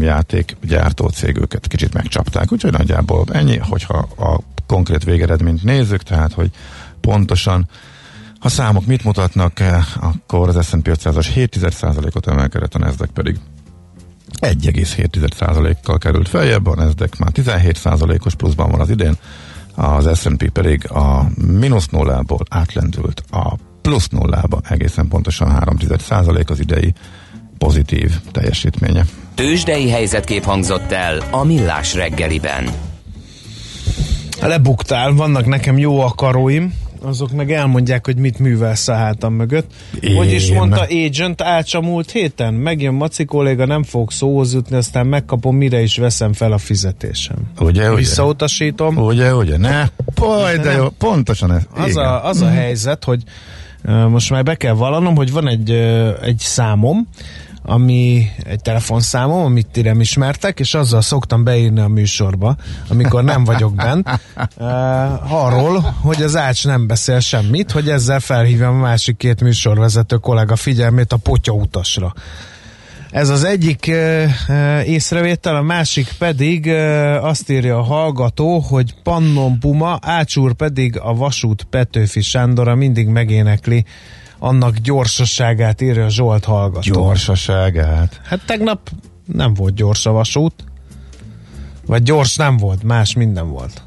játékgyártó 0.00 1.08
cég 1.08 1.36
őket 1.36 1.66
kicsit 1.66 1.94
megcsapták, 1.94 2.52
úgyhogy 2.52 2.72
nagyjából 2.72 3.24
ennyi, 3.32 3.56
hogyha 3.56 3.98
a 4.18 4.40
konkrét 4.66 5.04
végeredményt 5.04 5.62
nézzük, 5.62 6.02
tehát 6.02 6.32
hogy 6.32 6.50
pontosan 7.00 7.68
ha 8.38 8.48
számok 8.48 8.86
mit 8.86 9.04
mutatnak, 9.04 9.52
akkor 10.00 10.48
az 10.48 10.66
S&P 10.66 10.88
500-as 10.88 11.28
7%-ot 11.34 12.26
emelkedett, 12.26 12.74
a 12.74 12.78
Nasdaq 12.78 13.12
pedig 13.12 13.38
1,7%-kal 14.40 15.98
került 15.98 16.28
feljebb, 16.28 16.66
a 16.66 16.74
Nasdaq 16.74 17.16
már 17.18 17.30
17%-os 17.34 18.34
pluszban 18.34 18.70
van 18.70 18.80
az 18.80 18.90
idén, 18.90 19.16
az 19.74 20.18
S&P 20.18 20.50
pedig 20.50 20.90
a 20.90 21.26
mínusz 21.46 21.88
nullából 21.88 22.40
átlendült 22.50 23.22
a 23.30 23.54
plusz 23.82 24.08
nullába, 24.08 24.60
egészen 24.68 25.08
pontosan 25.08 25.58
3% 25.66 26.50
az 26.50 26.60
idei 26.60 26.92
pozitív 27.58 28.12
teljesítménye. 28.32 29.04
Tőzsdei 29.34 29.90
helyzetkép 29.90 30.44
hangzott 30.44 30.92
el 30.92 31.22
a 31.30 31.44
Millás 31.44 31.94
reggeliben. 31.94 32.68
Lebuktál, 34.40 35.12
vannak 35.12 35.46
nekem 35.46 35.78
jó 35.78 36.00
akaróim, 36.00 36.74
azok 37.04 37.32
meg 37.32 37.52
elmondják, 37.52 38.06
hogy 38.06 38.16
mit 38.16 38.38
művelsz 38.38 38.88
a 38.88 38.94
hátam 38.94 39.34
mögött. 39.34 39.70
Én? 40.00 40.16
Hogy 40.16 40.32
is 40.32 40.50
mondta 40.50 40.86
Agent 41.06 41.42
Ácsa 41.42 41.80
múlt 41.80 42.10
héten? 42.10 42.54
Megjön 42.54 42.94
Maci 42.94 43.24
kolléga, 43.24 43.66
nem 43.66 43.82
fog 43.82 44.10
szóhoz 44.10 44.54
jutni, 44.54 44.76
aztán 44.76 45.06
megkapom, 45.06 45.56
mire 45.56 45.82
is 45.82 45.96
veszem 45.96 46.32
fel 46.32 46.52
a 46.52 46.58
fizetésem. 46.58 47.36
Ugye, 47.58 47.86
ugye? 47.86 47.94
Visszautasítom. 47.94 48.96
Ugye, 48.96 49.34
ugye, 49.34 49.56
ne? 49.56 49.86
Paj, 50.14 50.58
de 50.58 50.72
jó, 50.72 50.88
pontosan 50.88 51.52
ez. 51.52 51.62
Az 51.74 51.88
igen. 51.88 52.04
a, 52.04 52.24
az 52.24 52.40
a 52.40 52.48
helyzet, 52.48 53.04
hogy 53.04 53.22
most 54.08 54.30
már 54.30 54.42
be 54.42 54.54
kell 54.54 54.72
vallanom, 54.72 55.16
hogy 55.16 55.32
van 55.32 55.48
egy, 55.48 55.70
egy 56.22 56.38
számom, 56.38 57.08
ami 57.66 58.30
egy 58.44 58.60
telefonszámom, 58.60 59.44
amit 59.44 59.66
ti 59.66 59.82
nem 59.82 60.00
ismertek, 60.00 60.60
és 60.60 60.74
azzal 60.74 61.00
szoktam 61.00 61.44
beírni 61.44 61.80
a 61.80 61.88
műsorba, 61.88 62.56
amikor 62.88 63.24
nem 63.24 63.44
vagyok 63.44 63.74
bent, 63.74 64.08
uh, 64.56 65.32
arról, 65.44 65.80
hogy 65.80 66.22
az 66.22 66.36
Ács 66.36 66.66
nem 66.66 66.86
beszél 66.86 67.20
semmit, 67.20 67.70
hogy 67.70 67.88
ezzel 67.88 68.20
felhívjam 68.20 68.74
a 68.74 68.80
másik 68.80 69.16
két 69.16 69.40
műsorvezető 69.40 70.16
kollega 70.16 70.56
figyelmét 70.56 71.12
a 71.12 71.16
potya 71.16 71.52
utasra. 71.52 72.14
Ez 73.10 73.28
az 73.28 73.44
egyik 73.44 73.86
uh, 73.88 74.24
uh, 74.48 74.88
észrevétel, 74.88 75.56
a 75.56 75.62
másik 75.62 76.08
pedig 76.18 76.66
uh, 76.66 77.24
azt 77.24 77.50
írja 77.50 77.78
a 77.78 77.82
hallgató, 77.82 78.58
hogy 78.58 78.94
Pannon 79.02 79.58
Puma, 79.58 79.98
Ácsúr 80.02 80.52
pedig 80.52 80.98
a 80.98 81.14
vasút 81.14 81.66
Petőfi 81.70 82.20
Sándora 82.20 82.74
mindig 82.74 83.06
megénekli 83.06 83.84
annak 84.44 84.76
gyorsaságát 84.76 85.80
írja 85.80 86.08
Zsolt 86.08 86.44
hallgató. 86.44 86.92
Gyorsaságát. 86.92 88.20
Hát 88.24 88.46
tegnap 88.46 88.90
nem 89.26 89.54
volt 89.54 89.74
gyors 89.74 90.06
a 90.06 90.12
vasút. 90.12 90.64
Vagy 91.86 92.02
gyors 92.02 92.36
nem 92.36 92.56
volt, 92.56 92.82
más 92.82 93.14
minden 93.14 93.48
volt. 93.48 93.82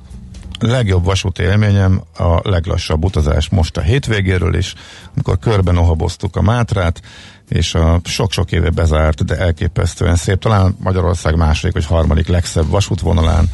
legjobb 0.59 1.03
vasúti 1.03 1.43
élményem 1.43 2.01
a 2.17 2.49
leglassabb 2.49 3.03
utazás 3.03 3.49
most 3.49 3.77
a 3.77 3.81
hétvégéről 3.81 4.55
is, 4.55 4.73
amikor 5.13 5.39
körben 5.39 5.77
ohaboztuk 5.77 6.35
a 6.35 6.41
Mátrát, 6.41 7.01
és 7.49 7.75
a 7.75 7.99
sok-sok 8.03 8.51
éve 8.51 8.69
bezárt, 8.69 9.25
de 9.25 9.35
elképesztően 9.35 10.15
szép, 10.15 10.39
talán 10.39 10.75
Magyarország 10.79 11.35
második 11.35 11.73
vagy 11.73 11.85
harmadik 11.85 12.27
legszebb 12.27 12.69
vasútvonalán 12.69 13.49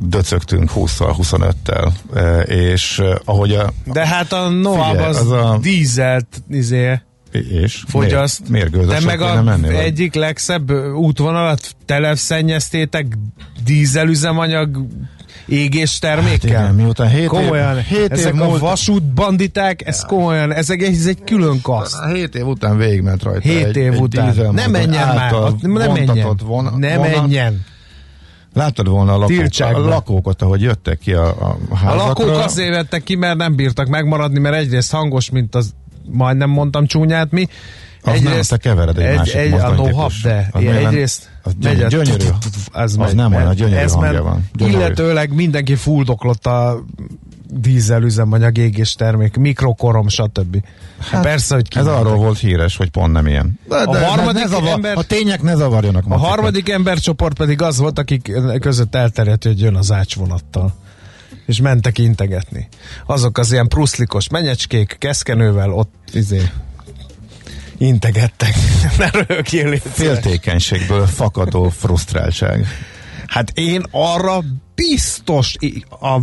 döcögtünk 0.00 0.70
20-szal, 0.74 1.14
25-tel, 1.22 1.92
e, 2.14 2.40
és 2.40 2.98
eh, 2.98 3.14
ahogy 3.24 3.52
a... 3.52 3.72
De 3.84 4.06
hát 4.06 4.32
a 4.32 4.48
Noab 4.48 4.90
Figyelj, 4.90 5.06
az, 5.08 5.16
az 5.16 5.30
a- 5.30 5.58
dízelt 5.62 6.42
izé, 6.50 7.00
És? 7.62 7.82
fogyaszt. 7.88 8.50
De 8.50 8.58
gőzösen 8.68 9.02
meg 9.02 9.20
a 9.20 9.42
menni? 9.42 9.66
vagy? 9.66 9.74
egyik 9.74 10.14
legszebb 10.14 10.70
útvonalat 10.94 11.74
telefszennyeztétek 11.86 13.06
dízelüzemanyag 13.64 14.86
égés 15.46 15.98
termékkel? 15.98 16.56
Hát 16.56 16.62
igen, 16.70 16.74
miután 16.74 17.08
hét 17.08 17.20
év- 17.20 17.28
komolyan, 17.28 17.80
hét 17.82 17.98
év 18.04 18.12
ezek 18.12 18.32
a 18.40 18.44
múlt- 18.44 18.60
vasútbanditák, 18.60 19.86
ez 19.86 20.02
komolyan, 20.04 20.52
ezek 20.52 20.82
ez 20.82 21.06
egy 21.06 21.24
külön 21.24 21.60
kaszt. 21.62 21.94
A 21.98 22.06
hét 22.06 22.34
év 22.34 22.46
után 22.46 22.76
végigment 22.76 23.22
rajta. 23.22 23.40
Hét 23.48 23.64
egy, 23.64 23.76
év 23.76 23.92
egy 23.92 24.00
után. 24.00 24.28
dízelmotor 24.30 24.60
Ne 24.64 24.66
menjen 24.78 25.06
már, 25.14 25.32
ne 25.62 25.86
menjen. 25.86 26.36
Vona, 26.44 26.76
Ne 26.76 26.96
vonat. 26.96 27.16
menjen. 27.16 27.64
Láttad 28.54 28.88
volna 28.88 29.12
a, 29.12 29.16
lakók, 29.16 29.74
a 29.74 29.78
lakókat, 29.78 30.42
ahogy 30.42 30.60
jöttek 30.62 30.98
ki 30.98 31.12
a, 31.12 31.26
a 31.28 31.56
A 31.68 31.76
házakra. 31.76 32.06
lakók 32.06 32.44
azért 32.44 32.70
vettek 32.74 33.02
ki, 33.02 33.14
mert 33.14 33.36
nem 33.36 33.54
bírtak 33.56 33.88
megmaradni, 33.88 34.38
mert 34.38 34.54
egyrészt 34.54 34.92
hangos, 34.92 35.30
mint 35.30 35.54
az, 35.54 35.72
majdnem 36.10 36.50
mondtam 36.50 36.86
csúnyát 36.86 37.30
mi. 37.30 37.46
Az 38.02 38.20
nem, 38.20 38.40
te 38.48 38.56
kevered 38.56 38.98
egy 38.98 39.16
másik 39.16 39.34
egy, 39.34 39.52
a 39.52 39.70
no 39.74 39.88
de 40.22 40.48
Az 40.52 40.60
nyilván- 40.60 40.86
egyrészt 40.86 41.30
az 41.42 41.52
megy 41.62 41.76
gyönyörű, 41.76 41.84
a- 41.84 41.88
gyönyörű. 42.04 42.24
Az, 42.72 42.82
Az 42.82 42.96
megy, 42.96 43.14
nem 43.14 43.32
olyan, 43.32 43.46
megy. 43.46 43.56
gyönyörű 43.56 43.76
Ez 43.80 43.92
hangja 43.92 44.22
van. 44.22 44.48
Gyönyörű. 44.52 44.76
Illetőleg 44.78 45.34
mindenki 45.34 45.74
fuldoklott 45.74 46.46
a 46.46 46.84
dízel 47.52 48.02
üzemanyag 48.02 48.58
égés 48.58 48.92
termék, 48.92 49.36
mikrokorom, 49.36 50.08
stb. 50.08 50.64
Hát, 51.10 51.22
Persze, 51.22 51.54
hogy 51.54 51.66
Ez 51.70 51.78
kimentek. 51.78 52.04
arról 52.06 52.16
volt 52.16 52.38
híres, 52.38 52.76
hogy 52.76 52.90
pont 52.90 53.12
nem 53.12 53.26
ilyen. 53.26 53.58
De, 53.68 53.76
A 53.76 54.04
harmadik 54.04 54.42
ne 54.42 54.48
zavar, 54.48 54.68
ember- 54.72 54.96
A 54.96 55.02
tények 55.02 55.42
ne 55.42 55.54
zavarjanak. 55.54 56.04
A 56.04 56.08
Macika. 56.08 56.28
harmadik 56.28 56.68
embercsoport 56.68 57.36
pedig 57.36 57.62
az 57.62 57.78
volt, 57.78 57.98
akik 57.98 58.32
között 58.60 58.94
elterjedt, 58.94 59.44
hogy 59.44 59.60
jön 59.60 59.74
az 59.74 59.92
ácsvonattal. 59.92 60.74
És 61.46 61.60
mentek 61.60 61.98
integetni. 61.98 62.68
Azok 63.06 63.38
az 63.38 63.52
ilyen 63.52 63.68
pruszlikos 63.68 64.28
menyecskék, 64.28 64.96
keszkenővel 64.98 65.72
ott 65.72 65.92
izé 66.12 66.40
integettek. 67.78 68.54
ne 68.98 69.10
röhögjél. 69.10 69.76
Féltékenységből 69.76 71.06
fakadó 71.06 71.68
frusztráltság. 71.68 72.66
Hát 73.26 73.50
én 73.54 73.82
arra 73.90 74.42
biztos 74.74 75.54
a, 76.00 76.18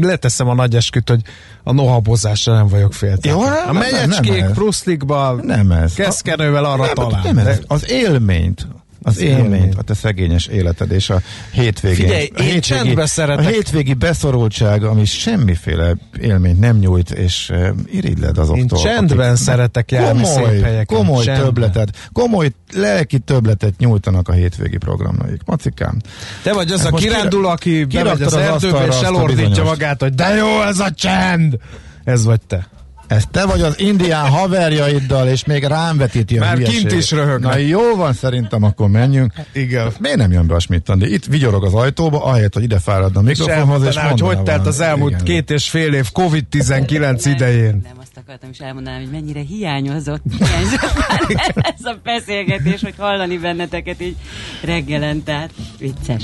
leteszem 0.00 0.48
a 0.48 0.54
nagy 0.54 0.76
esküt, 0.76 1.08
hogy 1.08 1.20
a 1.62 1.72
nohabozásra 1.72 2.54
nem 2.54 2.68
vagyok 2.68 2.92
féltékeny. 2.92 3.32
Jó, 3.32 3.44
nem, 3.44 3.68
a 3.68 3.72
nem, 3.72 3.76
menyecskék, 3.76 4.38
nem 4.40 4.48
ez. 4.48 4.54
pruszlikba, 4.54 5.38
Nem 5.42 5.70
ez. 5.70 5.94
keszkenővel 5.94 6.64
arra 6.64 6.84
Nem, 6.84 6.94
talán. 6.94 7.22
Nem 7.22 7.38
ez. 7.38 7.58
Az 7.66 7.90
élményt, 7.90 8.66
az 9.02 9.18
élményt, 9.20 9.54
élményt. 9.54 9.74
a 9.78 9.82
te 9.82 9.94
szegényes 9.94 10.46
életed 10.46 10.90
és 10.90 11.10
a 11.10 11.20
hétvégén. 11.52 11.96
Figyelj, 12.06 12.30
a 12.36 12.42
én 12.42 12.60
csendbe 12.60 13.06
szeretek. 13.06 13.46
A 13.46 13.48
hétvégi 13.48 13.94
beszorultság, 13.94 14.84
ami 14.84 15.04
semmiféle 15.04 15.94
élményt 16.20 16.58
nem 16.58 16.76
nyújt, 16.78 17.10
és 17.10 17.50
uh, 17.52 17.68
irigyled 17.92 18.38
azoktól. 18.38 18.78
Én 18.78 18.84
csendben 18.84 19.30
akik 19.30 19.42
szeretek 19.42 19.90
járni 19.90 20.22
komoly, 20.22 20.52
szép 20.52 20.62
helyeken, 20.62 20.96
Komoly 20.96 21.24
csendben. 21.24 21.44
töbletet, 21.44 22.08
komoly 22.12 22.50
lelki 22.74 23.18
töbletet 23.18 23.78
nyújtanak 23.78 24.28
a 24.28 24.32
hétvégi 24.32 24.76
programjaik. 24.76 25.40
Macikám. 25.44 25.96
Te 26.42 26.52
vagy 26.52 26.70
az 26.70 26.82
Hát 26.82 26.92
a 26.92 26.96
kiránduló, 26.96 27.48
aki 27.48 27.84
bemegy 27.84 28.22
az 28.22 28.32
az 28.32 28.40
erdőbe 28.40 28.86
és 28.86 29.00
elordítja 29.00 29.64
magát, 29.64 30.00
hogy 30.00 30.14
de 30.14 30.34
jó 30.34 30.62
ez 30.62 30.78
a 30.78 30.90
csend! 30.90 31.58
Ez 32.04 32.24
vagy 32.24 32.40
te. 32.46 32.68
Ez 33.12 33.24
te 33.30 33.46
vagy 33.46 33.60
az 33.60 33.80
indián 33.80 34.28
haverjaiddal, 34.28 35.28
és 35.28 35.44
még 35.44 35.64
rám 35.64 35.96
vetíti 35.96 36.36
a 36.38 36.40
Már 36.40 36.54
hülyeséget. 36.56 36.80
kint 36.88 37.02
is 37.02 37.10
röhögnek. 37.10 37.52
Na 37.52 37.58
jó 37.58 37.96
van, 37.96 38.12
szerintem 38.12 38.62
akkor 38.62 38.88
menjünk. 38.88 39.32
Igen. 39.52 39.92
Miért 39.98 40.16
nem 40.16 40.32
jön 40.32 40.46
be 40.46 40.54
a 40.54 40.58
Schmidt-Andi? 40.58 41.12
Itt 41.12 41.24
vigyorog 41.24 41.64
az 41.64 41.74
ajtóba, 41.74 42.24
ahelyett, 42.24 42.54
hogy 42.54 42.62
ide 42.62 42.78
fáradna 42.78 43.20
a 43.20 43.22
És 43.22 43.38
mikrofonhoz, 43.38 43.82
és 43.86 43.94
elmondaná, 43.94 44.26
hogy 44.26 44.36
hogy 44.36 44.44
telt 44.44 44.66
az 44.66 44.80
elmúlt 44.80 45.12
Igen. 45.12 45.24
két 45.24 45.50
és 45.50 45.68
fél 45.68 45.92
év 45.94 46.08
COVID-19 46.14 47.22
idején. 47.24 47.80
Nem, 47.82 47.92
azt 48.00 48.16
akartam 48.16 48.50
is 48.50 48.58
elmondanám, 48.58 49.00
hogy 49.00 49.10
mennyire 49.10 49.40
hiányozott, 49.40 50.22
hiányzott 50.38 50.94
már 51.08 51.20
ez 51.56 51.84
a 51.84 51.96
beszélgetés, 52.04 52.80
hogy 52.80 52.94
hallani 52.98 53.38
benneteket 53.38 54.00
így 54.02 54.16
reggelen, 54.64 55.22
tehát 55.22 55.50
vicces. 55.78 56.22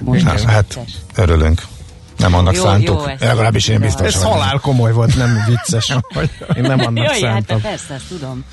Most 0.00 0.24
hát 0.24 0.74
vicces. 0.74 0.92
örülünk. 1.16 1.62
Nem 2.22 2.34
annak 2.34 2.54
Jó, 2.54 2.62
szántuk. 2.62 3.00
jó, 3.20 3.26
Legalábbis 3.26 3.68
én 3.68 3.80
biztos 3.80 4.06
Ez 4.06 4.14
vagyok. 4.22 4.32
halál 4.32 4.58
komoly 4.58 4.92
volt, 4.92 5.16
nem 5.16 5.44
vicces. 5.48 5.96
Én 6.56 6.62
nem 6.62 6.80
annak 6.80 7.04
Jaj, 7.04 7.20
hát 7.20 7.20
szántam. 7.20 7.60
persze, 7.60 7.94
ezt 7.94 8.08
tudom. 8.08 8.44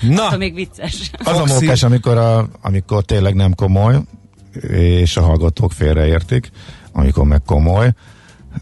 Na, 0.00 0.22
Ha 0.22 0.36
még 0.36 0.54
vicces. 0.54 1.10
Az 1.24 1.38
a 1.38 1.44
mókás, 1.46 1.82
amikor, 1.82 2.16
a, 2.18 2.48
amikor 2.60 3.04
tényleg 3.04 3.34
nem 3.34 3.54
komoly, 3.54 3.96
és 4.70 5.16
a 5.16 5.22
hallgatók 5.22 5.72
félreértik, 5.72 6.50
amikor 6.92 7.24
meg 7.26 7.42
komoly, 7.46 7.92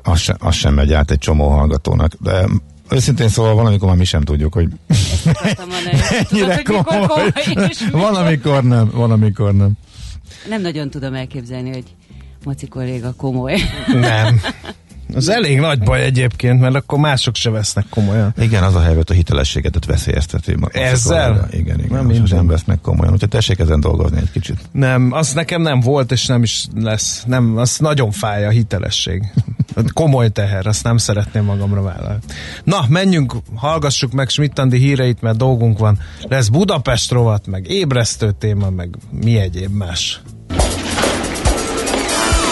az, 0.02 0.18
se, 0.20 0.36
az 0.38 0.54
sem 0.54 0.74
megy 0.74 0.92
át 0.92 1.10
egy 1.10 1.18
csomó 1.18 1.48
hallgatónak. 1.48 2.12
De 2.20 2.46
őszintén 2.90 3.28
szóval 3.28 3.54
valamikor 3.54 3.88
már 3.88 3.96
mi 3.96 4.04
sem 4.04 4.20
tudjuk, 4.22 4.52
hogy 4.54 4.68
mennyire 6.30 6.62
komoly. 6.62 6.82
komoly, 7.06 7.32
és 7.36 7.46
mikor- 7.80 7.90
Valamikor 8.00 8.62
nem, 8.62 8.90
valamikor 8.92 9.54
nem. 9.54 9.72
Nem 10.48 10.60
nagyon 10.60 10.90
tudom 10.90 11.14
elképzelni, 11.14 11.70
hogy 11.72 11.84
Maci 12.44 12.66
kolléga 12.68 13.12
komoly. 13.16 13.56
nem. 13.86 14.40
Az 15.14 15.28
elég 15.28 15.58
nagy 15.60 15.78
baj 15.78 16.02
egyébként, 16.02 16.60
mert 16.60 16.74
akkor 16.74 16.98
mások 16.98 17.34
se 17.34 17.50
vesznek 17.50 17.84
komolyan. 17.90 18.34
Igen, 18.38 18.62
az 18.62 18.74
a 18.74 18.80
helyzet 18.80 19.10
a 19.10 19.14
hitelességedet 19.14 19.84
veszélyezteti. 19.84 20.54
ma- 20.56 20.68
Ezzel? 20.68 21.32
az 21.32 21.38
a- 21.38 21.46
Igen, 21.50 21.78
igen. 21.78 21.88
Nem 21.96 22.06
minden. 22.06 22.36
nem 22.36 22.46
vesznek 22.46 22.80
komolyan. 22.80 23.12
Úgyhogy 23.12 23.28
tessék 23.28 23.58
ezen 23.58 23.80
dolgozni 23.80 24.18
egy 24.18 24.30
kicsit. 24.30 24.58
Nem, 24.72 25.12
az 25.12 25.32
nekem 25.32 25.62
nem 25.62 25.80
volt, 25.80 26.12
és 26.12 26.26
nem 26.26 26.42
is 26.42 26.66
lesz. 26.74 27.22
Nem, 27.26 27.56
az 27.56 27.78
nagyon 27.78 28.10
fáj 28.10 28.46
a 28.46 28.50
hitelesség. 28.50 29.22
Komoly 29.92 30.28
teher, 30.28 30.66
azt 30.66 30.84
nem 30.84 30.96
szeretném 30.96 31.44
magamra 31.44 31.82
vállalni. 31.82 32.20
Na, 32.64 32.84
menjünk, 32.88 33.34
hallgassuk 33.54 34.12
meg 34.12 34.28
Schmidt-Andi 34.28 34.78
híreit, 34.78 35.20
mert 35.20 35.36
dolgunk 35.36 35.78
van. 35.78 35.98
Lesz 36.28 36.48
Budapest 36.48 37.10
rovat, 37.10 37.46
meg 37.46 37.70
ébresztő 37.70 38.32
téma, 38.38 38.70
meg 38.70 38.96
mi 39.10 39.36
egyéb 39.38 39.72
más. 39.76 40.20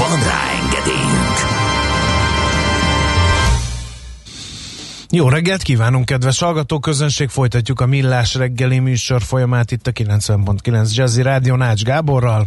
Van 0.00 0.22
rá 0.22 0.50
engedélyünk! 0.62 1.36
Jó 5.10 5.28
reggelt 5.28 5.62
kívánunk, 5.62 6.04
kedves 6.04 6.38
hallgatóközönség! 6.38 7.28
Folytatjuk 7.28 7.80
a 7.80 7.86
Millás 7.86 8.34
reggeli 8.34 8.78
műsor 8.78 9.22
folyamát 9.22 9.70
itt 9.70 9.86
a 9.86 9.92
90.9 9.92 10.94
Jazzy 10.94 11.22
Rádió 11.22 11.54
Nács 11.54 11.82
Gáborral. 11.82 12.46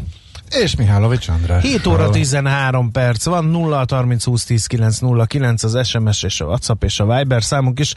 És 0.50 0.76
Mihálovics 0.76 1.28
András. 1.28 1.64
7 1.64 1.86
óra 1.88 2.10
13 2.10 2.92
perc 2.92 3.26
van, 3.26 3.46
0 3.46 3.86
30 3.90 4.24
20 4.24 4.46
10 4.46 4.66
909 4.66 5.64
az 5.64 5.88
SMS 5.88 6.24
és 6.24 6.42
a 6.42 6.46
WhatsApp 6.46 6.84
és 6.84 7.00
a 7.00 7.16
Viber 7.16 7.44
számunk 7.44 7.80
is. 7.80 7.94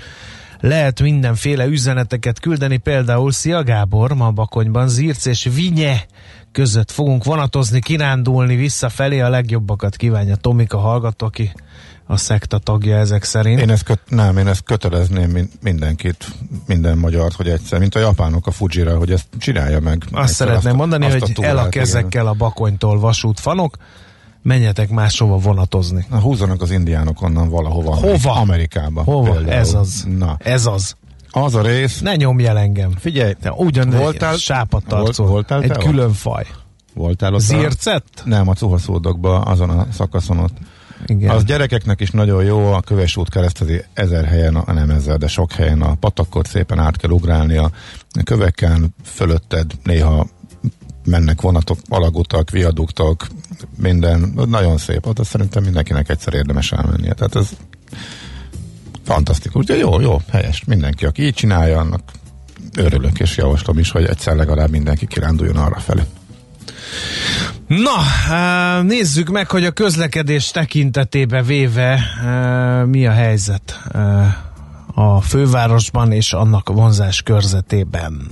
Lehet 0.61 1.01
mindenféle 1.01 1.67
üzeneteket 1.67 2.41
küldeni, 2.41 2.77
például 2.77 3.33
Szia 3.33 3.63
Gábor, 3.63 4.13
ma 4.13 4.31
Bakonyban 4.31 4.89
Zirc 4.89 5.27
és 5.27 5.49
Vinye 5.55 6.07
között 6.57 6.91
fogunk 6.91 7.25
vonatozni, 7.25 7.81
kirándulni 7.81 8.57
visszafelé, 8.57 9.21
a 9.21 9.29
legjobbakat 9.29 9.97
kívánja 9.97 10.37
Tomika 10.37 10.79
hallgató, 10.79 11.27
aki 11.27 11.53
a 12.07 12.17
szekta 12.17 12.59
tagja 12.59 12.97
ezek 12.97 13.25
szerint. 13.25 13.61
Én 13.61 13.71
ezt, 13.71 13.83
köt, 13.83 14.01
nem, 14.09 14.37
én 14.39 14.47
ezt 14.47 14.63
kötelezném 14.63 15.31
min- 15.31 15.53
mindenkit, 15.63 16.25
minden 16.67 16.99
magyart, 16.99 17.35
hogy 17.35 17.49
egyszer, 17.49 17.79
mint 17.79 17.95
a 17.95 17.99
japánok 17.99 18.47
a 18.47 18.51
Fujira, 18.51 18.97
hogy 18.97 19.13
ezt 19.13 19.27
csinálja 19.39 19.81
meg. 19.81 20.03
Azt 20.13 20.35
szeretném 20.35 20.73
a- 20.73 20.77
mondani, 20.77 21.05
azt 21.05 21.19
hogy 21.19 21.33
túrát, 21.33 21.51
el 21.51 21.57
a 21.57 21.61
igen. 21.61 21.71
kezekkel 21.71 22.27
a 22.27 22.33
Bakonytól 22.33 22.99
vasútfanok, 23.01 23.77
menjetek 24.43 24.89
máshova 24.91 25.37
vonatozni. 25.37 26.07
Na, 26.11 26.19
húzzanak 26.19 26.63
az 26.63 26.71
indiánok 26.71 27.23
onnan 27.23 27.49
valahova. 27.49 27.95
Hova? 27.95 28.33
Amerikába. 28.33 29.03
Hova? 29.03 29.31
például. 29.33 29.53
Ez 29.53 29.75
az. 29.75 30.07
Na, 30.19 30.37
Ez 30.39 30.67
az. 30.67 30.97
Az 31.45 31.55
a 31.55 31.63
rész, 31.63 32.01
Ne 32.01 32.17
nyomj 32.17 32.47
el 32.47 32.59
engem. 32.59 32.91
figyelj, 32.99 33.33
Te 33.41 33.53
ugyan 33.53 33.91
voltál, 33.91 34.37
sápadtarcol. 34.37 35.27
Volt- 35.27 35.49
voltál 35.49 35.63
Egy 35.63 35.85
külön 35.85 36.13
faj. 36.13 36.47
voltál 36.95 37.35
ott? 37.35 37.41
a- 37.41 37.43
Zircet? 37.43 38.05
Nem, 38.25 38.49
a 38.49 38.55
Cuhaszódokban, 38.55 39.43
azon 39.47 39.71
a 39.71 39.87
szakaszon 39.93 40.39
ott. 40.39 40.57
Igen. 41.07 41.31
Az 41.31 41.45
gyerekeknek 41.45 42.01
is 42.01 42.11
nagyon 42.11 42.45
jó, 42.45 42.73
a 42.73 42.81
köves 42.81 43.17
út 43.17 43.29
keresztezi 43.31 43.85
ezer 43.95 44.25
helyen, 44.25 44.57
a, 44.57 44.73
nem 44.73 44.91
ezer, 44.91 45.19
de 45.19 45.27
sok 45.29 45.53
helyen 45.53 45.83
a 45.83 45.95
patakot 45.95 46.47
szépen 46.47 46.79
át 46.79 46.97
kell 46.97 47.11
ugrálni 47.11 47.57
a 47.57 47.71
köveken, 48.25 48.95
fölötted 49.05 49.71
néha 49.83 50.27
mennek 51.05 51.41
vonatok, 51.41 51.79
alagutak, 51.89 52.51
viaduktok, 52.51 53.27
minden, 53.79 54.33
nagyon 54.47 54.77
szép. 54.79 55.07
Ott 55.07 55.19
azt 55.19 55.31
szerintem 55.31 55.63
mindenkinek 55.63 56.09
egyszer 56.09 56.35
érdemes 56.35 56.73
elmennie. 56.73 57.13
Tehát 57.13 57.35
ez 57.37 57.49
fantasztikus. 59.07 59.65
De 59.65 59.77
jó, 59.77 60.01
jó, 60.01 60.21
helyes. 60.31 60.65
Mindenki, 60.65 61.05
aki 61.07 61.23
így 61.23 61.35
csinálja, 61.35 61.79
annak 61.79 62.03
örülök 62.77 63.19
és 63.19 63.37
javaslom 63.37 63.79
is, 63.79 63.91
hogy 63.91 64.05
egyszer 64.05 64.37
legalább 64.37 64.71
mindenki 64.71 65.07
kiránduljon 65.07 65.57
arra 65.57 65.79
felé. 65.79 66.03
Na, 67.67 68.35
á, 68.35 68.83
nézzük 68.83 69.29
meg, 69.29 69.51
hogy 69.51 69.65
a 69.65 69.71
közlekedés 69.71 70.51
tekintetébe 70.51 71.43
véve 71.43 72.01
á, 72.25 72.83
mi 72.83 73.07
a 73.07 73.13
helyzet 73.13 73.81
á, 73.93 74.37
a 74.95 75.21
fővárosban 75.21 76.13
és 76.13 76.33
annak 76.33 76.69
vonzás 76.69 77.23
körzetében. 77.23 78.31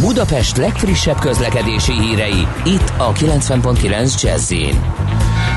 Budapest 0.00 0.56
legfrissebb 0.56 1.18
közlekedési 1.18 1.92
hírei, 1.92 2.46
itt 2.64 2.92
a 2.96 3.12
90.9 3.12 4.22
jazz 4.22 4.54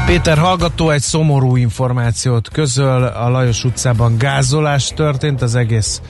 Péter 0.05 0.37
hallgató 0.37 0.89
egy 0.89 1.01
szomorú 1.01 1.55
információt 1.55 2.49
közöl, 2.49 3.03
a 3.03 3.29
Lajos 3.29 3.63
utcában 3.63 4.17
gázolás 4.17 4.91
történt, 4.95 5.41
az 5.41 5.55
egész 5.55 6.01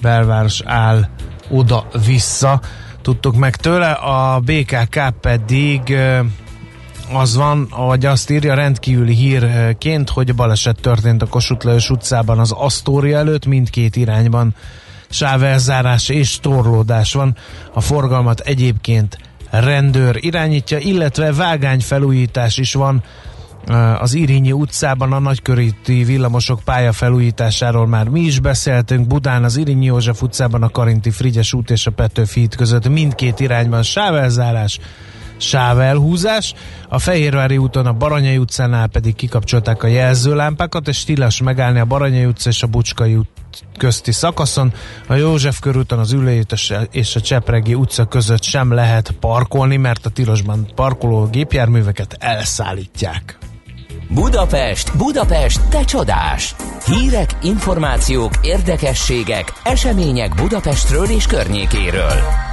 belváros 0.00 0.62
áll 0.64 1.08
oda-vissza. 1.50 2.60
Tudtuk 3.02 3.36
meg 3.36 3.56
tőle, 3.56 3.90
a 3.90 4.40
BKK 4.40 5.14
pedig 5.20 5.96
az 7.12 7.36
van, 7.36 7.66
ahogy 7.70 8.06
azt 8.06 8.30
írja 8.30 8.54
rendkívüli 8.54 9.14
hírként, 9.14 10.10
hogy 10.10 10.34
baleset 10.34 10.80
történt 10.80 11.22
a 11.22 11.26
Kossuth 11.26 11.64
Lajos 11.64 11.90
utcában 11.90 12.38
az 12.38 12.52
Asztória 12.52 13.18
előtt, 13.18 13.46
mindkét 13.46 13.96
irányban 13.96 14.54
sávelzárás 15.10 16.08
és 16.08 16.38
torlódás 16.40 17.12
van. 17.12 17.36
A 17.72 17.80
forgalmat 17.80 18.40
egyébként 18.40 19.18
rendőr 19.50 20.16
irányítja, 20.20 20.78
illetve 20.78 21.32
vágányfelújítás 21.32 22.58
is 22.58 22.74
van 22.74 23.02
az 23.98 24.14
Irinyi 24.14 24.52
utcában 24.52 25.12
a 25.12 25.18
nagyköríti 25.18 26.04
villamosok 26.04 26.60
pályafelújításáról 26.64 27.86
már 27.86 28.08
mi 28.08 28.20
is 28.20 28.40
beszéltünk. 28.40 29.06
Budán 29.06 29.44
az 29.44 29.56
Irinyi 29.56 29.84
József 29.84 30.22
utcában 30.22 30.62
a 30.62 30.68
Karinti 30.68 31.10
Frigyes 31.10 31.52
út 31.52 31.70
és 31.70 31.86
a 31.86 31.90
Petőfi 31.90 32.40
híd 32.40 32.56
között 32.56 32.88
mindkét 32.88 33.40
irányban 33.40 33.82
sávelzárás, 33.82 34.78
sávelhúzás. 35.36 36.54
A 36.88 36.98
Fehérvári 36.98 37.56
úton 37.56 37.86
a 37.86 37.92
Baranyai 37.92 38.38
utcánál 38.38 38.86
pedig 38.86 39.14
kikapcsolták 39.14 39.82
a 39.82 39.86
jelzőlámpákat, 39.86 40.88
és 40.88 41.04
tilos 41.04 41.42
megállni 41.42 41.78
a 41.78 41.84
Baranyai 41.84 42.24
utca 42.24 42.48
és 42.48 42.62
a 42.62 42.66
Bucskai 42.66 43.16
út 43.16 43.28
közti 43.78 44.12
szakaszon. 44.12 44.72
A 45.06 45.14
József 45.14 45.58
körúton 45.60 45.98
az 45.98 46.12
Ülői 46.12 46.44
és 46.90 47.16
a 47.16 47.20
Csepregi 47.20 47.74
utca 47.74 48.04
között 48.04 48.42
sem 48.42 48.72
lehet 48.72 49.10
parkolni, 49.20 49.76
mert 49.76 50.06
a 50.06 50.10
tilosban 50.10 50.68
parkoló 50.74 51.26
gépjárműveket 51.26 52.16
elszállítják. 52.18 53.38
Budapest, 54.08 54.96
Budapest, 54.96 55.68
te 55.68 55.84
csodás! 55.84 56.54
Hírek, 56.86 57.36
információk, 57.42 58.32
érdekességek, 58.42 59.52
események 59.62 60.34
Budapestről 60.34 61.06
és 61.06 61.26
környékéről. 61.26 62.49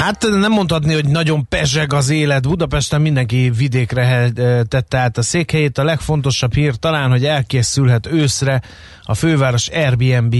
Hát 0.00 0.26
nem 0.30 0.52
mondhatni, 0.52 0.94
hogy 0.94 1.08
nagyon 1.08 1.48
pezseg 1.48 1.92
az 1.92 2.08
élet. 2.08 2.48
Budapesten 2.48 3.00
mindenki 3.00 3.50
vidékre 3.56 4.02
eh, 4.02 4.30
tette 4.68 4.98
át 4.98 5.18
a 5.18 5.22
székhelyét. 5.22 5.78
A 5.78 5.84
legfontosabb 5.84 6.54
hír 6.54 6.74
talán, 6.74 7.10
hogy 7.10 7.24
elkészülhet 7.24 8.06
őszre 8.06 8.62
a 9.02 9.14
főváros 9.14 9.68
Airbnb 9.68 10.34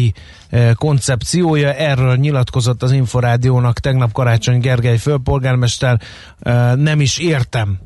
eh, 0.48 0.72
koncepciója. 0.74 1.72
Erről 1.72 2.16
nyilatkozott 2.16 2.82
az 2.82 2.92
Inforádiónak 2.92 3.78
tegnap 3.78 4.12
Karácsony 4.12 4.60
Gergely 4.60 4.98
főpolgármester. 4.98 6.00
Eh, 6.40 6.74
Nem 6.74 7.00
is 7.00 7.18
értem 7.18 7.78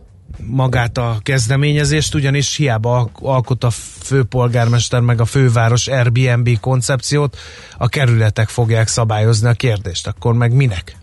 magát 0.47 0.99
a 0.99 1.17
kezdeményezést, 1.23 2.15
ugyanis 2.15 2.57
hiába 2.57 3.11
alkot 3.15 3.65
a 3.65 3.71
főpolgármester 4.03 5.01
meg 5.01 5.21
a 5.21 5.25
főváros 5.25 5.89
Airbnb 5.89 6.61
koncepciót, 6.61 7.37
a 7.79 7.89
kerületek 7.89 8.49
fogják 8.49 8.89
szabályozni 8.89 9.49
a 9.49 9.53
kérdést. 9.53 10.07
Akkor 10.07 10.35
meg 10.35 10.53
minek? 10.53 10.98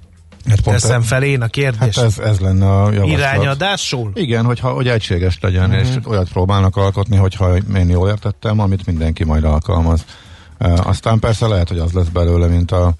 Hát 0.49 0.61
pont 0.61 0.81
Teszem 0.81 1.01
fel 1.01 1.23
én 1.23 1.41
a 1.41 1.47
kérdést. 1.47 1.99
Hát 1.99 2.05
ez, 2.05 2.19
ez 2.19 2.39
lenne 2.39 2.69
a 2.69 2.91
javaslat. 2.91 3.17
Irányadásul? 3.17 4.11
Igen, 4.13 4.45
hogyha, 4.45 4.69
hogy 4.69 4.87
egységes 4.87 5.37
legyen, 5.41 5.69
uh-huh. 5.69 5.87
és 5.87 5.95
olyat 6.05 6.29
próbálnak 6.29 6.75
alkotni, 6.75 7.17
hogyha 7.17 7.55
én 7.55 7.89
jól 7.89 8.09
értettem, 8.09 8.59
amit 8.59 8.85
mindenki 8.85 9.23
majd 9.23 9.43
alkalmaz. 9.43 10.05
Uh, 10.59 10.87
aztán 10.87 11.19
persze 11.19 11.47
lehet, 11.47 11.67
hogy 11.67 11.79
az 11.79 11.91
lesz 11.91 12.07
belőle, 12.07 12.47
mint 12.47 12.71
a 12.71 12.93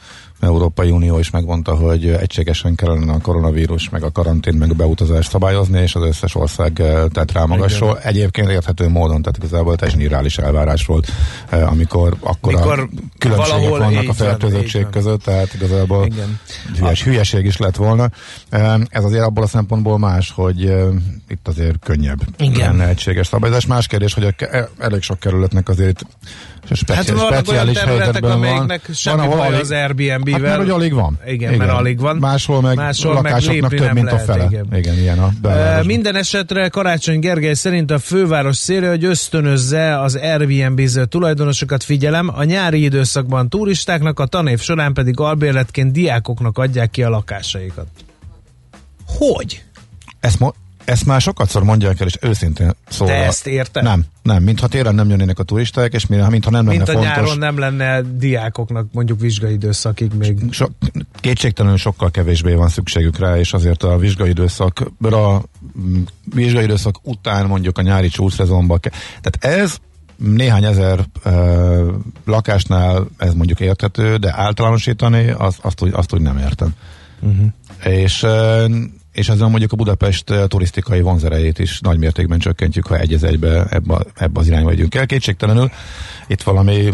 Európai 0.46 0.90
Unió 0.92 1.20
is 1.20 1.30
megmondta, 1.30 1.76
hogy 1.76 2.08
egységesen 2.10 2.76
kellene 2.76 3.14
a 3.14 3.20
koronavírus, 3.22 3.90
meg 3.90 4.04
a 4.04 4.12
karantén, 4.12 4.54
meg 4.54 4.72
a 4.72 4.74
beutazást 4.74 5.30
szabályozni, 5.30 5.82
és 5.82 5.96
az 5.96 6.04
összes 6.04 6.36
ország 6.36 6.80
eh, 6.80 7.04
tett 7.12 7.32
rá 7.32 7.46
magasról. 7.46 8.00
Egyébként 8.00 8.50
érthető 8.50 8.90
módon, 8.90 9.22
tehát 9.22 9.38
igazából 9.38 9.76
teljesen 9.76 10.02
irreális 10.02 10.38
elvárás 10.38 10.86
volt, 10.86 11.12
eh, 11.50 11.72
amikor 11.72 12.16
akkor 12.20 12.54
Mikor 12.54 12.90
különbségek 13.18 13.70
vannak 13.70 14.10
a 14.10 14.14
fertőzöttség 14.14 14.86
között, 14.92 15.24
tehát 15.24 15.54
igazából 15.54 16.06
Igen. 16.06 16.40
hülyes, 16.78 17.04
hülyeség 17.04 17.46
is 17.46 17.58
lett 17.58 17.76
volna. 17.76 18.10
Eh, 18.50 18.74
Ez 18.90 19.04
azért 19.04 19.24
abból 19.24 19.44
a 19.44 19.48
szempontból 19.48 19.98
más, 19.98 20.32
hogy 20.32 20.62
itt 21.28 21.48
azért 21.48 21.80
könnyebb 21.80 22.20
Igen. 22.38 22.76
lenne 22.76 22.88
egységes 22.88 23.28
szabályozás. 23.28 23.66
Más 23.66 23.88
kérdés, 23.88 24.14
hogy 24.14 24.24
a, 24.24 24.34
elég 24.80 25.02
sok 25.02 25.20
kerületnek 25.20 25.70
azért 25.70 26.06
speci- 26.72 26.94
Hát 26.96 27.10
vannak 27.10 27.30
olyan 27.30 27.44
speciális 27.44 27.78
területek, 27.78 28.04
helyzetben 28.04 28.30
van. 28.32 28.40
amelyiknek 28.40 28.82
semmi 28.94 29.18
Van, 29.18 29.26
ahol 29.26 29.38
baj 29.38 29.60
az 29.60 29.72
Airbnb-vel. 30.36 30.58
Hát 30.58 30.60
mert 30.60 30.72
hogy 30.72 30.82
alig 30.82 30.94
van. 30.94 31.20
Igen, 31.28 31.54
mert 31.58 31.72
alig 31.72 32.00
van. 32.00 32.16
Máshol 32.18 32.62
meg 32.62 32.76
Máshol 32.76 33.14
meg 33.14 33.24
lakásoknak 33.24 33.72
lépni 33.72 33.86
több, 33.86 33.96
mint 33.96 34.08
a 34.08 34.12
lehet, 34.12 34.26
fele. 34.26 34.46
igen. 34.46 34.68
Igen, 34.76 34.98
ilyen 34.98 35.20
a 35.20 35.48
E. 35.48 35.84
Minden 35.84 36.16
esetre 36.16 36.68
Karácsony 36.68 37.20
Gergely 37.20 37.54
szerint 37.54 37.92
a 37.92 38.00
főváros 38.00 38.58
célja, 38.58 38.90
hogy 38.90 39.04
ösztönözze 39.04 40.00
az 40.02 40.16
Airbnb-ző 40.16 41.06
tulajdonosokat 41.06 41.84
figyelem, 41.84 42.32
a 42.36 42.44
nyári 42.44 42.84
időszakban 42.84 43.50
turistáknak, 43.50 44.20
a 44.20 44.26
tanév 44.26 44.60
során 44.60 44.94
pedig 44.94 45.20
albérletként 45.20 45.92
diákoknak 45.92 46.58
adják 46.58 46.90
ki 46.90 47.04
a 47.04 47.10
lakásaikat. 47.10 47.88
Hogy? 49.08 49.64
Ezt, 50.20 50.40
mo- 50.40 50.56
ezt 50.86 51.06
már 51.06 51.22
sokatszor 51.22 51.64
mondják 51.64 52.00
el, 52.00 52.08
és 52.08 52.18
őszintén 52.22 52.72
szólva. 52.90 53.14
Te 53.14 53.26
ezt 53.26 53.48
érted? 53.48 53.84
Nem, 53.84 54.06
nem. 54.22 54.44
Mintha 54.44 54.68
télen 54.68 54.96
nem 54.96 55.10
jönnének 55.10 55.40
a 55.40 55.44
turisták, 55.44 55.94
és 55.94 56.06
mire, 56.06 56.30
mintha 56.30 56.52
nem 56.52 56.66
lenne 56.66 56.78
Mint 56.78 56.90
a 56.90 56.92
fontos. 56.92 57.10
nyáron 57.10 57.38
nem 57.38 57.58
lenne 57.58 58.02
diákoknak 58.02 58.88
mondjuk 58.92 59.20
vizsgai 59.20 59.54
időszakig 59.54 60.12
még. 60.14 60.38
So, 60.52 60.66
kétségtelenül 61.20 61.78
sokkal 61.78 62.12
kevésbé 62.12 62.54
van 62.54 62.70
szükségük 62.70 63.20
rá, 63.20 63.38
és 63.38 63.54
azért 63.54 63.84
a 63.84 63.98
vizsgai 63.98 64.30
időszakra, 64.30 65.42
mm, 65.80 66.02
vizsgai 66.34 66.64
időszak 66.64 67.00
után 67.04 67.46
mondjuk 67.46 67.78
a 67.78 67.82
nyári 67.82 68.08
csúszszezonban. 68.08 68.80
Tehát 69.22 69.60
ez 69.62 69.78
néhány 70.18 70.64
ezer 70.64 71.00
uh, 71.26 71.88
lakásnál 72.26 73.08
ez 73.18 73.34
mondjuk 73.34 73.60
érthető, 73.60 74.16
de 74.16 74.34
általánosítani 74.36 75.30
az, 75.30 75.58
azt, 75.62 75.82
úgy, 75.82 75.94
azt 75.94 76.14
úgy 76.14 76.22
nem 76.22 76.38
értem. 76.38 76.74
Uh-huh. 77.22 77.46
És 77.84 78.24
uh, 78.24 78.72
és 79.16 79.30
ezzel 79.30 79.48
mondjuk 79.48 79.72
a 79.72 79.76
Budapest 79.76 80.30
eh, 80.30 80.44
turisztikai 80.48 81.02
vonzerejét 81.02 81.60
is 81.60 81.80
nagy 81.80 81.98
mértékben 81.98 82.40
csökkentjük, 82.40 82.88
ha 82.88 82.98
egy 82.98 83.14
az 83.14 83.24
egybe 83.24 83.66
ebbe, 83.70 83.98
ebbe 84.16 84.40
az 84.40 84.48
irányba 84.48 84.70
megyünk 84.70 84.96
el. 84.96 85.06
Kétségtelenül 85.06 85.72
itt 86.28 86.42
valami 86.42 86.90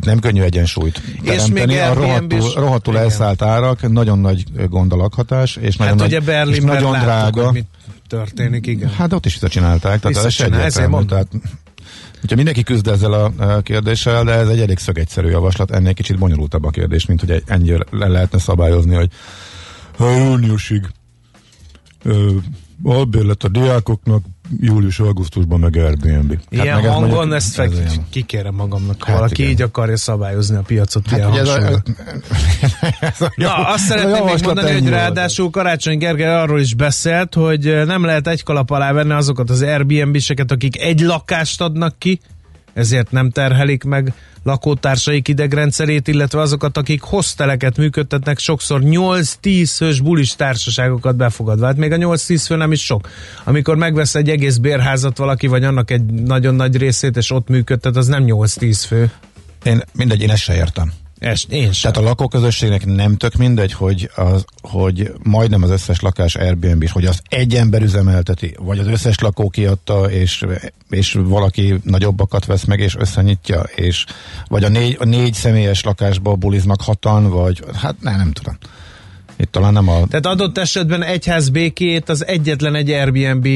nem 0.00 0.18
könnyű 0.18 0.42
egyensúlyt 0.42 1.02
teremteni. 1.24 1.64
még 1.66 1.78
a 1.78 1.94
rohadtul, 1.94 2.52
rohadtul 2.54 2.94
Igen. 2.94 3.04
elszállt 3.04 3.42
árak, 3.42 3.88
nagyon 3.92 4.18
nagy 4.18 4.68
gond 4.68 4.92
a 4.92 4.96
lakhatás, 4.96 5.56
és 5.56 5.76
nagyon 5.76 5.98
Hát 5.98 6.08
nagy, 6.08 6.08
ugye 6.08 6.18
és 6.18 6.24
Berlinben 6.24 6.74
nagyon 6.74 6.92
láttuk, 6.92 7.34
drága. 7.34 7.52
mit 7.52 7.66
történik, 8.08 8.66
igen. 8.66 8.90
Hát 8.90 9.12
ott 9.12 9.26
is 9.26 9.32
visszacsinálták, 9.32 10.00
tehát 10.00 10.16
ez 10.16 10.24
Visszacsinál, 10.24 10.60
ezért 10.60 10.76
egyértelmű. 10.76 11.06
Tehát, 11.06 11.28
hogyha 12.20 12.36
mindenki 12.36 12.62
küzd 12.62 12.86
ezzel 12.86 13.12
a 13.12 13.32
e, 13.38 13.62
kérdéssel, 13.62 14.24
de 14.24 14.32
ez 14.32 14.48
egy 14.48 14.60
elég 14.60 14.78
szögegyszerű 14.78 15.28
javaslat, 15.28 15.70
ennél 15.70 15.94
kicsit 15.94 16.18
bonyolultabb 16.18 16.64
a 16.64 16.70
kérdés, 16.70 17.06
mint 17.06 17.20
hogy 17.20 17.42
ennyire 17.46 17.84
le 17.90 18.06
lehetne 18.06 18.38
szabályozni, 18.38 18.94
hogy 18.94 19.08
júniusig 19.98 20.82
albérlet 22.84 23.44
a 23.44 23.48
diákoknak, 23.48 24.24
július-augusztusban 24.60 25.60
meg 25.60 25.76
Airbnb. 25.76 26.38
Ilyen 26.48 26.74
meg 26.74 26.84
ez 26.84 26.90
hangon 26.90 27.10
mondjuk- 27.10 27.34
ezt 27.34 27.48
ez 27.48 27.54
fel, 27.54 27.72
ilyen. 27.72 28.06
kikérem 28.10 28.54
magamnak, 28.54 29.02
ha 29.02 29.06
Hát 29.10 29.16
valaki 29.16 29.40
igen. 29.40 29.52
így 29.52 29.62
akarja 29.62 29.96
szabályozni 29.96 30.56
a 30.56 30.60
piacot 30.60 31.06
Hát 31.10 31.18
ilyen 31.18 31.30
ugye 31.30 31.40
ez 31.40 31.48
a, 31.48 31.58
ez 33.00 33.20
a, 33.20 33.32
Na, 33.36 33.54
azt 33.54 33.74
ez 33.74 33.86
szeretném 33.86 34.24
még 34.24 34.44
mondani, 34.44 34.72
hogy 34.72 34.88
ráadásul 34.88 35.50
Karácsony 35.50 35.98
Gergely 35.98 36.34
arról 36.34 36.60
is 36.60 36.74
beszélt, 36.74 37.34
hogy 37.34 37.82
nem 37.86 38.04
lehet 38.04 38.26
egy 38.26 38.42
kalap 38.42 38.70
alá 38.70 38.92
venni 38.92 39.12
azokat 39.12 39.50
az 39.50 39.62
Airbnb-seket, 39.62 40.50
akik 40.50 40.80
egy 40.80 41.00
lakást 41.00 41.60
adnak 41.60 41.98
ki, 41.98 42.20
ezért 42.74 43.10
nem 43.10 43.30
terhelik 43.30 43.84
meg 43.84 44.12
lakótársaik 44.46 45.28
idegrendszerét, 45.28 46.08
illetve 46.08 46.40
azokat, 46.40 46.76
akik 46.76 47.02
hosteleket 47.02 47.76
működtetnek, 47.76 48.38
sokszor 48.38 48.80
8-10 48.84 49.72
fős 49.76 50.00
bulis 50.00 50.34
társaságokat 50.34 51.16
befogadva. 51.16 51.66
Hát 51.66 51.76
még 51.76 51.92
a 51.92 51.96
8-10 51.96 52.42
fő 52.46 52.56
nem 52.56 52.72
is 52.72 52.84
sok. 52.84 53.08
Amikor 53.44 53.76
megvesz 53.76 54.14
egy 54.14 54.30
egész 54.30 54.56
bérházat 54.56 55.18
valaki, 55.18 55.46
vagy 55.46 55.64
annak 55.64 55.90
egy 55.90 56.04
nagyon 56.04 56.54
nagy 56.54 56.76
részét, 56.76 57.16
és 57.16 57.30
ott 57.30 57.48
működtet, 57.48 57.96
az 57.96 58.06
nem 58.06 58.24
8-10 58.26 58.82
fő. 58.86 59.10
Én 59.62 59.82
mindegy, 59.92 60.22
én 60.22 60.30
ezt 60.30 60.42
se 60.42 60.54
értem. 60.54 60.92
Es, 61.18 61.46
én 61.48 61.72
sem. 61.72 61.92
Tehát 61.92 62.08
a 62.08 62.10
lakóközösségnek 62.10 62.86
nem 62.86 63.16
tök 63.16 63.34
mindegy, 63.34 63.72
hogy, 63.72 64.10
az, 64.14 64.44
hogy 64.60 65.12
majdnem 65.22 65.62
az 65.62 65.70
összes 65.70 66.00
lakás 66.00 66.34
Airbnb 66.34 66.82
is, 66.82 66.90
hogy 66.90 67.04
az 67.04 67.20
egy 67.28 67.54
ember 67.54 67.82
üzemelteti, 67.82 68.54
vagy 68.58 68.78
az 68.78 68.86
összes 68.86 69.18
lakó 69.18 69.48
kiadta, 69.48 70.10
és, 70.10 70.44
és 70.90 71.12
valaki 71.12 71.74
nagyobbakat 71.82 72.44
vesz 72.44 72.64
meg, 72.64 72.80
és 72.80 72.96
összenyitja, 72.96 73.60
és 73.60 74.04
vagy 74.48 74.64
a 74.64 74.68
négy, 74.68 74.96
a 75.00 75.04
négy 75.04 75.34
személyes 75.34 75.82
lakásba 75.82 76.34
buliznak 76.34 76.82
hatan, 76.82 77.30
vagy 77.30 77.62
hát 77.74 77.94
nem, 78.00 78.16
nem 78.16 78.32
tudom. 78.32 78.58
Itt 79.36 79.50
talán 79.52 79.72
nem 79.72 79.88
a... 79.88 80.06
Tehát 80.06 80.26
adott 80.26 80.58
esetben 80.58 81.02
egyház 81.02 81.48
békét 81.48 82.08
az 82.08 82.26
egyetlen 82.26 82.74
egy 82.74 82.90
Airbnb 82.90 83.48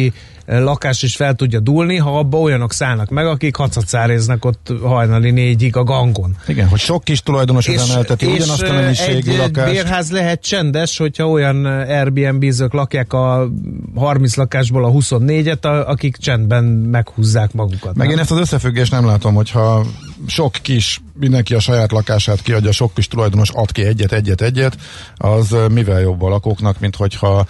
lakás 0.47 1.03
is 1.03 1.17
fel 1.17 1.35
tudja 1.35 1.61
dúlni, 1.61 1.97
ha 1.97 2.19
abba 2.19 2.39
olyanok 2.39 2.73
szállnak 2.73 3.09
meg, 3.11 3.27
akik 3.27 3.57
hacacáréznek 3.57 4.45
ott 4.45 4.73
hajnali 4.83 5.31
négyig 5.31 5.77
a 5.77 5.85
gangon. 5.85 6.37
Igen, 6.47 6.69
hogy 6.69 6.79
sok 6.79 7.05
kis 7.05 7.23
tulajdonos 7.23 7.69
üzemelteti 7.69 8.27
ugyanazt 8.27 8.63
a 8.63 8.73
mennyiségű 8.73 9.37
lakást. 9.37 9.73
bérház 9.73 10.11
lehet 10.11 10.43
csendes, 10.43 10.97
hogyha 10.97 11.29
olyan 11.29 11.65
Airbnb-zők 11.65 12.73
lakják 12.73 13.13
a 13.13 13.49
30 13.95 14.37
lakásból 14.37 14.85
a 14.85 14.91
24-et, 14.91 15.61
a- 15.61 15.89
akik 15.89 16.17
csendben 16.17 16.65
meghúzzák 16.65 17.53
magukat. 17.53 17.95
Meg 17.95 18.07
nem? 18.07 18.17
én 18.17 18.23
ezt 18.23 18.31
az 18.31 18.39
összefüggést 18.39 18.91
nem 18.93 19.07
látom, 19.07 19.35
hogyha 19.35 19.85
sok 20.27 20.53
kis, 20.63 21.01
mindenki 21.15 21.55
a 21.55 21.61
saját 21.61 21.93
lakását 21.93 22.43
kiadja, 22.43 22.73
sok 22.73 22.95
kis 22.95 23.09
tulajdonos 23.09 23.51
ad 23.51 23.73
ki 23.73 23.85
egyet, 23.85 24.13
egyet, 24.13 24.41
egyet, 24.41 24.77
az 25.15 25.57
mivel 25.73 26.01
jobb 26.01 26.23
a 26.23 26.29
lakóknak, 26.29 26.81
mint 26.81 26.97
hogyha 26.97 27.47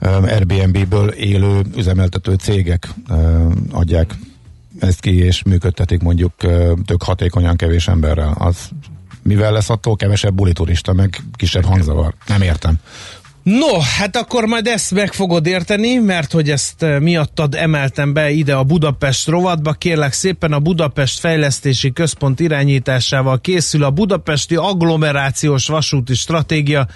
Airbnb-ből 0.00 1.08
élő 1.08 1.62
üzemeltető 1.76 2.34
cégek 2.34 2.88
adják 3.70 4.14
ezt 4.78 5.00
ki, 5.00 5.16
és 5.16 5.42
működtetik 5.42 6.02
mondjuk 6.02 6.32
tök 6.84 7.02
hatékonyan 7.02 7.56
kevés 7.56 7.88
emberrel. 7.88 8.34
Az 8.38 8.68
mivel 9.22 9.52
lesz 9.52 9.70
attól 9.70 9.96
kevesebb 9.96 10.34
buli 10.34 10.52
turista, 10.52 10.92
meg 10.92 11.22
kisebb 11.36 11.64
hangzavar? 11.64 12.14
Nem 12.26 12.42
értem. 12.42 12.78
No, 13.42 13.78
hát 13.98 14.16
akkor 14.16 14.44
majd 14.44 14.66
ezt 14.66 14.90
meg 14.90 15.12
fogod 15.12 15.46
érteni, 15.46 15.94
mert 15.94 16.32
hogy 16.32 16.50
ezt 16.50 16.82
eh, 16.82 17.00
miattad 17.00 17.54
emeltem 17.54 18.12
be 18.12 18.30
ide 18.30 18.54
a 18.54 18.64
Budapest 18.64 19.28
rovatba. 19.28 19.72
Kérlek 19.72 20.12
szépen 20.12 20.52
a 20.52 20.58
Budapest 20.58 21.18
Fejlesztési 21.18 21.92
Központ 21.92 22.40
irányításával 22.40 23.40
készül 23.40 23.84
a 23.84 23.90
Budapesti 23.90 24.56
Agglomerációs 24.56 25.66
Vasúti 25.66 26.14
Stratégia, 26.14 26.86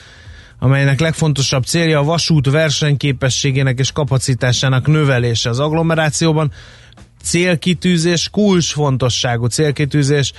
amelynek 0.59 1.01
legfontosabb 1.01 1.65
célja 1.65 1.99
a 1.99 2.05
vasút 2.05 2.51
versenyképességének 2.51 3.79
és 3.79 3.93
kapacitásának 3.93 4.87
növelése 4.87 5.49
az 5.49 5.61
agglomerációban. 5.61 6.53
Célkitűzés, 7.23 8.29
kulcsfontosságú 8.31 9.47
célkitűzés, 9.47 10.33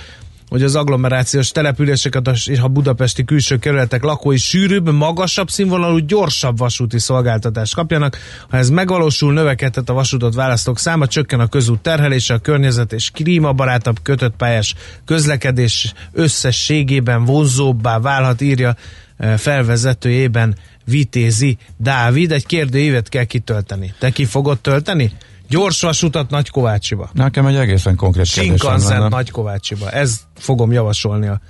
hogy 0.48 0.62
az 0.62 0.74
agglomerációs 0.74 1.50
településeket 1.50 2.28
és 2.46 2.58
a 2.58 2.68
budapesti 2.68 3.24
külső 3.24 3.58
kerületek 3.58 4.02
lakói 4.02 4.36
sűrűbb, 4.36 4.92
magasabb 4.92 5.50
színvonalú, 5.50 5.98
gyorsabb 5.98 6.58
vasúti 6.58 6.98
szolgáltatást 6.98 7.74
kapjanak. 7.74 8.18
Ha 8.48 8.56
ez 8.56 8.70
megvalósul, 8.70 9.32
növekedhet 9.32 9.88
a 9.88 9.92
vasútot 9.92 10.34
választók 10.34 10.78
száma, 10.78 11.06
csökken 11.06 11.40
a 11.40 11.46
közút 11.46 11.80
terhelése, 11.80 12.34
a 12.34 12.38
környezet 12.38 12.92
és 12.92 13.10
klímabarátabb 13.10 13.96
kötött 14.02 14.36
pályás 14.36 14.74
közlekedés 15.04 15.92
összességében 16.12 17.24
vonzóbbá 17.24 17.98
válhat, 17.98 18.40
írja 18.40 18.76
eh, 19.16 19.36
felvezetőjében 19.36 20.56
Vitézi 20.84 21.56
Dávid. 21.76 22.32
Egy 22.32 22.46
kérdőívet 22.46 23.08
kell 23.08 23.24
kitölteni. 23.24 23.94
Te 23.98 24.10
ki 24.10 24.24
fogod 24.24 24.60
tölteni? 24.60 25.12
Gyors 25.48 25.80
vasutat 25.80 26.30
Nagykovácsiba. 26.30 27.10
Nekem 27.12 27.46
egy 27.46 27.56
egészen 27.56 27.96
konkrét 27.96 28.34
lenne. 28.62 29.08
Nagykovácsiba. 29.08 29.90
Ez 29.90 30.20
fogom 30.36 30.72
javasolni 30.72 31.26
a 31.26 31.40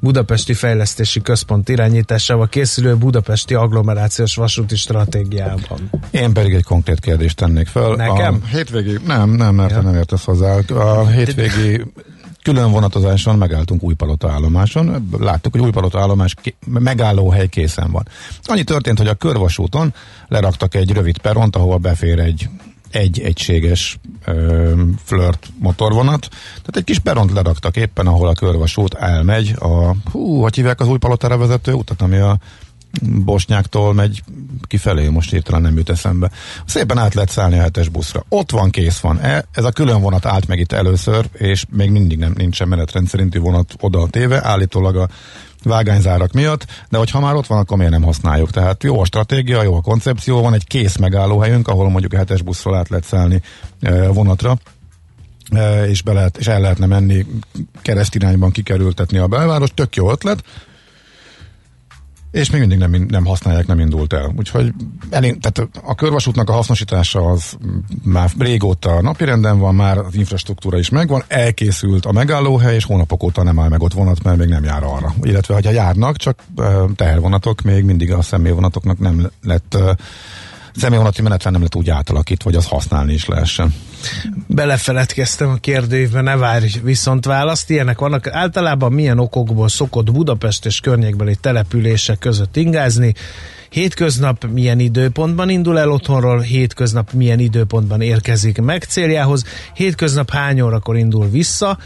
Budapesti 0.00 0.54
Fejlesztési 0.54 1.20
Központ 1.20 1.68
irányításával 1.68 2.48
készülő 2.48 2.96
Budapesti 2.96 3.54
Agglomerációs 3.54 4.34
Vasúti 4.34 4.76
Stratégiában. 4.76 5.90
Én 6.10 6.32
pedig 6.32 6.54
egy 6.54 6.64
konkrét 6.64 7.00
kérdést 7.00 7.36
tennék 7.36 7.66
fel. 7.66 7.94
Nekem? 7.94 8.40
A 8.44 8.46
hétvégi, 8.46 8.98
nem, 9.06 9.30
nem, 9.30 9.54
mert 9.54 9.70
Ja. 9.70 9.80
nem 9.80 9.94
értesz 9.94 10.24
hozzá. 10.24 10.58
A 10.68 11.06
hétvégi 11.06 11.84
külön 12.42 12.70
vonatozáson 12.70 13.38
megálltunk 13.38 13.82
Újpalota 13.82 14.30
állomáson. 14.30 15.08
Láttuk, 15.18 15.52
hogy 15.52 15.60
Újpalota 15.60 16.00
állomás 16.00 16.34
megállóhely 16.66 17.48
készen 17.48 17.90
van. 17.90 18.08
Annyi 18.42 18.64
történt, 18.64 18.98
hogy 18.98 19.08
a 19.08 19.14
körvasúton 19.14 19.94
leraktak 20.28 20.74
egy 20.74 20.92
rövid 20.92 21.18
peront, 21.18 21.56
ahova 21.56 21.76
befér 21.76 22.18
egy 22.18 22.48
egy 22.92 23.20
egységes 23.20 23.98
ö, 24.24 24.72
flirt 25.04 25.48
motorvonat. 25.58 26.28
Tehát 26.30 26.76
egy 26.76 26.84
kis 26.84 26.98
peront 26.98 27.32
leraktak 27.32 27.76
éppen, 27.76 28.06
ahol 28.06 28.28
a 28.28 28.34
körvasút 28.34 28.94
elmegy 28.94 29.54
a, 29.58 29.94
hú, 30.10 30.40
hogy 30.40 30.54
hívják 30.54 30.80
az 30.80 30.88
Újpalotára 30.88 31.36
vezető 31.36 31.72
utat, 31.72 32.02
ami 32.02 32.16
a 32.16 32.38
Bosnyáktól 33.00 33.94
megy 33.94 34.22
kifelé, 34.66 35.08
most 35.08 35.30
hirtelen 35.30 35.62
nem 35.62 35.76
jut 35.76 35.90
eszembe. 35.90 36.30
Szépen 36.64 36.98
át 36.98 37.14
lehet 37.14 37.30
szállni 37.30 37.58
a 37.58 37.62
hetes 37.62 37.88
buszra. 37.88 38.24
Ott 38.28 38.50
van, 38.50 38.70
kész 38.70 38.98
van. 38.98 39.20
E, 39.20 39.44
ez 39.52 39.64
a 39.64 39.70
külön 39.70 40.00
vonat 40.00 40.26
állt 40.26 40.46
meg 40.46 40.58
itt 40.58 40.72
először, 40.72 41.28
és 41.32 41.64
még 41.70 41.90
mindig 41.90 42.18
nem 42.18 42.32
nincsen 42.36 42.68
menetrend 42.68 43.08
szerinti 43.08 43.38
vonat 43.38 43.74
oda 43.80 44.06
téve, 44.06 44.44
állítólag 44.44 44.96
a 44.96 45.08
vágányzárak 45.64 46.32
miatt, 46.32 46.66
de 46.88 46.98
hogyha 46.98 47.20
már 47.20 47.34
ott 47.34 47.46
van, 47.46 47.58
akkor 47.58 47.76
miért 47.76 47.92
nem 47.92 48.02
használjuk? 48.02 48.50
Tehát 48.50 48.82
jó 48.82 49.00
a 49.00 49.04
stratégia, 49.04 49.62
jó 49.62 49.74
a 49.74 49.80
koncepció, 49.80 50.42
van 50.42 50.54
egy 50.54 50.66
kész 50.66 50.96
megállóhelyünk, 50.96 51.68
ahol 51.68 51.90
mondjuk 51.90 52.12
a 52.12 52.16
hetes 52.16 52.42
buszról 52.42 52.76
át 52.76 52.88
lehet 52.88 53.04
szállni 53.04 53.42
e, 53.80 54.08
vonatra, 54.08 54.56
e, 55.50 55.86
és, 55.86 56.02
be 56.02 56.12
lehet, 56.12 56.36
és 56.36 56.46
el 56.46 56.60
lehetne 56.60 56.86
menni 56.86 57.26
keresztirányban 57.82 58.50
kikerültetni 58.50 59.18
a 59.18 59.26
belváros, 59.26 59.70
tök 59.74 59.96
jó 59.96 60.10
ötlet, 60.10 60.44
és 62.32 62.50
még 62.50 62.60
mindig 62.60 62.78
nem, 62.78 63.06
nem 63.08 63.24
használják, 63.24 63.66
nem 63.66 63.78
indult 63.78 64.12
el. 64.12 64.32
Úgyhogy 64.36 64.72
elég, 65.10 65.38
tehát 65.40 65.70
a 65.82 65.94
körvasútnak 65.94 66.48
a 66.48 66.52
hasznosítása 66.52 67.20
az 67.20 67.56
már 68.04 68.30
régóta 68.38 69.02
napirenden 69.02 69.58
van, 69.58 69.74
már 69.74 69.98
az 69.98 70.14
infrastruktúra 70.14 70.78
is 70.78 70.88
megvan, 70.88 71.22
elkészült 71.28 72.06
a 72.06 72.12
megállóhely, 72.12 72.74
és 72.74 72.84
hónapok 72.84 73.22
óta 73.22 73.42
nem 73.42 73.58
áll 73.58 73.68
meg 73.68 73.82
ott 73.82 73.92
vonat, 73.92 74.22
mert 74.22 74.38
még 74.38 74.48
nem 74.48 74.64
jár 74.64 74.82
arra. 74.82 75.14
Illetve, 75.22 75.54
ha 75.54 75.70
járnak, 75.70 76.16
csak 76.16 76.42
tehervonatok, 76.96 77.62
még 77.62 77.84
mindig 77.84 78.12
a 78.12 78.22
személyvonatoknak 78.22 78.98
nem 78.98 79.30
lett 79.42 79.78
személyvonati 80.76 81.22
menetrend 81.22 81.54
nem 81.54 81.64
lett 81.64 81.76
úgy 81.76 81.90
átalakítva, 81.90 82.50
hogy 82.50 82.58
az 82.58 82.66
használni 82.66 83.12
is 83.12 83.26
lehessen. 83.26 83.74
Belefeledkeztem 84.46 85.48
a 85.48 85.54
kérdőívbe, 85.54 86.20
ne 86.20 86.36
várj 86.36 86.80
viszont 86.82 87.24
választ. 87.24 87.70
Ilyenek 87.70 87.98
vannak. 87.98 88.26
Általában 88.26 88.92
milyen 88.92 89.18
okokból 89.18 89.68
szokott 89.68 90.12
Budapest 90.12 90.66
és 90.66 90.80
környékbeli 90.80 91.36
települések 91.40 92.18
között 92.18 92.56
ingázni? 92.56 93.14
Hétköznap 93.70 94.46
milyen 94.52 94.78
időpontban 94.78 95.48
indul 95.48 95.78
el 95.78 95.90
otthonról, 95.90 96.40
hétköznap 96.40 97.12
milyen 97.12 97.38
időpontban 97.38 98.00
érkezik 98.00 98.60
meg 98.60 98.82
céljához, 98.82 99.44
hétköznap 99.74 100.30
hány 100.30 100.60
órakor 100.60 100.96
indul 100.96 101.28
vissza, 101.30 101.78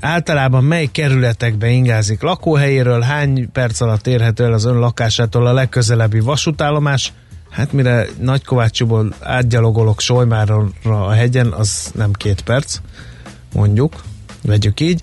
általában 0.00 0.64
mely 0.64 0.86
kerületekbe 0.86 1.68
ingázik 1.68 2.22
lakóhelyéről, 2.22 3.00
hány 3.00 3.52
perc 3.52 3.80
alatt 3.80 4.06
érhető 4.06 4.44
el 4.44 4.52
az 4.52 4.64
ön 4.64 4.78
lakásától 4.78 5.46
a 5.46 5.52
legközelebbi 5.52 6.20
vasútállomás, 6.20 7.12
Hát 7.50 7.72
mire 7.72 8.06
Nagykovácsiból 8.20 9.14
átgyalogolok 9.20 10.00
Solymárra 10.00 10.70
a 10.82 11.10
hegyen, 11.10 11.52
az 11.52 11.90
nem 11.94 12.12
két 12.12 12.40
perc, 12.40 12.78
mondjuk, 13.54 14.02
vegyük 14.42 14.80
így. 14.80 15.02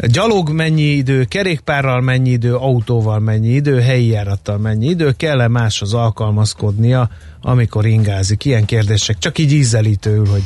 Gyalog 0.00 0.50
mennyi 0.50 0.82
idő, 0.82 1.24
kerékpárral 1.24 2.00
mennyi 2.00 2.30
idő, 2.30 2.54
autóval 2.54 3.18
mennyi 3.18 3.48
idő, 3.48 3.80
helyi 3.80 4.06
járattal 4.06 4.58
mennyi 4.58 4.86
idő, 4.86 5.12
kell-e 5.12 5.48
máshoz 5.48 5.94
alkalmazkodnia, 5.94 7.10
amikor 7.40 7.86
ingázik? 7.86 8.44
Ilyen 8.44 8.64
kérdések, 8.64 9.18
csak 9.18 9.38
így 9.38 9.52
ízelítőül, 9.52 10.26
hogy 10.26 10.44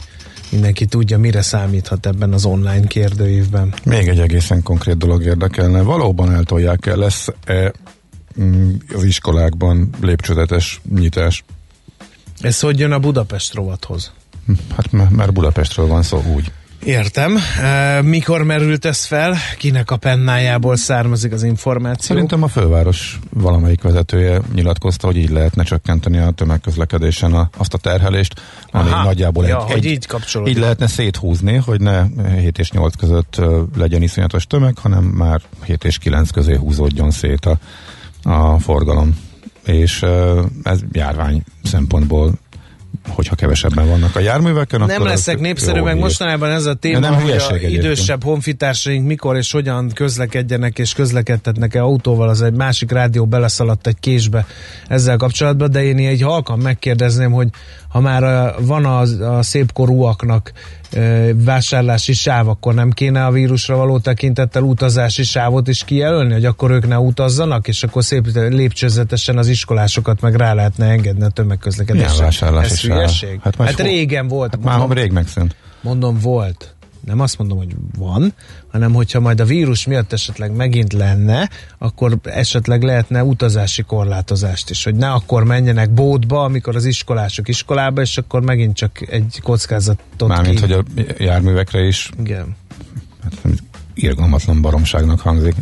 mindenki 0.50 0.86
tudja, 0.86 1.18
mire 1.18 1.42
számíthat 1.42 2.06
ebben 2.06 2.32
az 2.32 2.44
online 2.44 2.86
kérdőívben. 2.86 3.74
Még 3.84 4.08
egy 4.08 4.20
egészen 4.20 4.62
konkrét 4.62 4.96
dolog 4.96 5.22
érdekelne. 5.22 5.82
Valóban 5.82 6.32
eltolják 6.32 6.86
el, 6.86 6.96
lesz-e 6.96 7.32
mm, 7.52 7.66
az 8.94 9.04
iskolákban 9.04 9.90
lépcsőzetes 10.00 10.80
nyitás? 10.94 11.44
Ez 12.40 12.60
hogy 12.60 12.78
jön 12.78 12.92
a 12.92 12.98
Budapest 12.98 13.54
rovathoz? 13.54 14.12
Hát 14.76 14.92
m- 14.92 15.10
mert 15.10 15.32
Budapestről 15.32 15.86
van 15.86 16.02
szó 16.02 16.22
úgy. 16.34 16.52
Értem. 16.84 17.38
Mikor 18.02 18.42
merült 18.42 18.84
ez 18.84 19.04
fel? 19.04 19.36
Kinek 19.58 19.90
a 19.90 19.96
pennájából 19.96 20.76
származik 20.76 21.32
az 21.32 21.42
információ? 21.42 22.06
Szerintem 22.14 22.42
a 22.42 22.48
főváros 22.48 23.18
valamelyik 23.30 23.82
vezetője 23.82 24.40
nyilatkozta, 24.54 25.06
hogy 25.06 25.16
így 25.16 25.30
lehetne 25.30 25.62
csökkenteni 25.62 26.18
a 26.18 26.30
tömegközlekedésen 26.30 27.32
a, 27.32 27.50
azt 27.56 27.74
a 27.74 27.78
terhelést, 27.78 28.40
ami 28.70 28.90
Aha. 28.90 29.04
nagyjából 29.04 29.46
Ja, 29.46 29.64
egy, 29.66 29.72
hogy 29.72 29.84
így 29.84 30.06
kapcsolódik. 30.06 30.54
így 30.54 30.60
lehetne 30.60 30.86
széthúzni, 30.86 31.56
hogy 31.56 31.80
ne 31.80 32.04
7 32.38 32.58
és 32.58 32.70
8 32.70 32.96
között 32.96 33.40
legyen 33.76 34.02
iszonyatos 34.02 34.46
tömeg, 34.46 34.78
hanem 34.78 35.04
már 35.04 35.40
7 35.64 35.84
és 35.84 35.98
9 35.98 36.30
közé 36.30 36.54
húzódjon 36.54 37.10
szét 37.10 37.44
a, 37.46 37.58
a 38.22 38.58
forgalom. 38.58 39.18
És 39.64 40.04
ez 40.62 40.80
járvány 40.92 41.42
szempontból 41.62 42.32
hogyha 43.08 43.34
kevesebben 43.34 43.88
vannak 43.88 44.16
a 44.16 44.20
járműveken, 44.20 44.80
Nem 44.80 44.90
akkor 44.90 45.06
leszek 45.06 45.40
népszerű, 45.40 45.80
meg 45.80 45.92
hír. 45.92 46.02
mostanában 46.02 46.50
ez 46.50 46.64
a 46.64 46.74
téma, 46.74 46.98
Nem 46.98 47.14
hogy 47.14 47.30
a 47.30 47.56
idősebb 47.56 48.24
honfitársaink 48.24 49.06
mikor 49.06 49.36
és 49.36 49.52
hogyan 49.52 49.90
közlekedjenek 49.94 50.78
és 50.78 50.92
közlekedtetnek-e 50.92 51.82
autóval, 51.82 52.28
az 52.28 52.42
egy 52.42 52.52
másik 52.52 52.90
rádió 52.90 53.26
beleszaladt 53.26 53.86
egy 53.86 54.00
késbe 54.00 54.46
ezzel 54.88 55.16
kapcsolatban, 55.16 55.70
de 55.70 55.84
én 55.84 55.98
így 55.98 56.22
halkan 56.22 56.58
megkérdezném, 56.58 57.32
hogy 57.32 57.48
ha 57.90 58.00
már 58.00 58.24
a, 58.24 58.54
van 58.60 58.84
a, 58.84 59.00
a 59.36 59.42
szépkorúaknak 59.42 60.52
ö, 60.92 61.30
vásárlási 61.34 62.12
sáv, 62.12 62.48
akkor 62.48 62.74
nem 62.74 62.90
kéne 62.90 63.24
a 63.24 63.30
vírusra 63.30 63.76
való 63.76 63.98
tekintettel 63.98 64.62
utazási 64.62 65.22
sávot 65.22 65.68
is 65.68 65.84
kijelölni, 65.84 66.32
hogy 66.32 66.44
akkor 66.44 66.70
ők 66.70 66.86
ne 66.86 66.98
utazzanak, 66.98 67.68
és 67.68 67.82
akkor 67.82 68.04
szép 68.04 68.26
lépcsőzetesen 68.34 69.38
az 69.38 69.48
iskolásokat 69.48 70.20
meg 70.20 70.34
rá 70.34 70.52
lehetne 70.52 70.86
engedni 70.86 71.24
a 71.24 71.28
tömegközlekedésre. 71.28 72.26
Ez 72.26 72.80
hülyeség? 72.80 73.40
Hát, 73.42 73.56
hát 73.56 73.80
régen 73.80 74.28
volt. 74.28 74.58
Hát 74.64 74.78
már 74.78 74.96
rég 74.96 75.12
megszűnt. 75.12 75.56
mondom 75.80 76.18
volt. 76.18 76.74
Nem 77.00 77.20
azt 77.20 77.38
mondom, 77.38 77.58
hogy 77.58 77.74
van, 77.98 78.34
hanem 78.70 78.92
hogyha 78.92 79.20
majd 79.20 79.40
a 79.40 79.44
vírus 79.44 79.86
miatt 79.86 80.12
esetleg 80.12 80.52
megint 80.52 80.92
lenne, 80.92 81.48
akkor 81.78 82.18
esetleg 82.22 82.82
lehetne 82.82 83.24
utazási 83.24 83.82
korlátozást 83.82 84.70
is, 84.70 84.84
hogy 84.84 84.94
ne 84.94 85.10
akkor 85.12 85.44
menjenek 85.44 85.90
bótba, 85.90 86.42
amikor 86.44 86.76
az 86.76 86.84
iskolások 86.84 87.48
iskolába, 87.48 88.00
és 88.00 88.18
akkor 88.18 88.42
megint 88.42 88.76
csak 88.76 89.08
egy 89.10 89.40
kockázatot 89.42 90.28
Mármint, 90.28 90.60
ki. 90.64 90.72
hogy 90.72 90.72
a 90.72 90.84
járművekre 91.18 91.86
is 91.86 92.10
Igen. 92.20 92.56
hát, 93.22 93.32
irgalmatlan 93.94 94.60
baromságnak 94.60 95.20
hangzik. 95.20 95.54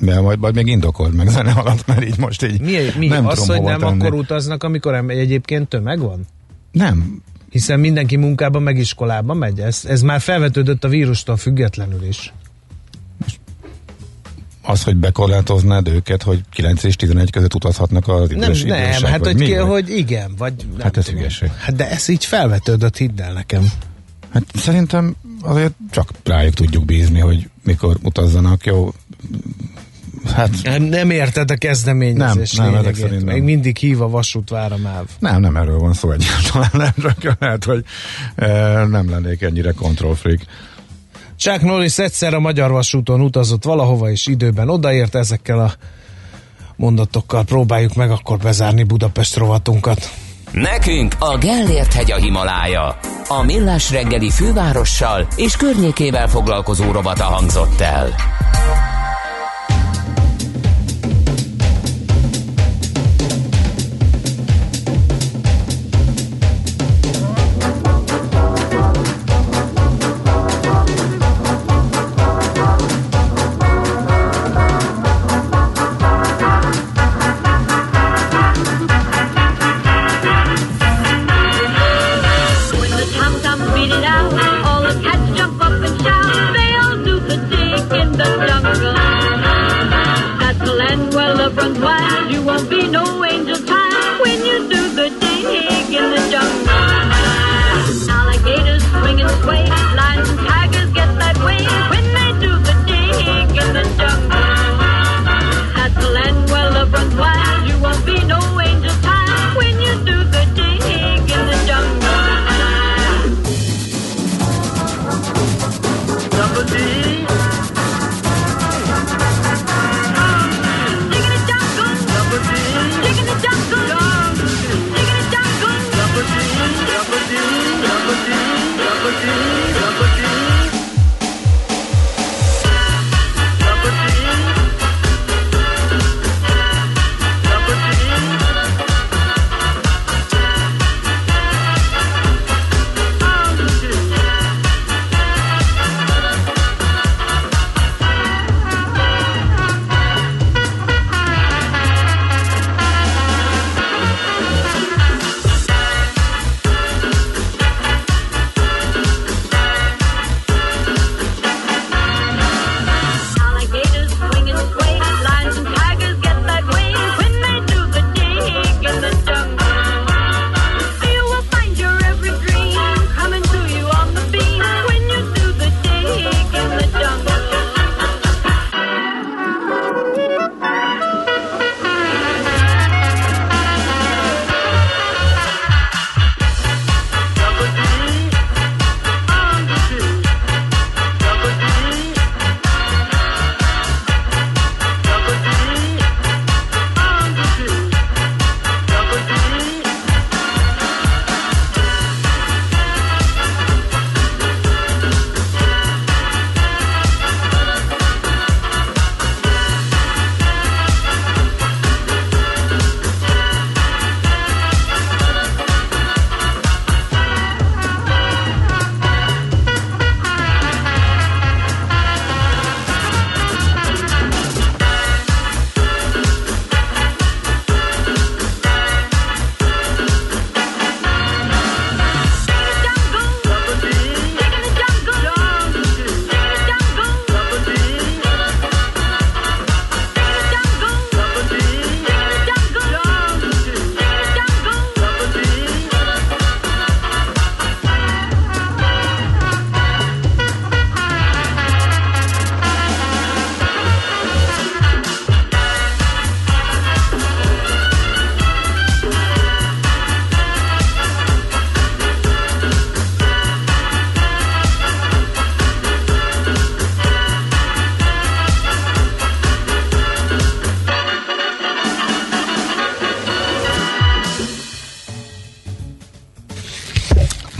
De 0.00 0.20
majd, 0.20 0.38
majd 0.38 0.54
még 0.54 0.66
indokold 0.66 1.14
meg 1.14 1.28
zene 1.28 1.52
alatt, 1.52 1.86
mert 1.86 2.04
így 2.04 2.18
most 2.18 2.42
így 2.42 2.60
Mi, 2.60 2.76
mi 2.98 3.06
nem 3.06 3.26
az, 3.26 3.38
tudom 3.40 3.56
hogy 3.56 3.66
nem 3.66 3.78
tenni. 3.80 4.00
akkor 4.04 4.18
utaznak, 4.18 4.64
amikor 4.64 4.94
egyébként 5.10 5.68
tömeg 5.68 6.00
van? 6.00 6.26
Nem, 6.72 7.22
Hiszen 7.56 7.80
mindenki 7.80 8.16
munkába, 8.16 8.58
meg 8.58 8.78
iskolába 8.78 9.34
megy. 9.34 9.60
Ez, 9.60 9.84
ez 9.84 10.02
már 10.02 10.20
felvetődött 10.20 10.84
a 10.84 10.88
vírustól 10.88 11.36
függetlenül 11.36 12.02
is. 12.02 12.32
az, 14.62 14.82
hogy 14.82 14.96
bekorlátoznád 14.96 15.88
őket, 15.88 16.22
hogy 16.22 16.40
9 16.52 16.82
és 16.82 16.96
11 16.96 17.30
között 17.30 17.54
utazhatnak 17.54 18.08
az 18.08 18.28
Nem, 18.28 18.42
idős 18.42 18.62
nem, 18.62 18.82
idősek, 18.82 19.08
hát 19.08 19.26
hogy, 19.26 19.36
ki, 19.36 19.54
hogy 19.54 19.88
igen, 19.90 20.34
vagy 20.38 20.54
nem 20.56 20.80
Hát 20.80 20.96
ez 20.96 21.06
hülyeség. 21.06 21.50
Hát 21.50 21.76
de 21.76 21.90
ez 21.90 22.08
így 22.08 22.24
felvetődött, 22.24 22.96
hidd 22.96 23.20
el 23.20 23.32
nekem. 23.32 23.72
Hát 24.30 24.44
szerintem 24.54 25.16
azért 25.40 25.74
csak 25.90 26.10
rájuk 26.24 26.54
tudjuk 26.54 26.84
bízni, 26.84 27.18
hogy 27.18 27.48
mikor 27.64 27.96
utazzanak, 28.02 28.66
jó. 28.66 28.92
Hát 30.34 30.50
Nem, 30.62 30.82
nem 30.82 31.10
érted 31.10 31.50
a 31.50 31.56
kezdeményezés 31.56 32.52
Nem, 32.52 32.70
nem, 32.70 32.80
ezek 32.80 32.94
szerint 32.94 33.24
nem. 33.24 33.34
Még 33.34 33.42
mindig 33.42 33.76
hív 33.76 34.02
a 34.02 34.08
vasútvára 34.08 34.76
máv. 34.76 35.04
nem, 35.18 35.40
nem 35.40 35.56
erről 35.56 35.78
van 35.78 35.92
szó 35.92 36.10
egyáltalán, 36.10 36.70
nem, 37.04 37.14
csak 37.18 37.36
lehet, 37.40 37.64
hogy 37.64 37.84
e, 38.34 38.46
nem 38.84 39.10
lennék 39.10 39.42
ennyire 39.42 39.72
control 39.72 40.14
freak. 40.14 40.40
Chuck 41.36 41.62
Norris 41.62 41.98
egyszer 41.98 42.34
a 42.34 42.40
Magyar 42.40 42.70
Vasúton 42.70 43.20
utazott 43.20 43.64
valahova, 43.64 44.10
és 44.10 44.26
időben 44.26 44.68
odaért 44.68 45.14
ezekkel 45.14 45.58
a 45.58 45.72
mondatokkal 46.76 47.44
próbáljuk 47.44 47.94
meg 47.94 48.10
akkor 48.10 48.36
bezárni 48.38 48.82
Budapest 48.82 49.36
rovatunkat. 49.36 50.10
Nekünk 50.52 51.14
a 51.18 51.38
Gellért 51.38 51.92
hegy 51.92 52.12
a 52.12 52.16
Himalája. 52.16 52.98
A 53.28 53.42
Millás 53.42 53.90
reggeli 53.90 54.30
fővárossal 54.30 55.28
és 55.36 55.56
környékével 55.56 56.28
foglalkozó 56.28 56.92
rovata 56.92 57.24
hangzott 57.24 57.80
el. 57.80 58.14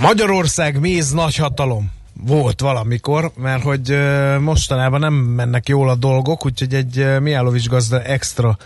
Magyarország 0.07 0.81
méz 0.81 1.11
nagyhatalom 1.11 1.91
volt 2.27 2.61
valamikor, 2.61 3.33
mert 3.37 3.63
hogy 3.63 3.99
mostanában 4.41 5.01
nem 5.01 5.15
mennek 5.15 5.69
jól 5.69 5.89
a 5.89 5.95
dolgok, 5.95 6.45
úgyhogy 6.45 6.75
egy 6.75 7.21
Miálovics 7.21 7.69
gazda 7.69 8.03
extra 8.03 8.57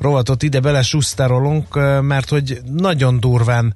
rovatot 0.00 0.42
ide 0.42 0.60
bele 0.60 0.82
susztárolunk, 0.82 1.76
ö, 1.76 2.00
mert 2.00 2.28
hogy 2.28 2.60
nagyon 2.72 3.20
durván 3.20 3.74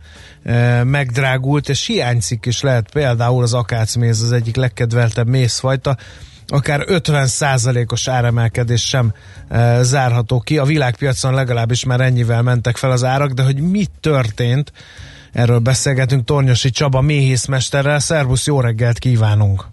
megdrágult, 0.84 1.68
és 1.68 1.86
hiányzik 1.86 2.46
is 2.46 2.60
lehet 2.60 2.90
például 2.92 3.42
az 3.42 3.54
akácméz 3.54 4.22
az 4.22 4.32
egyik 4.32 4.56
legkedveltebb 4.56 5.28
mézfajta, 5.28 5.96
akár 6.46 6.84
50%-os 6.86 8.08
áremelkedés 8.08 8.88
sem 8.88 9.12
e, 9.48 9.82
zárható 9.82 10.40
ki. 10.40 10.58
A 10.58 10.64
világpiacon 10.64 11.34
legalábbis 11.34 11.84
már 11.84 12.00
ennyivel 12.00 12.42
mentek 12.42 12.76
fel 12.76 12.90
az 12.90 13.04
árak, 13.04 13.30
de 13.30 13.42
hogy 13.42 13.60
mi 13.60 13.86
történt, 14.00 14.72
erről 15.32 15.58
beszélgetünk 15.58 16.24
Tornyosi 16.24 16.70
Csaba 16.70 17.00
méhészmesterrel. 17.00 17.98
Szervusz, 17.98 18.46
jó 18.46 18.60
reggelt 18.60 18.98
kívánunk! 18.98 19.64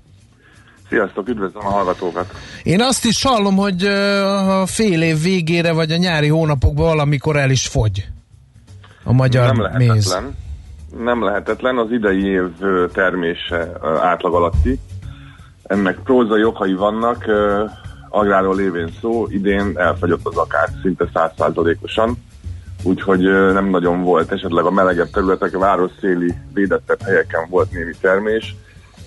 Sziasztok, 0.90 1.28
üdvözlöm 1.28 1.66
a 1.66 1.70
hallgatókat! 1.70 2.32
Én 2.64 2.82
azt 2.82 3.06
is 3.06 3.24
hallom, 3.24 3.56
hogy 3.56 3.86
a 3.86 4.66
fél 4.66 5.02
év 5.02 5.22
végére, 5.22 5.72
vagy 5.74 5.92
a 5.92 5.98
nyári 5.98 6.28
hónapokban 6.28 6.86
valamikor 6.86 7.36
el 7.36 7.50
is 7.50 7.68
fogy 7.68 8.08
a 9.04 9.14
magyar 9.14 9.56
nem 9.56 9.72
méz. 9.78 9.88
lehetetlen. 9.88 10.36
Nem 11.04 11.24
lehetetlen, 11.24 11.78
az 11.78 11.92
idei 11.92 12.26
év 12.26 12.50
termése 12.94 13.72
átlag 14.02 14.34
alatti. 14.34 14.80
Ennek 15.64 16.00
prózai 16.04 16.44
okai 16.44 16.74
vannak, 16.74 17.26
agráról 18.10 18.56
lévén 18.56 18.92
szó, 19.02 19.28
idén 19.30 19.72
elfagyott 19.76 20.26
az 20.26 20.36
akár 20.36 20.70
szinte 20.82 21.10
százszázalékosan, 21.14 22.18
úgyhogy 22.84 23.22
nem 23.54 23.70
nagyon 23.70 24.04
volt, 24.04 24.32
esetleg 24.32 24.66
a 24.66 24.72
melegebb 24.72 25.10
területek, 25.10 25.56
a 25.56 25.60
városszéli 25.60 26.34
védettebb 26.54 27.02
helyeken 27.02 27.48
volt 27.50 27.72
némi 27.72 27.94
termés, 28.02 28.56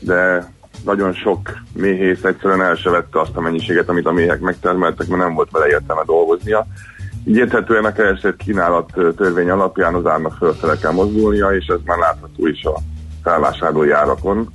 de 0.01 0.51
nagyon 0.85 1.12
sok 1.12 1.39
méhész 1.73 2.25
egyszerűen 2.25 2.62
el 2.62 2.75
se 2.75 2.91
vette 2.91 3.20
azt 3.20 3.37
a 3.37 3.41
mennyiséget, 3.41 3.89
amit 3.89 4.07
a 4.07 4.12
méhek 4.12 4.41
megtermeltek, 4.41 5.07
mert 5.07 5.23
nem 5.23 5.35
volt 5.35 5.51
vele 5.51 5.66
értelme 5.66 6.03
dolgoznia. 6.05 6.66
Így 7.25 7.37
érthetően 7.37 7.85
a 7.85 7.93
keresett 7.93 8.37
kínálat 8.37 8.91
törvény 9.16 9.51
alapján 9.51 9.95
az 9.95 10.07
árnak 10.07 10.37
fölfele 10.37 10.77
kell 10.77 10.93
mozdulnia, 10.93 11.49
és 11.49 11.66
ez 11.66 11.79
már 11.85 11.99
látható 11.99 12.47
is 12.47 12.64
a 12.64 12.79
felvásárlói 13.23 13.91
árakon. 13.91 14.51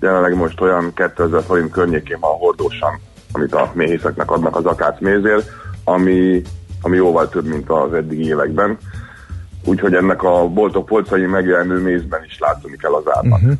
Jelenleg 0.00 0.34
most 0.34 0.60
olyan 0.60 0.92
2000 0.94 1.42
forint 1.42 1.70
környékén 1.70 2.20
van 2.20 2.30
hordósan, 2.30 3.00
amit 3.32 3.54
a 3.54 3.70
méhészeknek 3.74 4.30
adnak 4.30 4.56
az 4.56 4.64
akácmézért, 4.64 5.50
ami, 5.84 6.42
ami 6.80 6.96
jóval 6.96 7.28
több, 7.28 7.46
mint 7.46 7.70
az 7.70 7.92
eddigi 7.92 8.24
években. 8.24 8.78
Úgyhogy 9.64 9.94
ennek 9.94 10.22
a 10.22 10.48
boltok 10.48 10.86
polcai 10.86 11.26
megjelenő 11.26 11.78
mézben 11.82 12.20
is 12.26 12.38
látni 12.38 12.76
kell 12.76 12.92
az 12.92 13.02
árnak. 13.06 13.38
Uh-huh. 13.38 13.56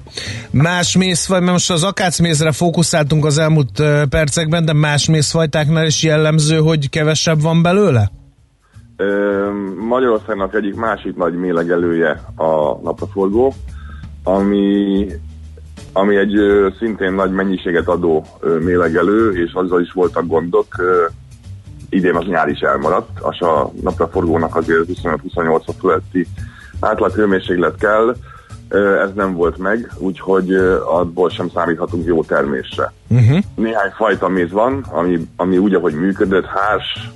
Más 0.50 0.96
mézfaj, 0.96 1.40
mert 1.40 1.52
most 1.52 1.70
az 1.70 1.84
akácmézre 1.84 2.52
fókuszáltunk 2.52 3.24
az 3.24 3.38
elmúlt 3.38 3.82
percekben, 4.08 4.64
de 4.64 4.72
más 4.72 5.08
mézfajtáknál 5.08 5.86
is 5.86 6.02
jellemző, 6.02 6.58
hogy 6.58 6.88
kevesebb 6.88 7.40
van 7.42 7.62
belőle? 7.62 8.10
Magyarországnak 9.88 10.54
egyik 10.54 10.74
másik 10.74 11.16
nagy 11.16 11.34
mélegelője 11.34 12.22
a 12.36 12.80
napraforgó, 12.82 13.54
ami, 14.22 15.06
ami 15.92 16.16
egy 16.16 16.36
szintén 16.78 17.12
nagy 17.12 17.30
mennyiséget 17.30 17.88
adó 17.88 18.26
mélegelő, 18.60 19.44
és 19.44 19.52
azzal 19.52 19.80
is 19.80 19.92
voltak 19.92 20.26
gondok. 20.26 20.66
Idén 21.90 22.16
az 22.16 22.26
nyár 22.26 22.48
is 22.48 22.60
elmaradt, 22.60 23.20
az 23.20 23.42
a 23.42 23.72
napraforgónak 23.82 24.56
azért 24.56 24.88
25-28 25.02 25.62
fok 25.64 25.74
fölötti 25.80 26.26
átlag 26.80 27.12
hőmérséklet 27.12 27.76
kell, 27.78 28.16
ez 29.04 29.12
nem 29.14 29.34
volt 29.34 29.58
meg, 29.58 29.92
úgyhogy 29.98 30.52
abból 30.84 31.30
sem 31.30 31.48
számíthatunk 31.54 32.06
jó 32.06 32.22
termésre. 32.22 32.92
Uh-huh. 33.08 33.38
Néhány 33.54 33.90
fajta 33.96 34.28
méz 34.28 34.50
van, 34.50 34.84
ami, 34.90 35.28
ami 35.36 35.58
úgy, 35.58 35.74
ahogy 35.74 35.94
működött, 35.94 36.46
hárs 36.46 37.10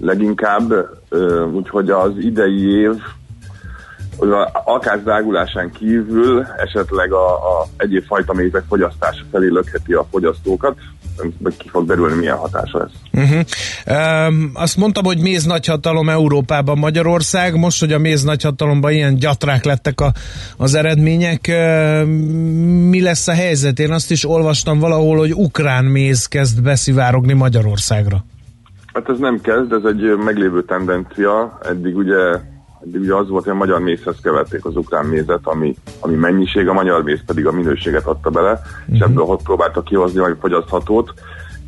leginkább, 0.00 0.72
úgyhogy 1.52 1.90
az 1.90 2.12
idei 2.18 2.80
év 2.80 2.92
az 4.18 4.28
akár 4.64 5.02
drágulásán 5.02 5.70
kívül 5.70 6.46
esetleg 6.56 7.12
a, 7.12 7.34
a 7.34 7.66
egyéb 7.76 8.04
fajta 8.04 8.32
mézek 8.32 8.64
fogyasztása 8.68 9.24
felé 9.30 9.48
lökheti 9.48 9.92
a 9.92 10.06
fogyasztókat, 10.10 10.76
vagy 11.38 11.56
ki 11.56 11.68
fog 11.68 11.86
derülni, 11.86 12.16
milyen 12.16 12.36
hatása 12.36 12.78
lesz. 12.78 13.24
Uh-huh. 13.24 14.28
Um, 14.28 14.50
azt 14.54 14.76
mondtam, 14.76 15.04
hogy 15.04 15.18
méz 15.18 15.44
nagyhatalom 15.44 16.08
Európában 16.08 16.78
Magyarország, 16.78 17.56
most, 17.56 17.80
hogy 17.80 17.92
a 17.92 17.98
méz 17.98 18.22
nagyhatalomban 18.22 18.92
ilyen 18.92 19.14
gyatrák 19.14 19.64
lettek 19.64 20.00
a, 20.00 20.12
az 20.56 20.74
eredmények, 20.74 21.46
uh, 21.48 22.04
mi 22.88 23.02
lesz 23.02 23.28
a 23.28 23.32
helyzet? 23.32 23.78
Én 23.78 23.90
azt 23.90 24.10
is 24.10 24.28
olvastam 24.28 24.78
valahol, 24.78 25.18
hogy 25.18 25.32
ukrán 25.34 25.84
méz 25.84 26.26
kezd 26.26 26.62
beszivárogni 26.62 27.32
Magyarországra. 27.32 28.24
Hát 28.92 29.08
ez 29.08 29.18
nem 29.18 29.40
kezd, 29.40 29.72
ez 29.72 29.84
egy 29.84 30.16
meglévő 30.24 30.64
tendencia. 30.64 31.58
Eddig 31.62 31.96
ugye, 31.96 32.40
eddig 32.86 33.00
ugye 33.00 33.14
az 33.14 33.28
volt, 33.28 33.44
hogy 33.44 33.52
a 33.52 33.56
magyar 33.56 33.80
mézhez 33.80 34.16
keverték 34.22 34.64
az 34.64 34.76
ukrán 34.76 35.04
mézet, 35.04 35.40
ami, 35.42 35.74
ami 36.00 36.14
mennyiség, 36.14 36.68
a 36.68 36.72
magyar 36.72 37.02
méz 37.02 37.20
pedig 37.26 37.46
a 37.46 37.52
minőséget 37.52 38.06
adta 38.06 38.30
bele, 38.30 38.50
uh-huh. 38.52 38.94
és 38.94 39.00
ebből 39.00 39.24
ott 39.24 39.42
próbálta 39.42 39.82
kihozni 39.82 40.20
a 40.20 40.36
fogyaszthatót, 40.40 41.14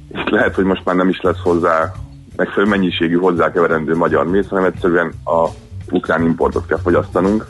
és 0.09 0.23
lehet, 0.31 0.55
hogy 0.55 0.65
most 0.65 0.85
már 0.85 0.97
nem 0.97 1.09
is 1.09 1.21
lesz 1.21 1.41
hozzá 1.43 1.93
megfelelő 2.37 2.71
mennyiségű 2.71 3.17
hozzákeverendő 3.17 3.97
magyar 3.97 4.27
méz, 4.27 4.49
hanem 4.49 4.65
egyszerűen 4.65 5.13
a 5.25 5.49
ukrán 5.91 6.23
importot 6.23 6.67
kell 6.67 6.79
fogyasztanunk. 6.79 7.47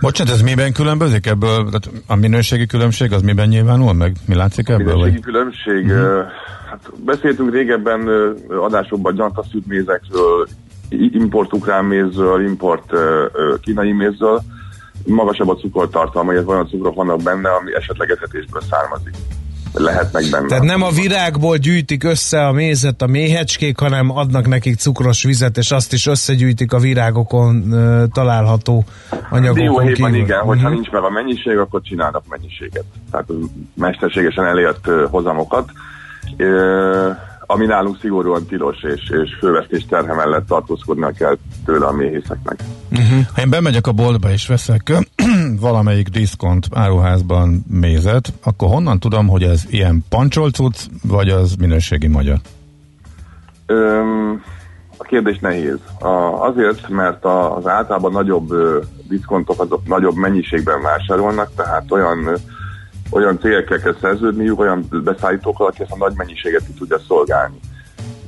Bocsánat, 0.00 0.32
ez 0.32 0.42
miben 0.42 0.72
különbözik 0.72 1.26
ebből? 1.26 1.56
Tehát 1.56 1.90
a 2.06 2.14
minőségi 2.14 2.66
különbség 2.66 3.12
az 3.12 3.22
miben 3.22 3.48
nyilvánul 3.48 3.92
meg? 3.92 4.16
Mi 4.26 4.34
látszik 4.34 4.68
ebből? 4.68 4.84
Minőségi 4.84 5.10
Vagy? 5.10 5.20
különbség. 5.24 5.84
Uh-huh. 5.84 6.22
Hát 6.70 6.90
beszéltünk 7.04 7.52
régebben 7.52 8.08
adásokban 8.48 9.14
gyantaszült 9.14 9.66
mézekről, 9.66 10.46
i- 10.48 10.69
import 11.12 11.52
ukrán 11.52 11.84
mézről, 11.84 12.44
import 12.44 12.92
kínai 13.60 13.92
mézről. 13.92 14.42
Magasabb 15.06 15.48
a 15.48 15.54
cukortartalma, 15.54 16.32
illetve 16.32 16.52
olyan 16.52 16.66
cukrok 16.66 16.94
vannak 16.94 17.22
benne, 17.22 17.48
ami 17.50 17.74
esetleg 17.74 18.10
etetésből 18.10 18.62
származik. 18.70 19.14
Lehetnek 19.74 20.24
benne. 20.30 20.46
Tehát 20.46 20.64
nem 20.64 20.82
a 20.82 20.90
virágból 20.90 21.56
gyűjtik 21.56 22.04
össze 22.04 22.46
a 22.46 22.52
mézet 22.52 23.02
a 23.02 23.06
méhecskék, 23.06 23.78
hanem 23.78 24.10
adnak 24.10 24.46
nekik 24.46 24.76
cukros 24.76 25.22
vizet, 25.22 25.56
és 25.56 25.70
azt 25.70 25.92
is 25.92 26.06
összegyűjtik 26.06 26.72
a 26.72 26.78
virágokon 26.78 27.74
található 28.12 28.84
anyagokon 29.30 29.62
Dióhéjban 29.62 30.10
kívül. 30.10 30.26
igen, 30.26 30.40
hogyha 30.40 30.64
Mhm. 30.68 30.74
nincs 30.74 30.90
meg 30.90 31.02
a 31.02 31.10
mennyiség, 31.10 31.56
akkor 31.58 31.80
csinálnak 31.82 32.22
mennyiséget. 32.28 32.84
Tehát 33.10 33.26
mesterségesen 33.74 34.44
elért 34.46 34.88
hozamokat, 35.10 35.70
ö, 36.36 37.10
ami 37.50 37.66
nálunk 37.66 37.98
szigorúan 38.00 38.46
tilos, 38.46 38.82
és, 38.82 39.10
és 39.22 39.36
fővesztés 39.38 39.86
terhe 39.88 40.14
mellett 40.14 40.46
tartózkodnak 40.46 41.14
kell 41.14 41.36
tőle 41.64 41.86
a 41.86 41.92
méhészeknek. 41.92 42.60
Ha 43.34 43.40
én 43.40 43.50
bemegyek 43.50 43.86
a 43.86 43.92
boltba 43.92 44.30
és 44.30 44.46
veszek 44.46 44.92
valamelyik 45.60 46.08
diszkont 46.08 46.66
áruházban 46.74 47.64
mézet, 47.70 48.32
akkor 48.44 48.68
honnan 48.68 48.98
tudom, 48.98 49.28
hogy 49.28 49.42
ez 49.42 49.62
ilyen 49.68 50.04
pancsolcuc, 50.08 50.86
vagy 51.02 51.28
az 51.28 51.54
minőségi 51.54 52.06
magyar? 52.06 52.36
Öm, 53.66 54.42
a 54.96 55.04
kérdés 55.04 55.38
nehéz. 55.38 55.78
A, 55.98 56.46
azért, 56.46 56.88
mert 56.88 57.24
a, 57.24 57.56
az 57.56 57.66
általában 57.66 58.12
nagyobb 58.12 58.50
ö, 58.50 58.78
diszkontok 59.08 59.60
azok 59.60 59.86
nagyobb 59.86 60.14
mennyiségben 60.14 60.82
vásárolnak, 60.82 61.50
tehát 61.56 61.92
olyan 61.92 62.26
ö, 62.26 62.34
olyan 63.10 63.38
cégekkel 63.40 63.78
kell 63.78 63.96
szerződniük, 64.00 64.60
olyan 64.60 64.88
beszállítókkal, 65.04 65.66
aki 65.66 65.82
ezt 65.82 65.90
a 65.90 65.96
nagy 65.96 66.12
mennyiséget 66.16 66.62
ki 66.66 66.72
tudja 66.78 66.98
szolgálni. 67.08 67.58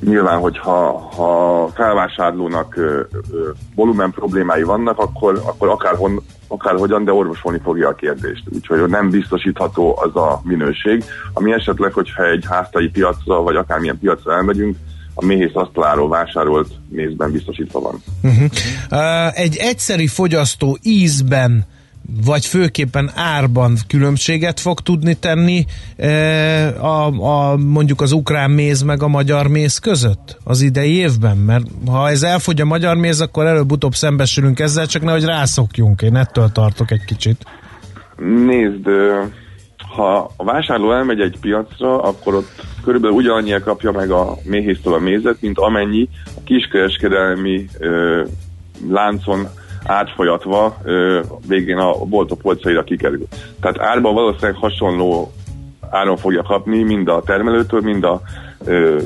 Nyilván, 0.00 0.38
hogyha 0.38 0.98
ha 0.98 1.68
felvásárlónak 1.74 2.76
ö, 2.76 3.00
ö, 3.32 3.50
volumen 3.74 4.10
problémái 4.10 4.62
vannak, 4.62 4.98
akkor, 4.98 5.42
akkor 5.44 5.68
akárhon, 5.68 6.22
akárhogyan, 6.48 7.04
de 7.04 7.12
orvosolni 7.12 7.58
fogja 7.62 7.88
a 7.88 7.94
kérdést. 7.94 8.42
Úgyhogy 8.54 8.88
nem 8.88 9.10
biztosítható 9.10 9.98
az 10.00 10.16
a 10.16 10.40
minőség, 10.44 11.04
ami 11.32 11.52
esetleg, 11.52 11.92
hogyha 11.92 12.26
egy 12.26 12.44
háztai 12.48 12.88
piacra, 12.88 13.42
vagy 13.42 13.56
akármilyen 13.56 13.98
piacra 13.98 14.32
elmegyünk, 14.32 14.76
a 15.14 15.24
méhész 15.24 15.54
asztaláról 15.54 16.08
vásárolt 16.08 16.68
mézben 16.88 17.32
biztosítva 17.32 17.80
van. 17.80 18.02
Uh-huh. 18.22 18.50
Uh, 18.90 19.40
egy 19.40 19.56
egyszeri 19.56 20.06
fogyasztó 20.06 20.78
ízben 20.82 21.66
vagy 22.24 22.46
főképpen 22.46 23.10
árban 23.14 23.76
különbséget 23.88 24.60
fog 24.60 24.80
tudni 24.80 25.14
tenni 25.14 25.64
uh, 25.98 26.84
a, 26.84 27.06
a, 27.06 27.56
mondjuk 27.56 28.00
az 28.00 28.12
ukrán 28.12 28.50
méz 28.50 28.82
meg 28.82 29.02
a 29.02 29.08
magyar 29.08 29.46
méz 29.46 29.78
között 29.78 30.38
az 30.44 30.60
idei 30.60 30.96
évben? 30.96 31.36
Mert 31.36 31.64
ha 31.86 32.08
ez 32.08 32.22
elfogy 32.22 32.60
a 32.60 32.64
magyar 32.64 32.96
méz, 32.96 33.20
akkor 33.20 33.46
előbb-utóbb 33.46 33.94
szembesülünk 33.94 34.58
ezzel, 34.58 34.86
csak 34.86 35.02
nehogy 35.02 35.24
rászokjunk. 35.24 36.02
Én 36.02 36.16
ettől 36.16 36.48
tartok 36.52 36.90
egy 36.90 37.04
kicsit. 37.04 37.44
Nézd, 38.46 38.88
ha 39.96 40.30
a 40.36 40.44
vásárló 40.44 40.92
elmegy 40.92 41.20
egy 41.20 41.36
piacra, 41.40 42.02
akkor 42.02 42.34
ott 42.34 42.64
körülbelül 42.84 43.16
ugyanannyira 43.16 43.60
kapja 43.60 43.92
meg 43.92 44.10
a 44.10 44.36
méhésztől 44.44 44.94
a 44.94 44.98
mézet, 44.98 45.36
mint 45.40 45.58
amennyi 45.58 46.08
a 46.36 46.40
kiskereskedelmi 46.44 47.66
ö, 47.78 48.22
láncon 48.88 49.48
átfolyatva 49.84 50.76
végén 51.46 51.76
a 51.76 52.04
boltok 52.04 52.38
polcaira 52.38 52.84
kikerül. 52.84 53.26
Tehát 53.60 53.80
árban 53.80 54.14
valószínűleg 54.14 54.54
hasonló 54.54 55.32
áron 55.90 56.16
fogja 56.16 56.42
kapni 56.42 56.82
mind 56.82 57.08
a 57.08 57.22
termelőtől, 57.22 57.80
mind 57.80 58.04
a 58.04 58.20
ö, 58.64 59.00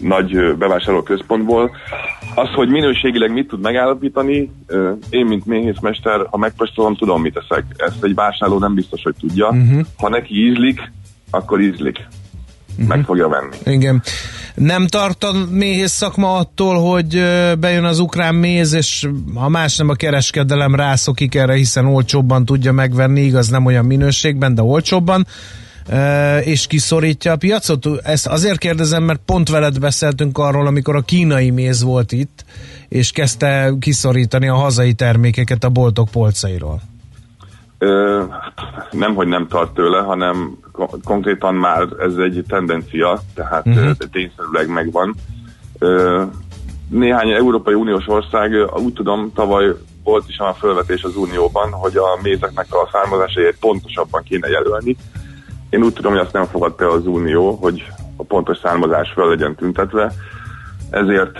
nagy 0.00 0.34
ö, 0.34 0.54
bevásárló 0.54 1.02
központból. 1.02 1.70
Az, 2.34 2.48
hogy 2.48 2.68
minőségileg 2.68 3.32
mit 3.32 3.48
tud 3.48 3.60
megállapítani, 3.60 4.52
ö, 4.66 4.92
én, 5.10 5.26
mint 5.26 5.46
méhészmester, 5.46 6.26
ha 6.30 6.36
megpostolom, 6.36 6.96
tudom, 6.96 7.20
mit 7.20 7.34
teszek. 7.34 7.64
Ezt 7.76 8.04
egy 8.04 8.14
vásárló 8.14 8.58
nem 8.58 8.74
biztos, 8.74 9.02
hogy 9.02 9.14
tudja. 9.20 9.48
Uh-huh. 9.48 9.80
Ha 9.96 10.08
neki 10.08 10.46
ízlik, 10.46 10.92
akkor 11.30 11.60
ízlik. 11.60 12.06
Uh-huh. 12.74 12.88
Meg 12.88 13.04
fogja 13.04 13.28
venni. 13.28 13.76
Igen. 13.76 14.02
Nem 14.54 14.86
tart 14.86 15.24
a 15.24 15.32
méhész 15.50 15.92
szakma 15.92 16.36
attól, 16.36 16.90
hogy 16.90 17.22
bejön 17.58 17.84
az 17.84 17.98
ukrán 17.98 18.34
méz, 18.34 18.72
és 18.72 19.08
ha 19.34 19.48
más 19.48 19.76
nem 19.76 19.88
a 19.88 19.94
kereskedelem 19.94 20.74
rászokik 20.74 21.34
erre, 21.34 21.54
hiszen 21.54 21.86
olcsóbban 21.86 22.44
tudja 22.44 22.72
megvenni, 22.72 23.20
igaz 23.20 23.48
nem 23.48 23.64
olyan 23.64 23.84
minőségben, 23.84 24.54
de 24.54 24.62
olcsóbban, 24.62 25.26
és 26.40 26.66
kiszorítja 26.66 27.32
a 27.32 27.36
piacot? 27.36 27.86
Ezt 28.02 28.26
azért 28.26 28.58
kérdezem, 28.58 29.02
mert 29.02 29.20
pont 29.24 29.48
veled 29.48 29.78
beszéltünk 29.78 30.38
arról, 30.38 30.66
amikor 30.66 30.96
a 30.96 31.00
kínai 31.00 31.50
méz 31.50 31.82
volt 31.82 32.12
itt, 32.12 32.44
és 32.88 33.10
kezdte 33.10 33.72
kiszorítani 33.78 34.48
a 34.48 34.54
hazai 34.54 34.92
termékeket 34.92 35.64
a 35.64 35.68
boltok 35.68 36.08
polcairól. 36.10 36.80
Nem, 38.90 39.14
hogy 39.14 39.26
nem 39.26 39.46
tart 39.48 39.74
tőle, 39.74 40.00
hanem 40.00 40.58
ko- 40.72 41.00
konkrétan 41.04 41.54
már 41.54 41.86
ez 41.98 42.16
egy 42.16 42.44
tendencia, 42.48 43.20
tehát 43.34 43.66
uh-huh. 43.66 43.90
tényszerűleg 44.12 44.68
megvan. 44.68 45.14
Néhány 46.88 47.30
Európai 47.30 47.74
Uniós 47.74 48.08
ország, 48.08 48.52
úgy 48.76 48.92
tudom, 48.92 49.32
tavaly 49.34 49.74
volt 50.04 50.28
is 50.28 50.38
a 50.38 50.54
felvetés 50.54 51.02
az 51.02 51.16
Unióban, 51.16 51.72
hogy 51.72 51.96
a 51.96 52.18
mézeknek 52.22 52.66
a 52.70 52.88
származásait 52.92 53.56
pontosabban 53.60 54.22
kéne 54.22 54.48
jelölni. 54.48 54.96
Én 55.70 55.82
úgy 55.82 55.92
tudom, 55.92 56.12
hogy 56.12 56.20
azt 56.20 56.32
nem 56.32 56.44
fogadta 56.44 56.90
az 56.90 57.06
Unió, 57.06 57.50
hogy 57.50 57.86
a 58.16 58.22
pontos 58.24 58.58
származás 58.58 59.12
fel 59.14 59.28
legyen 59.28 59.54
tüntetve, 59.54 60.12
ezért 60.90 61.38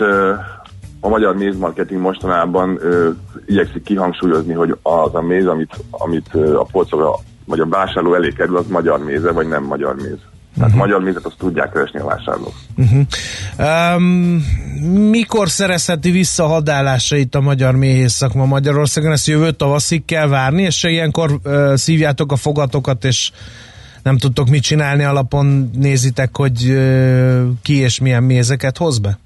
a 1.05 1.09
magyar 1.09 1.35
mézmarketing 1.35 2.01
mostanában 2.01 2.77
ö, 2.81 3.09
igyekszik 3.45 3.83
kihangsúlyozni, 3.83 4.53
hogy 4.53 4.77
az 4.81 5.15
a 5.15 5.21
méz, 5.21 5.45
amit, 5.45 5.83
amit 5.91 6.33
a 6.33 6.63
polcokra 6.71 7.11
vagy 7.45 7.59
a 7.59 7.67
vásárló 7.67 8.15
elé 8.15 8.29
kerül, 8.29 8.57
az 8.57 8.67
magyar 8.67 9.03
méze, 9.03 9.31
vagy 9.31 9.47
nem 9.47 9.63
magyar 9.63 9.95
méz. 9.95 10.17
Tehát 10.55 10.69
uh-huh. 10.69 10.75
magyar 10.75 11.01
mézet 11.01 11.25
azt 11.25 11.37
tudják 11.37 11.71
keresni 11.71 11.99
a 11.99 12.05
vásárlók. 12.05 12.53
Uh-huh. 12.77 13.05
Um, 13.95 14.45
mikor 15.09 15.49
szerezheti 15.49 16.11
vissza 16.11 16.45
hadállásait 16.45 17.35
a 17.35 17.41
magyar 17.41 17.75
méhész 17.75 18.13
szakma 18.13 18.45
Magyarországon? 18.45 19.11
Ezt 19.11 19.27
jövő 19.27 19.51
tavaszig 19.51 20.05
kell 20.05 20.27
várni, 20.27 20.61
és 20.61 20.83
ilyenkor 20.83 21.39
uh, 21.43 21.75
szívjátok 21.75 22.31
a 22.31 22.35
fogatokat, 22.35 23.03
és 23.03 23.31
nem 24.03 24.17
tudtok 24.17 24.49
mit 24.49 24.63
csinálni 24.63 25.03
alapon, 25.03 25.69
nézitek, 25.73 26.37
hogy 26.37 26.69
uh, 26.69 27.43
ki 27.61 27.73
és 27.77 27.99
milyen 27.99 28.23
mézeket 28.23 28.77
hoz 28.77 28.99
be? 28.99 29.17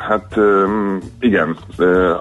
Hát 0.00 0.36
igen, 1.20 1.56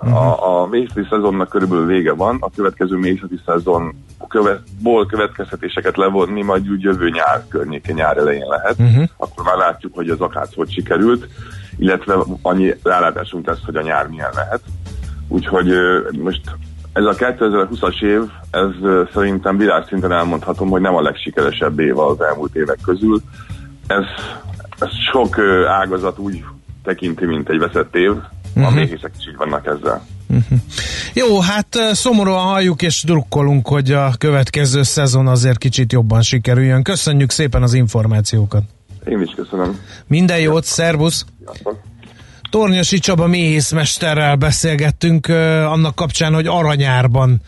a, 0.01 0.61
a 0.61 0.67
mészeti 0.67 1.07
szezonnak 1.09 1.49
körülbelül 1.49 1.85
vége 1.85 2.13
van, 2.13 2.37
a 2.39 2.49
következő 2.55 2.95
mészeti 2.97 3.39
szezon 3.45 3.95
követ, 4.27 4.61
következtetéseket 5.07 5.97
levonni 5.97 6.41
majd 6.41 6.69
úgy 6.69 6.81
jövő 6.81 7.09
nyár 7.09 7.43
környéke 7.47 7.93
nyár 7.93 8.17
elején 8.17 8.47
lehet, 8.47 8.77
Uh-huh. 8.79 9.09
akkor 9.17 9.45
már 9.45 9.57
látjuk, 9.57 9.95
hogy 9.95 10.09
az 10.09 10.21
akác 10.21 10.55
hogy 10.55 10.71
sikerült, 10.71 11.27
illetve 11.77 12.15
annyi 12.41 12.75
rálátásunk 12.83 13.47
lesz, 13.47 13.65
hogy 13.65 13.75
a 13.75 13.81
nyár 13.81 14.07
milyen 14.07 14.31
lehet. 14.33 14.61
Úgyhogy 15.27 15.73
most 16.21 16.41
ez 16.93 17.03
a 17.03 17.13
2020-as 17.13 18.01
év, 18.03 18.21
ez 18.51 18.69
szerintem 19.13 19.57
világszinten 19.57 20.11
elmondhatom, 20.11 20.69
hogy 20.69 20.81
nem 20.81 20.95
a 20.95 21.01
legsikeresebb 21.01 21.79
év 21.79 21.99
az 21.99 22.21
elmúlt 22.21 22.55
évek 22.55 22.79
közül. 22.85 23.21
Ez, 23.87 24.03
ez 24.79 24.89
sok 25.11 25.39
ágazat 25.67 26.17
úgy 26.17 26.43
tekinti, 26.83 27.25
mint 27.25 27.49
egy 27.49 27.59
veszett 27.59 27.95
év. 27.95 28.09
Uh-huh. 28.09 28.65
A 28.65 28.69
méhészek 28.69 29.11
is 29.19 29.27
így 29.27 29.35
vannak 29.35 29.65
ezzel. 29.65 30.05
Jó, 31.13 31.39
hát 31.39 31.67
szomorúan 31.91 32.43
halljuk 32.43 32.81
és 32.81 33.03
drukkolunk, 33.03 33.67
hogy 33.67 33.91
a 33.91 34.13
következő 34.17 34.83
szezon 34.83 35.27
azért 35.27 35.57
kicsit 35.57 35.91
jobban 35.91 36.21
sikerüljön. 36.21 36.83
Köszönjük 36.83 37.31
szépen 37.31 37.63
az 37.63 37.73
információkat. 37.73 38.63
Én 39.05 39.21
is 39.21 39.33
köszönöm. 39.35 39.79
Minden 40.07 40.39
jót, 40.39 40.63
szervusz! 40.63 41.25
Sziasztok. 41.45 41.79
Tornyosi 42.49 42.99
Csaba 42.99 43.27
méhészmesterrel 43.27 44.35
beszélgettünk 44.35 45.27
annak 45.65 45.95
kapcsán, 45.95 46.33
hogy 46.33 46.47
aranyárban 46.47 47.41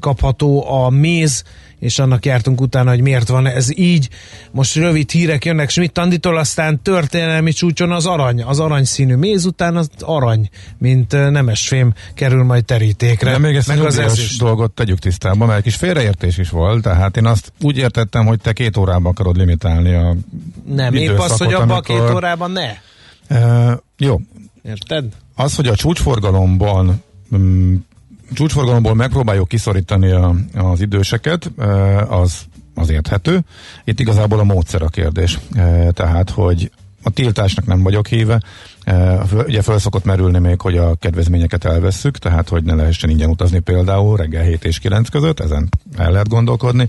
kapható 0.00 0.70
a 0.72 0.90
méz, 0.90 1.42
és 1.78 1.98
annak 1.98 2.24
jártunk 2.24 2.60
utána, 2.60 2.90
hogy 2.90 3.00
miért 3.00 3.28
van 3.28 3.46
ez 3.46 3.78
így. 3.78 4.08
Most 4.50 4.74
rövid 4.74 5.10
hírek 5.10 5.44
jönnek 5.44 5.70
Schmidt 5.70 5.98
Anditól, 5.98 6.36
aztán 6.36 6.82
történelmi 6.82 7.52
csúcson 7.52 7.92
az 7.92 8.06
arany, 8.06 8.42
az 8.42 8.60
aranyszínű 8.60 9.14
méz 9.14 9.44
után 9.44 9.76
az 9.76 9.88
arany, 10.00 10.48
mint 10.78 11.12
nemesfém 11.12 11.92
kerül 12.14 12.44
majd 12.44 12.64
terítékre. 12.64 13.30
De 13.30 13.38
még 13.38 13.56
ezt 13.56 13.68
meg 13.68 13.80
az 13.80 13.98
ezüst. 13.98 14.38
dolgot 14.38 14.70
tegyük 14.70 14.98
tisztába, 14.98 15.46
mert 15.46 15.58
egy 15.58 15.64
kis 15.64 15.76
félreértés 15.76 16.38
is 16.38 16.50
volt, 16.50 16.82
tehát 16.82 17.16
én 17.16 17.26
azt 17.26 17.52
úgy 17.60 17.76
értettem, 17.76 18.26
hogy 18.26 18.40
te 18.40 18.52
két 18.52 18.76
órában 18.76 19.12
akarod 19.12 19.36
limitálni 19.36 19.94
a 19.94 20.16
Nem, 20.66 20.94
épp 20.94 21.18
az, 21.18 21.36
hogy 21.36 21.52
abban 21.52 21.76
a 21.76 21.80
két 21.80 22.10
órában 22.10 22.50
ne. 22.50 22.70
Uh, 23.30 23.72
jó, 23.98 24.20
Érted? 24.62 25.04
az, 25.34 25.54
hogy 25.54 25.66
a 25.66 25.76
csúcsforgalomban 25.76 27.02
mm, 27.36 27.74
csúcsforgalomból 28.32 28.94
megpróbáljuk 28.94 29.48
kiszorítani 29.48 30.10
a, 30.10 30.34
az 30.54 30.80
időseket, 30.80 31.50
eh, 31.58 32.12
az, 32.20 32.38
az 32.74 32.90
érthető. 32.90 33.40
Itt 33.84 34.00
igazából 34.00 34.38
a 34.38 34.44
módszer 34.44 34.82
a 34.82 34.88
kérdés. 34.88 35.38
Eh, 35.54 35.88
Tehát, 35.94 36.30
hogy 36.30 36.70
a 37.02 37.10
tiltásnak 37.10 37.66
nem 37.66 37.82
vagyok 37.82 38.06
híve. 38.06 38.42
Föl- 39.28 39.46
Ugye 39.48 39.62
föl 39.62 39.78
szokott 39.78 40.04
merülni 40.04 40.38
még, 40.38 40.60
hogy 40.60 40.76
a 40.76 40.94
kedvezményeket 40.94 41.64
elvesszük, 41.64 42.18
tehát 42.18 42.48
hogy 42.48 42.64
ne 42.64 42.74
lehessen 42.74 43.10
ingyen 43.10 43.30
utazni 43.30 43.58
például 43.58 44.16
reggel 44.16 44.42
7 44.42 44.64
és 44.64 44.78
9 44.78 45.08
között, 45.08 45.40
ezen 45.40 45.68
el 45.96 46.10
lehet 46.10 46.28
gondolkodni. 46.28 46.88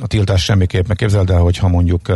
A 0.00 0.06
tiltás 0.06 0.44
semmiképp 0.44 0.86
megképzeld 0.86 1.30
el, 1.30 1.38
hogyha 1.40 1.68
mondjuk 1.68 2.08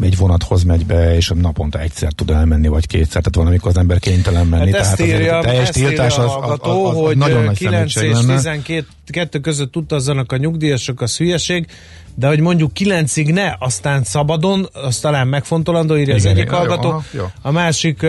egy 0.00 0.16
vonathoz 0.16 0.62
megy 0.62 0.86
be, 0.86 1.14
és 1.16 1.32
naponta 1.34 1.80
egyszer 1.80 2.12
tud 2.12 2.30
elmenni, 2.30 2.68
vagy 2.68 2.86
kétszer, 2.86 3.22
tehát 3.22 3.34
van, 3.34 3.46
amikor 3.46 3.70
az 3.70 3.76
ember 3.76 3.98
kénytelen 3.98 4.46
menni. 4.46 4.70
Hát 4.70 4.80
ezt 4.80 4.82
tehát 4.82 5.00
azért 5.00 5.20
írja, 5.20 5.38
a 5.38 5.42
teljes 5.42 5.68
ezt 5.68 5.76
írja 5.76 5.88
tiltás 5.88 6.18
a 6.18 6.22
az, 6.22 6.50
az, 6.50 6.58
az, 6.62 6.88
az, 6.88 6.96
hogy 6.96 7.16
nagyon 7.16 7.42
ö, 7.42 7.44
nagy 7.44 7.56
9 7.56 7.92
szemétség 7.92 8.10
és 8.10 8.26
lenne. 8.26 8.34
12 8.34 8.86
kettő 9.10 9.38
között 9.38 9.76
utazzanak 9.76 10.32
a 10.32 10.36
nyugdíjasok, 10.36 11.00
az 11.00 11.16
hülyeség, 11.16 11.66
de 12.14 12.26
hogy 12.26 12.40
mondjuk 12.40 12.70
9-ig 12.78 13.32
ne, 13.32 13.52
aztán 13.58 14.04
szabadon, 14.04 14.68
az 14.72 14.98
talán 14.98 15.28
megfontolandó, 15.28 15.96
írja 15.96 16.14
az 16.14 16.24
Igen, 16.24 16.36
egyik 16.36 16.50
jó, 16.50 16.56
hallgató. 16.56 16.88
aha, 16.88 17.02
jó. 17.12 17.24
A 17.42 17.50
másik, 17.50 18.02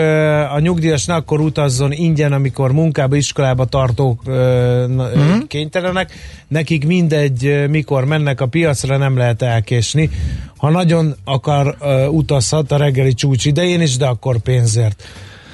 a 0.53 0.59
nyugdíjas 0.59 1.05
ne 1.05 1.13
akkor 1.13 1.39
utazzon 1.39 1.91
ingyen, 1.91 2.33
amikor 2.33 2.71
munkába, 2.71 3.15
iskolába 3.15 3.65
tartók 3.65 4.23
Mhm. 4.23 4.91
mm-hmm. 5.01 5.39
kénytelenek. 5.47 6.11
Nekik 6.47 6.85
mindegy, 6.85 7.65
mikor 7.69 8.05
mennek 8.05 8.41
a 8.41 8.45
piacra, 8.45 8.97
nem 8.97 9.17
lehet 9.17 9.41
elkésni. 9.41 10.09
Ha 10.57 10.69
nagyon 10.69 11.15
akar, 11.23 11.77
utazhat 12.11 12.71
a 12.71 12.77
reggeli 12.77 13.13
csúcs 13.13 13.45
idején 13.45 13.81
is, 13.81 13.97
de 13.97 14.05
akkor 14.05 14.37
pénzért. 14.37 15.03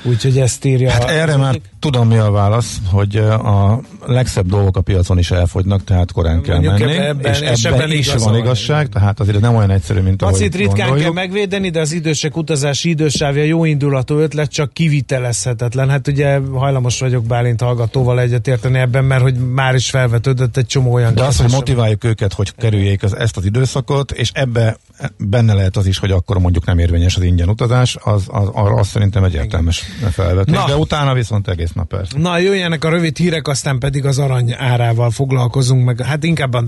Úgyhogy 0.03 0.39
ezt 0.39 0.65
írja. 0.65 0.91
Hát 0.91 1.09
erre 1.09 1.37
már 1.37 1.49
egyik. 1.49 1.69
tudom 1.79 2.07
mi 2.07 2.17
a 2.17 2.31
válasz, 2.31 2.77
hogy 2.91 3.15
a 3.17 3.81
legszebb 4.05 4.47
dolgok 4.47 4.77
a 4.77 4.81
piacon 4.81 5.17
is 5.17 5.31
elfogynak, 5.31 5.83
tehát 5.83 6.11
korán 6.11 6.41
kell 6.41 6.59
Mondjuk 6.59 6.79
menni, 6.79 6.97
ebben- 6.97 7.25
és, 7.33 7.39
és 7.39 7.63
ebben, 7.63 7.79
ebben 7.79 7.91
is 7.91 8.13
van 8.13 8.17
van, 8.17 8.35
igazság, 8.35 8.89
tehát 8.89 9.19
azért 9.19 9.39
nem 9.39 9.55
olyan 9.55 9.69
egyszerű, 9.69 9.99
mint 9.99 10.21
ahogy 10.21 10.33
Pacit 10.33 10.55
ritkán 10.55 10.75
kell 10.75 10.87
gondoljuk. 10.87 11.13
megvédeni, 11.15 11.69
de 11.69 11.79
az 11.79 11.91
idősek 11.91 12.37
utazási 12.37 12.89
idősávja 12.89 13.43
jó 13.43 13.65
indulatú 13.65 14.15
ötlet, 14.15 14.51
csak 14.51 14.73
kivitelezhetetlen. 14.73 15.89
Hát 15.89 16.07
ugye 16.07 16.39
hajlamos 16.53 16.99
vagyok 16.99 17.25
Bálint 17.25 17.61
hallgatóval 17.61 18.19
egyetérteni 18.19 18.79
ebben, 18.79 19.05
mert 19.05 19.21
hogy 19.21 19.35
már 19.35 19.75
is 19.75 19.89
felvetődött 19.89 20.57
egy 20.57 20.65
csomó 20.65 20.93
olyan 20.93 21.15
De 21.15 21.23
az, 21.23 21.37
hogy 21.37 21.51
motiváljuk 21.51 22.03
őket, 22.03 22.33
hogy 22.33 22.55
kerüljék 22.55 23.03
az, 23.03 23.15
ezt 23.15 23.37
az 23.37 23.45
időszakot, 23.45 24.11
és 24.11 24.31
ebbe 24.33 24.77
benne 25.17 25.53
lehet 25.53 25.77
az 25.77 25.85
is, 25.85 25.97
hogy 25.97 26.11
akkor 26.11 26.39
mondjuk 26.39 26.65
nem 26.65 26.79
érvényes 26.79 27.15
az 27.15 27.23
ingyen 27.23 27.49
utazás, 27.49 27.97
az, 28.03 28.23
az, 28.27 28.47
arra 28.51 28.75
azt 28.75 28.89
szerintem 28.89 29.23
egy 29.23 29.33
értelmes 29.33 29.83
felvetés. 30.11 30.55
Na. 30.55 30.65
De 30.65 30.75
utána 30.75 31.13
viszont 31.13 31.47
egész 31.47 31.71
nap 31.71 31.87
persze. 31.87 32.17
Na, 32.17 32.37
jöjjenek 32.37 32.83
a 32.83 32.89
rövid 32.89 33.17
hírek, 33.17 33.47
aztán 33.47 33.79
pedig 33.79 34.05
az 34.05 34.19
arany 34.19 34.55
árával 34.57 35.11
foglalkozunk, 35.11 35.85
meg 35.85 36.01
hát 36.01 36.23
inkább 36.23 36.53
a 36.53 36.63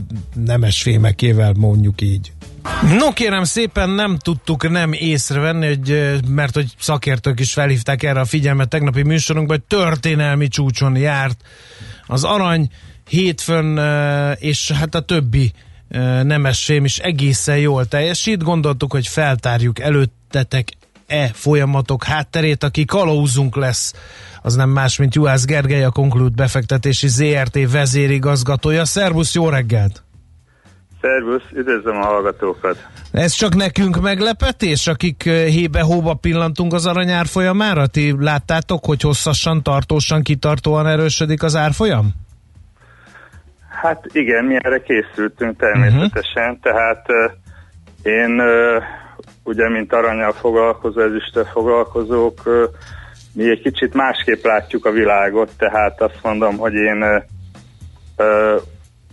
nemes 0.45 0.81
fémekével 0.81 1.53
mondjuk 1.57 2.01
így. 2.01 2.31
No 2.97 3.13
kérem 3.13 3.43
szépen, 3.43 3.89
nem 3.89 4.17
tudtuk 4.17 4.69
nem 4.69 4.93
észrevenni, 4.93 5.67
hogy, 5.67 6.19
mert 6.27 6.53
hogy 6.53 6.73
szakértők 6.79 7.39
is 7.39 7.53
felhívták 7.53 8.03
erre 8.03 8.19
a 8.19 8.25
figyelmet 8.25 8.69
tegnapi 8.69 9.03
műsorunkban, 9.03 9.57
hogy 9.57 9.79
történelmi 9.79 10.47
csúcson 10.47 10.95
járt 10.95 11.41
az 12.07 12.23
arany 12.23 12.69
hétfőn, 13.09 13.77
és 14.39 14.71
hát 14.71 14.95
a 14.95 14.99
többi 14.99 15.51
eh, 15.89 16.23
nemes 16.23 16.63
fém 16.63 16.85
is 16.85 16.97
egészen 16.97 17.57
jól 17.57 17.85
teljesít. 17.85 18.43
Gondoltuk, 18.43 18.91
hogy 18.91 19.07
feltárjuk 19.07 19.79
előttetek 19.79 20.71
e 21.07 21.29
folyamatok 21.33 22.03
hátterét, 22.03 22.63
aki 22.63 22.85
kalauzunk 22.85 23.55
lesz, 23.55 23.93
az 24.41 24.55
nem 24.55 24.69
más, 24.69 24.97
mint 24.97 25.15
Juhász 25.15 25.45
Gergely, 25.45 25.83
a 25.83 25.89
Conclude 25.89 26.35
befektetési 26.35 27.07
ZRT 27.07 27.71
vezérigazgatója. 27.71 28.85
Szervusz, 28.85 29.35
jó 29.35 29.49
reggelt! 29.49 30.03
Szervusz, 31.01 31.43
üdvözlöm 31.53 31.97
a 31.97 32.05
hallgatókat! 32.05 32.87
Ez 33.11 33.31
csak 33.31 33.55
nekünk 33.55 34.01
meglepetés, 34.01 34.87
akik 34.87 35.25
eh, 35.25 35.45
hébe-hóba 35.45 36.13
pillantunk 36.13 36.73
az 36.73 36.85
aranyár 36.85 37.25
folyamára? 37.25 37.87
Ti 37.87 38.15
láttátok, 38.19 38.85
hogy 38.85 39.01
hosszasan, 39.01 39.63
tartósan, 39.63 40.21
kitartóan 40.21 40.87
erősödik 40.87 41.43
az 41.43 41.55
árfolyam? 41.55 42.13
Hát 43.81 44.05
igen, 44.11 44.45
mi 44.45 44.55
erre 44.61 44.81
készültünk 44.81 45.57
természetesen, 45.57 46.43
uh-huh. 46.43 46.59
tehát 46.61 47.05
uh, 47.07 47.31
én 48.13 48.39
uh, 48.39 48.83
ugye, 49.45 49.69
mint 49.69 49.93
aranyal 49.93 50.31
foglalkozó, 50.31 51.01
ezüsttel 51.01 51.43
foglalkozók, 51.43 52.41
uh, 52.45 52.63
mi 53.33 53.49
egy 53.49 53.61
kicsit 53.61 53.93
másképp 53.93 54.43
látjuk 54.43 54.85
a 54.85 54.91
világot, 54.91 55.51
tehát 55.57 56.01
azt 56.01 56.19
mondom, 56.21 56.57
hogy 56.57 56.73
én 56.73 57.03
uh, 57.03 57.23
uh, 58.17 58.61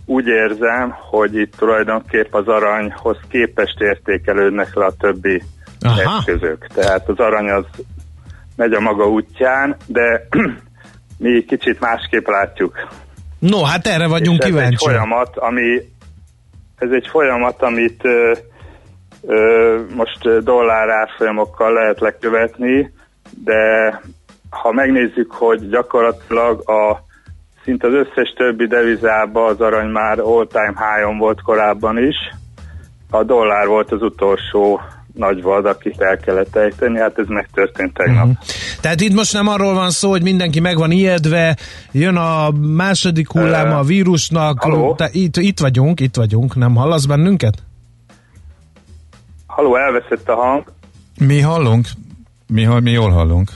úgy 0.05 0.27
érzem, 0.27 0.95
hogy 1.09 1.35
itt 1.35 1.55
tulajdonképp 1.55 2.33
az 2.33 2.47
aranyhoz 2.47 3.17
képest 3.29 3.79
értékelődnek 3.79 4.75
le 4.75 4.85
a 4.85 4.93
többi 4.99 5.43
Aha. 5.81 6.01
eszközök. 6.01 6.67
Tehát 6.67 7.09
az 7.09 7.17
arany 7.17 7.49
az 7.49 7.65
megy 8.55 8.73
a 8.73 8.79
maga 8.79 9.09
útján, 9.09 9.77
de 9.85 10.27
mi 11.23 11.43
kicsit 11.43 11.79
másképp 11.79 12.27
látjuk. 12.27 12.87
No, 13.39 13.63
hát 13.63 13.87
erre 13.87 14.07
vagyunk 14.07 14.43
És 14.43 14.49
ez 14.49 14.55
egy 14.55 14.75
folyamat, 14.77 15.37
ami 15.37 15.91
ez 16.75 16.89
egy 16.91 17.07
folyamat, 17.07 17.61
amit 17.61 18.05
ö, 18.05 18.31
most 19.95 20.43
dollár 20.43 20.89
árfolyamokkal 20.89 21.73
lehet 21.73 21.99
lekövetni, 21.99 22.93
de 23.43 24.01
ha 24.49 24.71
megnézzük, 24.71 25.31
hogy 25.31 25.69
gyakorlatilag 25.69 26.69
a 26.69 27.03
szinte 27.63 27.87
az 27.87 27.93
összes 27.93 28.33
többi 28.37 28.67
devizában 28.67 29.49
az 29.49 29.61
arany 29.61 29.87
már 29.87 30.19
all-time 30.19 30.73
high-on 30.75 31.17
volt 31.17 31.41
korábban 31.41 31.97
is, 31.97 32.15
a 33.09 33.23
dollár 33.23 33.67
volt 33.67 33.91
az 33.91 34.01
utolsó 34.01 34.81
nagy 35.13 35.41
vad, 35.41 35.65
akit 35.65 36.01
el 36.01 36.17
kellett 36.17 36.55
ejteni, 36.55 36.99
hát 36.99 37.17
ez 37.17 37.27
megtörtént 37.27 37.93
tegnap. 37.93 38.25
Mhm. 38.25 38.33
Tehát 38.81 39.01
itt 39.01 39.13
most 39.13 39.33
nem 39.33 39.47
arról 39.47 39.73
van 39.73 39.89
szó, 39.89 40.09
hogy 40.09 40.23
mindenki 40.23 40.59
meg 40.59 40.77
van 40.77 40.91
ijedve, 40.91 41.57
jön 41.91 42.15
a 42.15 42.51
második 42.51 43.31
hullám 43.31 43.73
a 43.73 43.83
vírusnak. 43.83 44.67
Te, 44.95 45.09
itt, 45.11 45.37
itt 45.37 45.59
vagyunk, 45.59 45.99
itt 45.99 46.15
vagyunk, 46.15 46.55
nem 46.55 46.75
hallasz 46.75 47.05
bennünket? 47.05 47.53
Haló, 49.55 49.75
elveszett 49.75 50.29
a 50.29 50.35
hang. 50.35 50.63
Mi 51.19 51.39
hallunk? 51.41 51.87
Mi, 52.47 52.65
mi 52.81 52.91
jól 52.91 53.11
hallunk. 53.11 53.49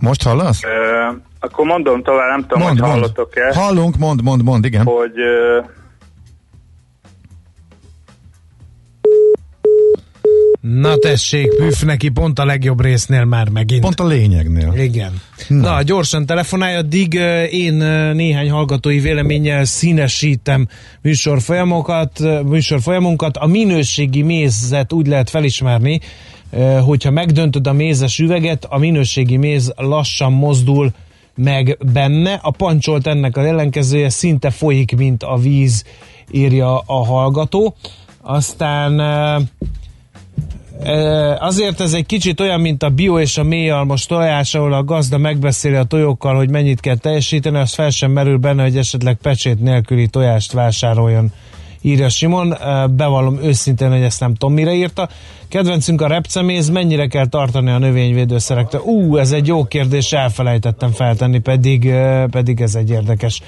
Most 0.00 0.22
hallasz? 0.22 0.64
Ö, 0.64 1.08
akkor 1.40 1.66
mondom 1.66 2.02
tovább, 2.02 2.28
nem 2.30 2.40
tudom, 2.40 2.58
Mond, 2.58 2.70
hogy 2.78 2.80
mond. 2.88 2.92
hallotok-e, 2.92 3.54
Hallunk, 3.54 3.96
mond, 3.98 4.22
mond, 4.22 4.42
mond, 4.42 4.64
igen. 4.64 4.84
hogy 4.86 5.18
ö, 5.18 5.60
Na 10.60 10.96
tessék, 10.96 11.56
püf 11.56 11.82
neki 11.82 12.08
pont 12.08 12.38
a 12.38 12.44
legjobb 12.44 12.80
résznél 12.80 13.24
már 13.24 13.48
megint. 13.48 13.80
Pont 13.80 14.00
a 14.00 14.06
lényegnél. 14.06 14.72
Igen. 14.76 15.20
Na, 15.48 15.56
Na 15.56 15.82
gyorsan 15.82 16.26
telefonálj, 16.26 16.76
addig 16.76 17.14
én 17.50 17.74
néhány 18.14 18.50
hallgatói 18.50 18.98
véleménnyel 18.98 19.64
színesítem 19.64 20.68
műsorfolyamokat, 21.02 22.20
műsorfolyamunkat. 22.44 23.36
A 23.36 23.46
minőségi 23.46 24.22
mézet 24.22 24.92
úgy 24.92 25.06
lehet 25.06 25.30
felismerni, 25.30 26.00
hogyha 26.84 27.10
megdöntöd 27.10 27.66
a 27.66 27.72
mézes 27.72 28.18
üveget, 28.18 28.64
a 28.64 28.78
minőségi 28.78 29.36
méz 29.36 29.72
lassan 29.76 30.32
mozdul 30.32 30.92
meg 31.34 31.78
benne. 31.92 32.38
A 32.42 32.50
pancsolt 32.50 33.06
ennek 33.06 33.36
az 33.36 33.44
ellenkezője 33.44 34.08
szinte 34.08 34.50
folyik, 34.50 34.96
mint 34.96 35.22
a 35.22 35.36
víz, 35.36 35.84
írja 36.30 36.78
a 36.78 37.04
hallgató. 37.04 37.76
Aztán 38.22 39.00
Azért 41.38 41.80
ez 41.80 41.92
egy 41.92 42.06
kicsit 42.06 42.40
olyan, 42.40 42.60
mint 42.60 42.82
a 42.82 42.88
bio 42.88 43.20
és 43.20 43.38
a 43.38 43.42
mélyalmos 43.42 44.06
tojás, 44.06 44.54
ahol 44.54 44.72
a 44.72 44.84
gazda 44.84 45.18
megbeszéli 45.18 45.74
a 45.74 45.84
tojókkal, 45.84 46.36
hogy 46.36 46.50
mennyit 46.50 46.80
kell 46.80 46.96
teljesíteni, 46.96 47.58
az 47.58 47.74
fel 47.74 47.90
sem 47.90 48.10
merül 48.10 48.36
benne, 48.36 48.62
hogy 48.62 48.76
esetleg 48.76 49.18
pecsét 49.22 49.60
nélküli 49.60 50.06
tojást 50.06 50.52
vásároljon, 50.52 51.32
írja 51.80 52.08
Simon. 52.08 52.54
Bevallom 52.90 53.38
őszintén, 53.42 53.90
hogy 53.90 54.02
ezt 54.02 54.20
nem 54.20 54.34
tudom 54.34 54.54
mire 54.54 54.72
írta. 54.72 55.08
Kedvencünk 55.48 56.00
a 56.00 56.06
repceméz, 56.06 56.68
mennyire 56.68 57.06
kell 57.06 57.26
tartani 57.26 57.70
a 57.70 57.78
növényvédőszerektől? 57.78 58.80
Ú, 58.80 59.16
ez 59.16 59.32
egy 59.32 59.46
jó 59.46 59.64
kérdés, 59.64 60.12
elfelejtettem 60.12 60.90
feltenni, 60.90 61.38
pedig, 61.38 61.92
pedig 62.30 62.60
ez 62.60 62.74
egy 62.74 62.90
érdekes 62.90 63.40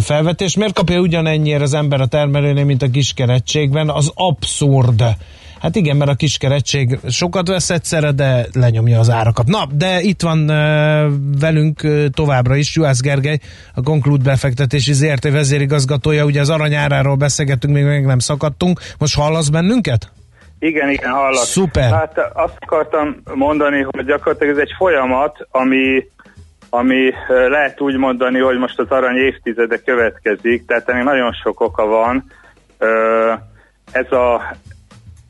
felvetés. 0.00 0.56
Miért 0.56 0.74
kapja 0.74 1.00
ugyanennyire 1.00 1.62
az 1.62 1.74
ember 1.74 2.00
a 2.00 2.06
termelőnél, 2.06 2.64
mint 2.64 2.82
a 2.82 2.90
kiskerettségben? 2.90 3.88
Az 3.88 4.12
abszurd. 4.14 5.04
Hát 5.60 5.76
igen, 5.76 5.96
mert 5.96 6.10
a 6.10 6.14
kiskerettség 6.14 6.98
sokat 7.08 7.48
vesz 7.48 7.70
egyszerre, 7.70 8.12
de 8.12 8.46
lenyomja 8.52 8.98
az 8.98 9.10
árakat. 9.10 9.46
Na, 9.46 9.66
de 9.72 10.00
itt 10.00 10.22
van 10.22 10.46
velünk 11.40 11.80
továbbra 12.14 12.56
is 12.56 12.76
Juhász 12.76 13.00
Gergely, 13.00 13.38
a 13.74 13.82
Conclude 13.82 14.24
befektetési 14.24 14.92
ZRT 14.92 15.30
vezérigazgatója. 15.30 16.24
Ugye 16.24 16.40
az 16.40 16.50
aranyáráról 16.50 17.16
beszélgettünk, 17.16 17.74
még 17.74 17.84
meg 17.84 18.06
nem 18.06 18.18
szakadtunk. 18.18 18.80
Most 18.98 19.16
hallasz 19.16 19.48
bennünket? 19.48 20.10
Igen, 20.58 20.90
igen, 20.90 21.10
hallak. 21.10 21.44
Szuper. 21.44 21.92
Hát 21.92 22.18
azt 22.32 22.56
akartam 22.58 23.22
mondani, 23.34 23.86
hogy 23.90 24.04
gyakorlatilag 24.04 24.56
ez 24.56 24.62
egy 24.62 24.74
folyamat, 24.76 25.46
ami, 25.50 26.06
ami 26.70 27.12
lehet 27.48 27.80
úgy 27.80 27.96
mondani, 27.96 28.38
hogy 28.38 28.58
most 28.58 28.78
az 28.78 28.88
arany 28.88 29.16
évtizede 29.16 29.76
következik, 29.76 30.66
tehát 30.66 30.88
ennek 30.88 31.04
nagyon 31.04 31.32
sok 31.32 31.60
oka 31.60 31.86
van. 31.86 32.24
Ez 33.90 34.12
a 34.12 34.56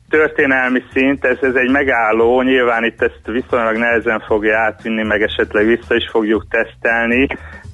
történelmi 0.09 0.83
szint, 0.93 1.25
ez, 1.25 1.37
ez 1.41 1.55
egy 1.55 1.71
megálló, 1.71 2.41
nyilván 2.41 2.83
itt 2.83 3.01
ezt 3.01 3.21
viszonylag 3.25 3.77
nehezen 3.77 4.23
fogja 4.27 4.57
átvinni, 4.57 5.03
meg 5.03 5.21
esetleg 5.21 5.65
vissza 5.65 5.95
is 5.95 6.09
fogjuk 6.11 6.45
tesztelni, 6.49 7.27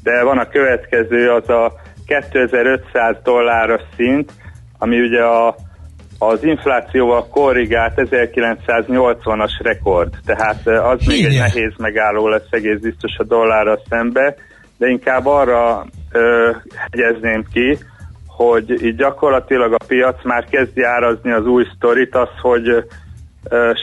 de 0.03 0.23
van 0.23 0.38
a 0.38 0.47
következő, 0.47 1.31
az 1.31 1.49
a 1.49 1.73
2500 2.05 3.15
dolláros 3.23 3.81
szint, 3.95 4.31
ami 4.77 4.99
ugye 4.99 5.23
a, 5.23 5.55
az 6.19 6.43
inflációval 6.43 7.27
korrigált 7.27 7.93
1980-as 7.95 9.51
rekord. 9.63 10.13
Tehát 10.25 10.67
eh, 10.67 10.89
az 10.89 11.05
még 11.05 11.25
egy 11.25 11.38
nehéz 11.38 11.73
megálló 11.77 12.27
lesz 12.27 12.47
egész 12.49 12.79
biztos 12.79 13.17
a 13.17 13.23
dollárra 13.23 13.79
szembe, 13.89 14.36
de 14.77 14.88
inkább 14.88 15.25
arra 15.25 15.86
ö, 16.11 16.51
hegyezném 16.75 17.45
ki, 17.53 17.77
hogy 18.36 18.83
így 18.83 18.95
gyakorlatilag 18.95 19.73
a 19.73 19.86
piac 19.88 20.23
már 20.23 20.45
kezdi 20.49 20.83
árazni 20.83 21.31
az 21.31 21.45
új 21.45 21.65
sztorit, 21.75 22.15
az, 22.15 22.29
hogy 22.41 22.83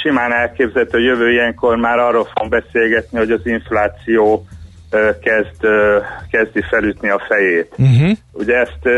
simán 0.03 0.33
elképzelhető, 0.33 0.99
hogy 0.99 1.07
jövő 1.07 1.31
ilyenkor 1.31 1.77
már 1.77 1.99
arról 1.99 2.29
fog 2.35 2.49
beszélgetni, 2.51 3.19
hogy 3.19 3.31
az 3.31 3.41
infláció 3.45 4.45
kezd, 5.23 5.61
kezdi 6.31 6.63
felütni 6.71 7.09
a 7.11 7.23
fejét. 7.29 7.75
Uh-huh. 7.79 8.11
Ugye 8.33 8.57
ezt 8.57 8.89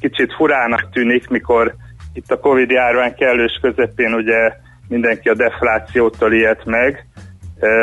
kicsit 0.00 0.34
furának 0.34 0.90
tűnik, 0.92 1.28
mikor 1.28 1.74
itt 2.12 2.30
a 2.30 2.38
Covid 2.38 2.70
járvány 2.70 3.14
kellős 3.14 3.58
közepén 3.62 4.14
ugye 4.14 4.52
mindenki 4.88 5.28
a 5.28 5.34
deflációtól 5.34 6.32
ilyet 6.32 6.64
meg, 6.64 7.06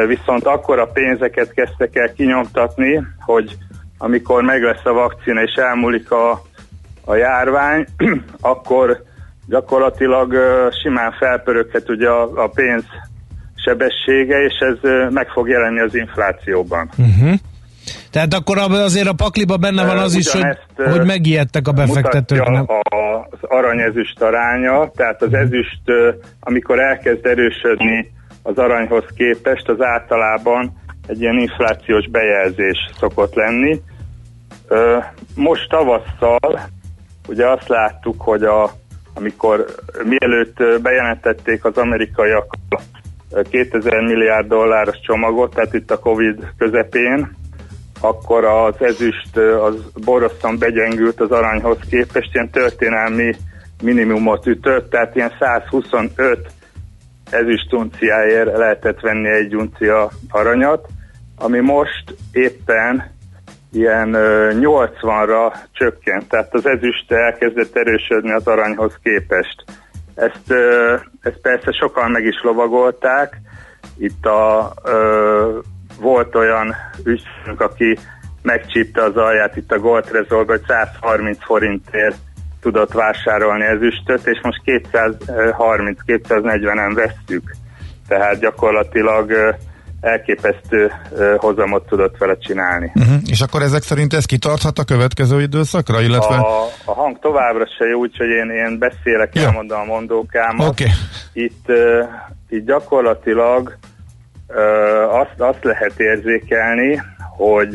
viszont 0.07 0.45
akkor 0.45 0.79
a 0.79 0.91
pénzeket 0.93 1.53
kezdtek 1.53 1.95
el 1.95 2.13
kinyomtatni, 2.13 3.01
hogy 3.19 3.57
amikor 3.97 4.43
meg 4.43 4.61
lesz 4.61 4.85
a 4.85 4.93
vakcina 4.93 5.41
és 5.41 5.53
elmúlik 5.53 6.11
a, 6.11 6.41
a 7.09 7.15
járvány, 7.15 7.85
akkor 8.53 9.03
gyakorlatilag 9.47 10.33
simán 10.83 11.11
felpöröghet 11.19 11.89
ugye 11.89 12.09
a, 12.09 12.43
a 12.43 12.47
pénz 12.47 12.83
sebessége, 13.55 14.37
és 14.43 14.53
ez 14.59 15.09
meg 15.09 15.27
fog 15.27 15.49
jelenni 15.49 15.79
az 15.79 15.95
inflációban. 15.95 16.89
Uh-huh. 16.97 17.33
Tehát 18.11 18.33
akkor 18.33 18.57
azért 18.57 19.07
a 19.07 19.13
pakliba 19.13 19.57
benne 19.57 19.85
van 19.85 19.97
az 19.97 20.15
is, 20.15 20.31
hogy, 20.31 20.45
hogy 20.75 21.05
megijedtek 21.05 21.67
a 21.67 21.71
befektetők. 21.71 22.49
Nem? 22.49 22.65
az 23.29 23.39
arany-ezüst 23.41 24.21
aránya, 24.21 24.91
tehát 24.95 25.21
az 25.21 25.33
ezüst, 25.33 25.81
ö, 25.85 26.09
amikor 26.39 26.79
elkezd 26.79 27.25
erősödni 27.25 28.11
az 28.43 28.57
aranyhoz 28.57 29.05
képest, 29.15 29.69
az 29.69 29.81
általában 29.81 30.73
egy 31.07 31.21
ilyen 31.21 31.37
inflációs 31.39 32.09
bejelzés 32.09 32.77
szokott 32.99 33.35
lenni. 33.35 33.81
Most 35.35 35.69
tavasszal 35.69 36.69
ugye 37.29 37.49
azt 37.49 37.67
láttuk, 37.67 38.21
hogy 38.21 38.43
a, 38.43 38.71
amikor 39.13 39.65
mielőtt 40.03 40.81
bejelentették 40.81 41.65
az 41.65 41.77
amerikaiak 41.77 42.55
a 42.69 42.81
ö, 43.31 43.41
2000 43.41 44.01
milliárd 44.01 44.47
dolláros 44.47 44.99
csomagot, 45.01 45.53
tehát 45.53 45.73
itt 45.73 45.91
a 45.91 45.99
Covid 45.99 46.47
közepén, 46.57 47.37
akkor 48.01 48.45
az 48.45 48.75
ezüst 48.79 49.37
ö, 49.37 49.63
az 49.63 49.75
borzasztóan 50.05 50.57
begyengült 50.57 51.19
az 51.19 51.31
aranyhoz 51.31 51.77
képest, 51.89 52.33
ilyen 52.33 52.49
történelmi 52.49 53.35
minimumot 53.83 54.45
ütött, 54.45 54.89
tehát 54.89 55.15
ilyen 55.15 55.31
125 55.39 56.51
ezüst 57.29 57.73
unciáért 57.73 58.57
lehetett 58.57 58.99
venni 58.99 59.29
egy 59.29 59.55
uncia 59.55 60.09
aranyat, 60.29 60.87
ami 61.37 61.59
most 61.59 62.15
éppen 62.31 63.17
ilyen 63.71 64.13
ö, 64.13 64.51
80-ra 64.53 65.53
csökkent, 65.71 66.29
tehát 66.29 66.53
az 66.53 66.65
ezüst 66.65 67.11
elkezdett 67.11 67.75
erősödni 67.75 68.31
az 68.31 68.47
aranyhoz 68.47 68.99
képest. 69.03 69.63
Ezt, 70.15 70.53
ezt 71.21 71.39
persze 71.41 71.71
sokan 71.71 72.11
meg 72.11 72.25
is 72.25 72.41
lovagolták, 72.41 73.37
itt 73.97 74.25
a, 74.25 74.73
volt 75.99 76.35
olyan 76.35 76.75
ügyfélünk, 77.03 77.61
aki 77.61 77.97
megcsípte 78.41 79.03
az 79.03 79.17
alját 79.17 79.55
itt 79.55 79.71
a 79.71 79.79
Gold 79.79 80.11
Resort, 80.11 80.49
hogy 80.49 80.61
130 80.67 81.43
forintért 81.43 82.17
tudott 82.61 82.93
vásárolni 82.93 83.63
ezüstöt, 83.63 84.27
és 84.27 84.39
most 84.43 84.61
230-240-en 84.65 86.91
vesszük. 86.95 87.51
Tehát 88.07 88.39
gyakorlatilag 88.39 89.55
elképesztő 90.01 90.91
hozamot 91.37 91.87
tudott 91.87 92.17
vele 92.17 92.37
csinálni. 92.37 92.91
Uh-huh. 92.95 93.13
És 93.25 93.41
akkor 93.41 93.61
ezek 93.61 93.81
szerint 93.81 94.13
ez 94.13 94.25
kitarthat 94.25 94.79
a 94.79 94.83
következő 94.83 95.41
időszakra, 95.41 96.01
illetve... 96.01 96.35
A, 96.35 96.65
a 96.85 96.93
hang 96.93 97.19
továbbra 97.19 97.65
se 97.77 97.85
jó, 97.85 97.99
úgyhogy 97.99 98.29
én, 98.29 98.49
én 98.49 98.77
beszélek, 98.77 99.35
Ja. 99.35 99.41
elmondom 99.41 99.79
a 99.79 99.83
mondókámat. 99.83 100.67
Oké. 100.67 100.85
Itt, 101.33 101.65
itt 102.49 102.65
gyakorlatilag 102.65 103.77
azt, 105.09 105.41
azt 105.41 105.63
lehet 105.63 105.99
érzékelni, 105.99 107.01
hogy 107.37 107.73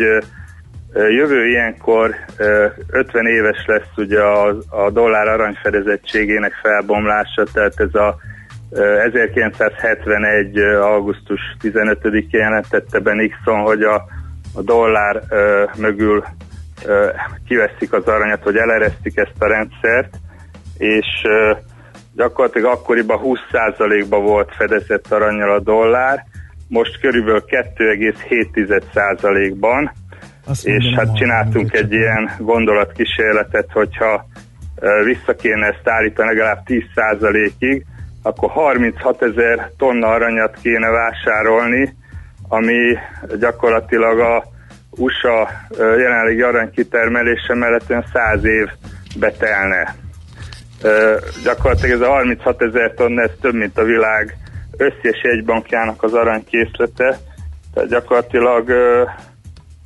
jövő 0.93 1.49
ilyenkor 1.49 2.15
uh, 2.39 2.73
50 2.91 3.27
éves 3.27 3.65
lesz 3.67 3.97
ugye 3.97 4.21
a, 4.21 4.57
a 4.69 4.91
dollár 4.91 5.29
aranyfedezettségének 5.29 6.53
felbomlása, 6.63 7.45
tehát 7.53 7.81
ez 7.81 7.95
a 7.95 8.17
1971. 8.75 10.59
augusztus 10.81 11.41
15-én 11.63 12.41
jelentette 12.41 12.99
be 12.99 13.13
Nixon, 13.13 13.61
hogy 13.61 13.83
a, 13.83 13.95
a 14.55 14.63
dollár 14.63 15.17
uh, 15.17 15.23
mögül 15.79 16.19
uh, 16.19 16.25
kiveszik 17.47 17.93
az 17.93 18.07
aranyat, 18.07 18.43
hogy 18.43 18.57
eleresztik 18.57 19.17
ezt 19.17 19.37
a 19.39 19.47
rendszert, 19.47 20.15
és 20.79 21.07
uh, 21.25 21.59
gyakorlatilag 22.15 22.73
akkoriban 22.73 23.21
20%-ban 23.23 24.23
volt 24.23 24.55
fedezett 24.55 25.13
aranyal 25.13 25.51
a 25.51 25.61
dollár, 25.61 26.25
most 26.69 27.01
körülbelül 27.01 27.45
2,7%-ban, 27.47 29.93
Azt 30.47 30.67
és 30.67 30.85
mondom, 30.85 31.07
hát 31.07 31.17
csináltunk 31.17 31.73
egy 31.73 31.93
ilyen 31.93 32.31
gondolatkísérletet, 32.39 33.67
hogyha 33.73 34.27
ö, 34.77 35.05
vissza 35.05 35.35
kéne 35.35 35.67
ezt 35.67 35.89
állítani 35.89 36.29
legalább 36.29 36.63
10%-ig, 36.67 37.85
akkor 38.27 38.51
36 38.51 39.23
ezer 39.23 39.71
tonna 39.77 40.07
aranyat 40.07 40.59
kéne 40.63 40.89
vásárolni, 40.89 41.95
ami 42.49 42.97
gyakorlatilag 43.39 44.19
a 44.19 44.45
USA 44.91 45.49
jelenlegi 45.79 46.43
aranykitermelése 46.43 47.55
mellett 47.55 47.91
olyan 47.91 48.05
100 48.13 48.45
év 48.45 48.69
betelne. 49.19 49.95
Gyakorlatilag 51.45 52.01
ez 52.01 52.09
a 52.09 52.11
36 52.11 52.63
ezer 52.63 52.95
tonna, 52.95 53.23
ez 53.23 53.31
több, 53.41 53.55
mint 53.55 53.79
a 53.79 53.85
világ 53.85 54.37
összes 54.77 55.23
jegybankjának 55.23 56.03
az 56.03 56.15
aranykészlete, 56.15 57.19
tehát 57.75 57.89
gyakorlatilag 57.89 58.71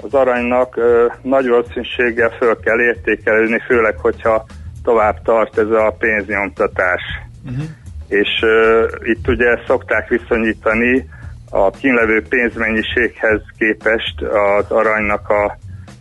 az 0.03 0.15
aranynak 0.15 0.81
nagy 1.23 1.49
valószínűséggel 1.49 2.31
föl 2.31 2.59
kell 2.61 2.81
értékelni, 2.81 3.61
főleg, 3.67 3.99
hogyha 3.99 4.47
tovább 4.83 5.23
tart 5.23 5.59
ez 5.59 5.71
a 5.71 5.97
pénznyomtatás. 5.99 7.03
Uh-huh. 7.45 7.65
És 8.09 8.29
ö, 8.43 8.87
itt 9.03 9.29
ugye 9.29 9.59
szokták 9.67 10.09
viszonyítani 10.09 11.09
a 11.51 11.71
kínlevő 11.71 12.23
pénzmennyiséghez 12.29 13.41
képest 13.59 14.23
az 14.23 14.71
aranynak 14.71 15.29
a, 15.29 15.57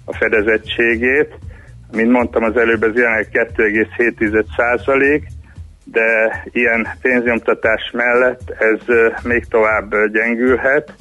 a 0.06 0.14
fedezettségét. 0.14 1.34
Mint 1.92 2.12
mondtam 2.12 2.44
az 2.44 2.58
előbb, 2.58 2.84
ez 2.84 2.96
jelenleg 2.96 3.28
2,7 3.32 4.46
százalék, 4.58 5.28
de 5.84 6.42
ilyen 6.52 6.88
pénznyomtatás 7.02 7.92
mellett 7.94 8.50
ez 8.50 8.96
még 9.24 9.46
tovább 9.46 9.94
gyengülhet, 10.12 10.94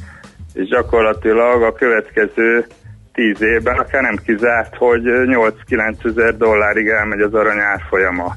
és 0.54 0.68
gyakorlatilag 0.68 1.62
a 1.62 1.72
következő 1.72 2.66
tíz 3.12 3.42
évben 3.42 3.78
akár 3.78 4.02
nem 4.02 4.16
kizárt, 4.24 4.76
hogy 4.76 5.02
8-9 5.04 6.04
ezer 6.04 6.36
dollárig 6.36 6.88
elmegy 6.88 7.20
az 7.20 7.34
arany 7.34 7.58
árfolyama. 7.58 8.34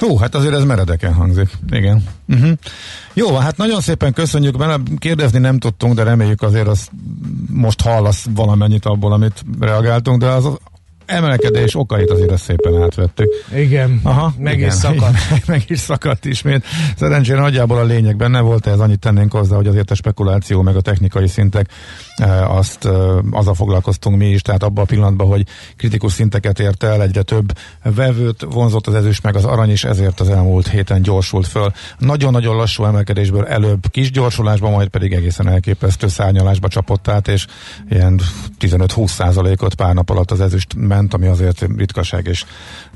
Hú, 0.00 0.16
hát 0.16 0.34
azért 0.34 0.54
ez 0.54 0.64
meredeken 0.64 1.14
hangzik. 1.14 1.50
Igen. 1.70 2.04
Uh-huh. 2.28 2.52
Jó, 3.12 3.36
hát 3.36 3.56
nagyon 3.56 3.80
szépen 3.80 4.12
köszönjük, 4.12 4.56
mert 4.56 4.80
kérdezni 4.98 5.38
nem 5.38 5.58
tudtunk, 5.58 5.94
de 5.94 6.02
reméljük 6.02 6.42
azért 6.42 6.66
az 6.66 6.88
most 7.52 7.80
hallasz 7.80 8.26
valamennyit 8.34 8.86
abból, 8.86 9.12
amit 9.12 9.44
reagáltunk, 9.60 10.20
de 10.20 10.26
az 10.26 10.48
emelkedés 11.10 11.76
okait 11.76 12.10
azért 12.10 12.30
ezt 12.30 12.44
szépen 12.44 12.82
átvettük. 12.82 13.28
Igen, 13.54 14.00
Aha, 14.02 14.32
meg 14.38 14.56
igen. 14.56 14.68
is 14.68 14.74
szakadt. 14.84 15.46
meg 15.46 15.62
is 15.66 15.78
szakadt 15.78 16.24
ismét. 16.24 16.64
Szerencsére 16.96 17.40
nagyjából 17.40 17.78
a 17.78 17.84
lényeg 17.84 18.16
benne 18.16 18.40
volt, 18.40 18.66
ez 18.66 18.78
annyit 18.78 18.98
tennénk 18.98 19.32
hozzá, 19.32 19.56
hogy 19.56 19.66
azért 19.66 19.90
a 19.90 19.94
spekuláció 19.94 20.62
meg 20.62 20.76
a 20.76 20.80
technikai 20.80 21.26
szintek 21.26 21.70
eh, 22.16 22.54
azt 22.56 22.84
eh, 22.84 22.92
azzal 23.30 23.54
foglalkoztunk 23.54 24.16
mi 24.16 24.26
is, 24.26 24.42
tehát 24.42 24.62
abban 24.62 24.84
a 24.84 24.86
pillanatban, 24.86 25.26
hogy 25.26 25.46
kritikus 25.76 26.12
szinteket 26.12 26.58
ért 26.58 26.82
el, 26.82 27.02
egyre 27.02 27.22
több 27.22 27.52
vevőt 27.82 28.46
vonzott 28.50 28.86
az 28.86 28.94
ezüst 28.94 29.22
meg 29.22 29.36
az 29.36 29.44
arany 29.44 29.70
is, 29.70 29.84
ezért 29.84 30.20
az 30.20 30.28
elmúlt 30.28 30.68
héten 30.68 31.02
gyorsult 31.02 31.46
föl. 31.46 31.72
Nagyon-nagyon 31.98 32.56
lassú 32.56 32.84
emelkedésből 32.84 33.46
előbb 33.46 33.90
kis 33.90 34.10
gyorsulásba, 34.10 34.70
majd 34.70 34.88
pedig 34.88 35.12
egészen 35.12 35.48
elképesztő 35.48 36.08
szárnyalásba 36.08 36.68
csapott 36.68 37.08
át, 37.08 37.28
és 37.28 37.46
ilyen 37.90 38.20
15-20 38.60 39.06
százalékot 39.06 39.74
pár 39.74 39.94
nap 39.94 40.10
alatt 40.10 40.30
az 40.30 40.40
ezüst 40.40 40.74
ment, 40.76 40.99
ami 41.08 41.26
azért 41.26 41.66
ritkaság, 41.76 42.26
és 42.26 42.44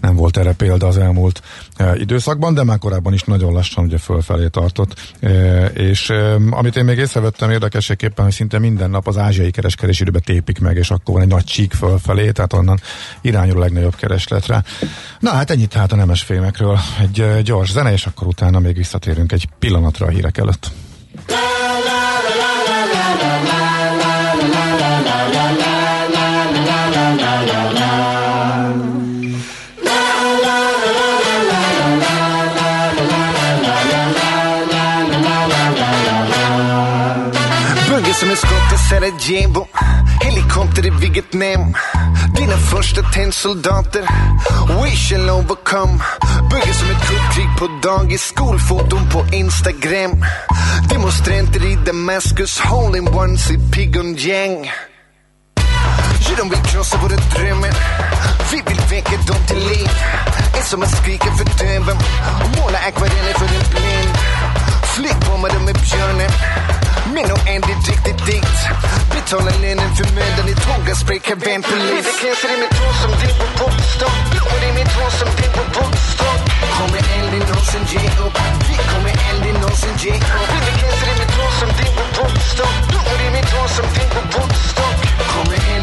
nem 0.01 0.17
volt 0.17 0.37
erre 0.37 0.53
példa 0.53 0.87
az 0.87 0.99
elmúlt 0.99 1.43
e, 1.77 1.97
időszakban, 1.97 2.55
de 2.55 2.65
már 2.65 2.79
korábban 2.79 3.13
is 3.13 3.23
nagyon 3.23 3.53
lassan 3.53 3.85
ugye 3.85 3.99
fölfelé 3.99 4.49
tartott. 4.49 5.15
E, 5.21 5.65
és 5.65 6.11
e, 6.11 6.35
amit 6.51 6.77
én 6.77 6.85
még 6.85 6.99
észrevettem 6.99 7.51
érdekességképpen, 7.51 8.25
hogy 8.25 8.35
szinte 8.35 8.59
minden 8.59 8.91
nap 8.91 9.07
az 9.09 9.19
ázsiai 9.19 9.51
kereskedési 9.51 10.03
időbe 10.03 10.19
tépik 10.19 10.59
meg, 10.59 10.77
és 10.77 10.91
akkor 10.91 11.15
van 11.15 11.23
egy 11.23 11.29
nagy 11.29 11.45
csík 11.45 11.73
fölfelé, 11.73 12.31
tehát 12.31 12.53
onnan 12.53 12.81
irányul 13.21 13.57
a 13.57 13.61
legnagyobb 13.61 13.97
keresletre. 13.97 14.63
Na 15.19 15.31
hát 15.31 15.51
ennyit 15.51 15.69
tehát 15.69 15.93
a 15.93 15.97
nemes 15.97 16.23
fémekről. 16.23 16.79
Egy 17.01 17.43
gyors 17.43 17.71
zene, 17.71 17.93
és 17.93 18.07
akkor 18.07 18.27
utána 18.27 18.59
még 18.59 18.77
visszatérünk 18.77 19.33
egy 19.33 19.49
pillanatra 19.59 20.07
a 20.07 20.11
hírek 20.11 20.39
előtt. 20.39 20.71
Sarajevo 39.25 39.67
Helikopter 40.21 40.87
i 40.87 40.91
Vietnam 40.91 41.75
Dina 42.37 42.57
första 42.57 43.03
tennsoldater 43.03 44.03
We 44.83 44.91
shall 44.91 45.31
overcome. 45.31 45.99
Bygger 46.51 46.73
som 46.73 46.91
ett 46.91 47.09
kuppkrig 47.09 47.49
på 47.59 47.89
dagis 47.89 48.23
Skolfoton 48.23 49.09
på 49.13 49.37
Instagram. 49.37 50.25
Demonstranter 50.89 51.65
i 51.73 51.79
Damaskus 51.87 52.61
Holding 52.61 53.09
ones 53.15 53.51
i 53.51 53.59
Pigon 53.73 54.17
Yang 54.17 54.71
de 56.37 56.51
vill 56.51 56.63
krossa 56.71 56.97
våra 57.03 57.17
drömmar 57.17 57.75
Vi 58.51 58.63
vill 58.67 58.81
väcka 58.91 59.17
dem 59.27 59.41
till 59.49 59.63
liv. 59.69 59.91
Är 60.59 60.63
som 60.63 60.83
att 60.83 60.97
skrika 61.01 61.29
för 61.39 61.45
döven 61.65 61.97
Och 62.45 62.51
måla 62.59 62.79
akvareller 62.79 63.35
för 63.41 63.49
en 63.59 63.67
blind. 63.71 64.17
Flygbombade 64.95 65.59
med 65.59 65.77
björnen. 65.85 66.31
Men 67.15 67.25
nog 67.31 67.41
är 67.53 67.61
det 67.69 67.77
riktigt 67.91 68.27
dit 68.27 68.57
Betala 69.15 69.53
lönen 69.63 69.91
för 69.97 70.07
mödan 70.19 70.47
i 70.53 70.55
tågaspray 70.65 71.19
Kavenpolis 71.19 72.07
Kläser 72.21 72.51
i 72.55 72.57
mitt 72.63 72.77
hår 72.81 72.95
som 73.03 73.13
det 73.21 73.33
på 73.41 73.47
popstock 73.59 74.19
Blommor 74.31 74.63
i 74.69 74.73
mitt 74.79 74.93
hår 74.99 75.11
som 75.21 75.31
det 75.39 75.49
på 75.57 75.63
Woodstock 75.75 76.41
Kommer 76.77 77.03
aldrig 77.17 77.43
någonsin 77.51 77.85
ge 77.93 78.05
upp. 78.25 78.37
Vi 78.69 78.77
kommer 78.91 79.15
aldrig 79.31 79.55
någonsin 79.63 79.97
ge 80.05 80.15
upp. 80.39 80.51
Kläser 80.79 81.09
i 81.13 81.15
mitt 81.21 81.35
hår 81.39 81.53
som 81.61 81.71
det 81.79 81.89
på 81.97 82.05
popstock 82.17 82.77
Blommor 82.89 83.21
i 83.27 83.31
mitt 83.37 83.51
hår 83.55 83.69
som 83.77 83.87
det 83.95 84.07
på 84.15 84.21
Kommer 85.33 85.74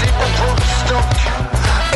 det 0.00 0.12
på 0.18 0.26
Woodstock 0.38 1.16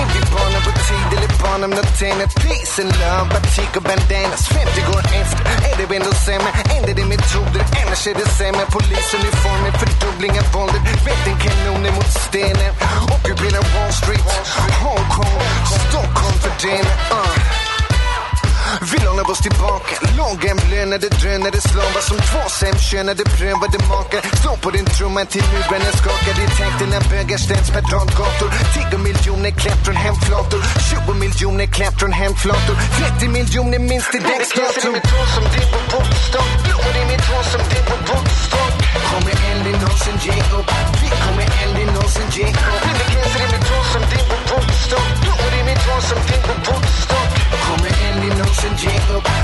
Är 0.01 0.07
vi 0.15 0.21
barnen 0.35 0.63
på 0.67 0.73
tid 0.89 1.19
eller 1.19 1.33
barnen 1.43 1.71
när 1.71 1.83
tegnet 1.99 2.35
peace 2.35 2.70
peace 2.77 3.25
Batik 3.33 3.77
och 3.77 3.83
bandanas 3.83 4.49
50 4.49 4.81
går 4.93 5.01
efter 5.21 5.45
Är 5.69 5.89
det 5.89 5.97
ändå 5.97 6.13
sämre? 6.27 6.51
Ändrar 6.77 6.95
det 6.95 7.05
metoder? 7.05 7.63
Annars 7.83 8.07
är 8.07 8.15
det 8.15 8.29
sämre 8.39 8.65
Polisuniformer, 8.77 9.73
fördubbling 9.73 10.31
av 10.41 10.53
våldet 10.53 10.83
Vätten 11.07 11.37
kanoner 11.45 11.93
mot 11.93 12.11
stenen 12.29 12.73
Ockuperar 13.15 13.63
Wall 13.75 13.93
Street 13.93 14.31
Hongkong, 14.83 15.41
Stockholm 15.89 16.37
för 16.43 16.69
den 16.69 16.87
uh. 16.87 17.60
Vill 18.93 19.07
hålla 19.11 19.23
oss 19.23 19.43
tillbaka 19.49 19.93
Lågämblönade 20.19 21.09
drönare 21.21 21.61
slavar 21.71 22.03
som 22.09 22.19
två 22.31 22.43
sämkönade 22.61 23.23
prövade 23.37 23.79
makar. 23.93 24.23
Slå 24.41 24.53
på 24.65 24.71
din 24.77 24.87
trumma 24.97 25.25
till 25.33 25.45
murbrännen 25.53 25.95
skakar. 26.01 26.35
I 26.45 26.47
takt 26.59 26.81
när 26.93 27.03
bögar 27.11 27.39
ställs 27.47 27.69
per 27.75 27.85
radgator 27.95 28.51
10 28.91 28.99
miljoner 29.09 29.53
klämt 29.61 29.83
från 29.87 29.97
hemflator. 30.07 30.61
20 30.91 31.15
miljoner 31.25 31.67
klämt 31.77 31.97
från 32.01 32.13
hemflator. 32.13 32.77
30 32.99 33.29
miljoner 33.29 33.79
minst 33.91 34.15
i 34.15 34.19
däcksdatum 34.19 35.01
mitt 35.01 35.11
hår 35.13 35.27
som 35.35 35.45
din 35.55 35.69
på 35.73 35.79
Woodstock 35.93 36.51
Blommor 36.65 36.95
i 37.03 37.05
mitt 37.11 37.25
hår 37.31 37.43
som 37.53 37.63
din 37.71 37.85
på 37.91 37.97
Woodstock 38.09 38.75
Kommer 39.11 39.35
aldrig 39.51 39.75
någonsin 39.83 40.17
ge 40.25 40.37
upp? 40.59 40.71
Vi 41.03 41.09
kommer 41.25 41.47
aldrig 41.63 41.87
någonsin 41.87 42.29
ge 42.37 42.45
upp? 42.45 42.81
Vindekläser 42.85 43.41
i 43.47 43.49
mitt 43.53 43.69
hår 43.71 43.85
som 43.93 44.03
din 44.11 44.25
på 44.31 44.37
Woodstock 44.51 45.09
Blommor 45.23 45.53
i 45.61 45.63
mitt 45.69 45.83
hår 45.89 46.01
som 46.09 46.19
din 46.29 46.43
på 46.47 46.53
Woodstock 46.67 47.10
jingle 48.81 49.21
bell. 49.21 49.40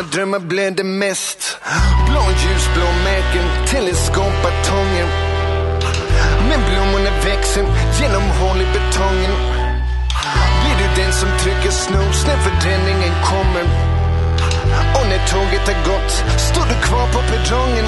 På 0.00 0.06
drömmar 0.06 0.38
drömmar 0.38 0.38
blöder 0.38 0.84
mest. 0.84 1.58
Blå 2.08 2.22
ljusblå 2.42 2.86
märken 3.04 3.46
teleskopbatongen. 3.66 5.08
Men 6.48 6.60
blommorna 6.68 7.10
växer 7.24 7.64
genom 8.00 8.22
hål 8.22 8.60
i 8.60 8.66
betongen. 8.74 9.34
Blir 10.60 10.76
du 10.80 11.02
den 11.02 11.12
som 11.12 11.28
trycker 11.42 11.70
snooze 11.70 12.26
när 12.28 12.38
förbränningen 12.46 13.14
kommer? 13.24 13.64
Och 14.96 15.06
när 15.10 15.26
tåget 15.32 15.66
har 15.70 15.80
gått 15.92 16.12
står 16.40 16.66
du 16.68 16.74
kvar 16.86 17.06
på 17.12 17.20
perrongen. 17.30 17.86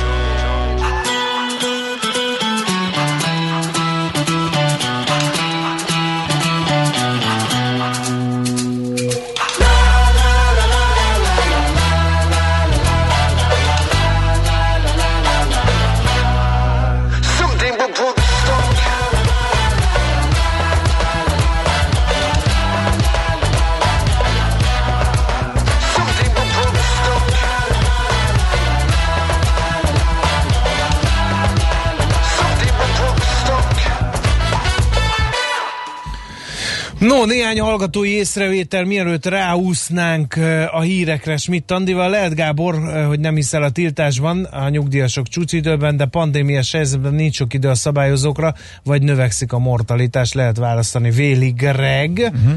No, 37.22 37.28
néhány 37.28 37.60
hallgatói 37.60 38.10
észrevétel, 38.10 38.84
mielőtt 38.84 39.26
ráúsznánk 39.26 40.36
a 40.70 40.80
hírekre 40.80 41.36
Schmidt 41.36 41.70
Andival. 41.70 42.10
Lehet 42.10 42.34
Gábor, 42.34 42.74
hogy 43.06 43.20
nem 43.20 43.34
hiszel 43.34 43.62
a 43.62 43.70
tiltásban 43.70 44.44
a 44.44 44.68
nyugdíjasok 44.68 45.28
csúcsidőben, 45.28 45.96
de 45.96 46.04
pandémiás 46.04 46.72
helyzetben 46.72 47.14
nincs 47.14 47.34
sok 47.34 47.54
idő 47.54 47.68
a 47.68 47.74
szabályozókra, 47.74 48.54
vagy 48.84 49.02
növekszik 49.02 49.52
a 49.52 49.58
mortalitás, 49.58 50.32
lehet 50.32 50.56
választani. 50.56 51.10
Véli 51.10 51.50
Greg. 51.50 52.18
Uh-huh. 52.18 52.52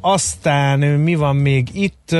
Aztán 0.00 0.78
mi 0.78 1.14
van 1.14 1.36
még 1.36 1.68
itt? 1.72 2.10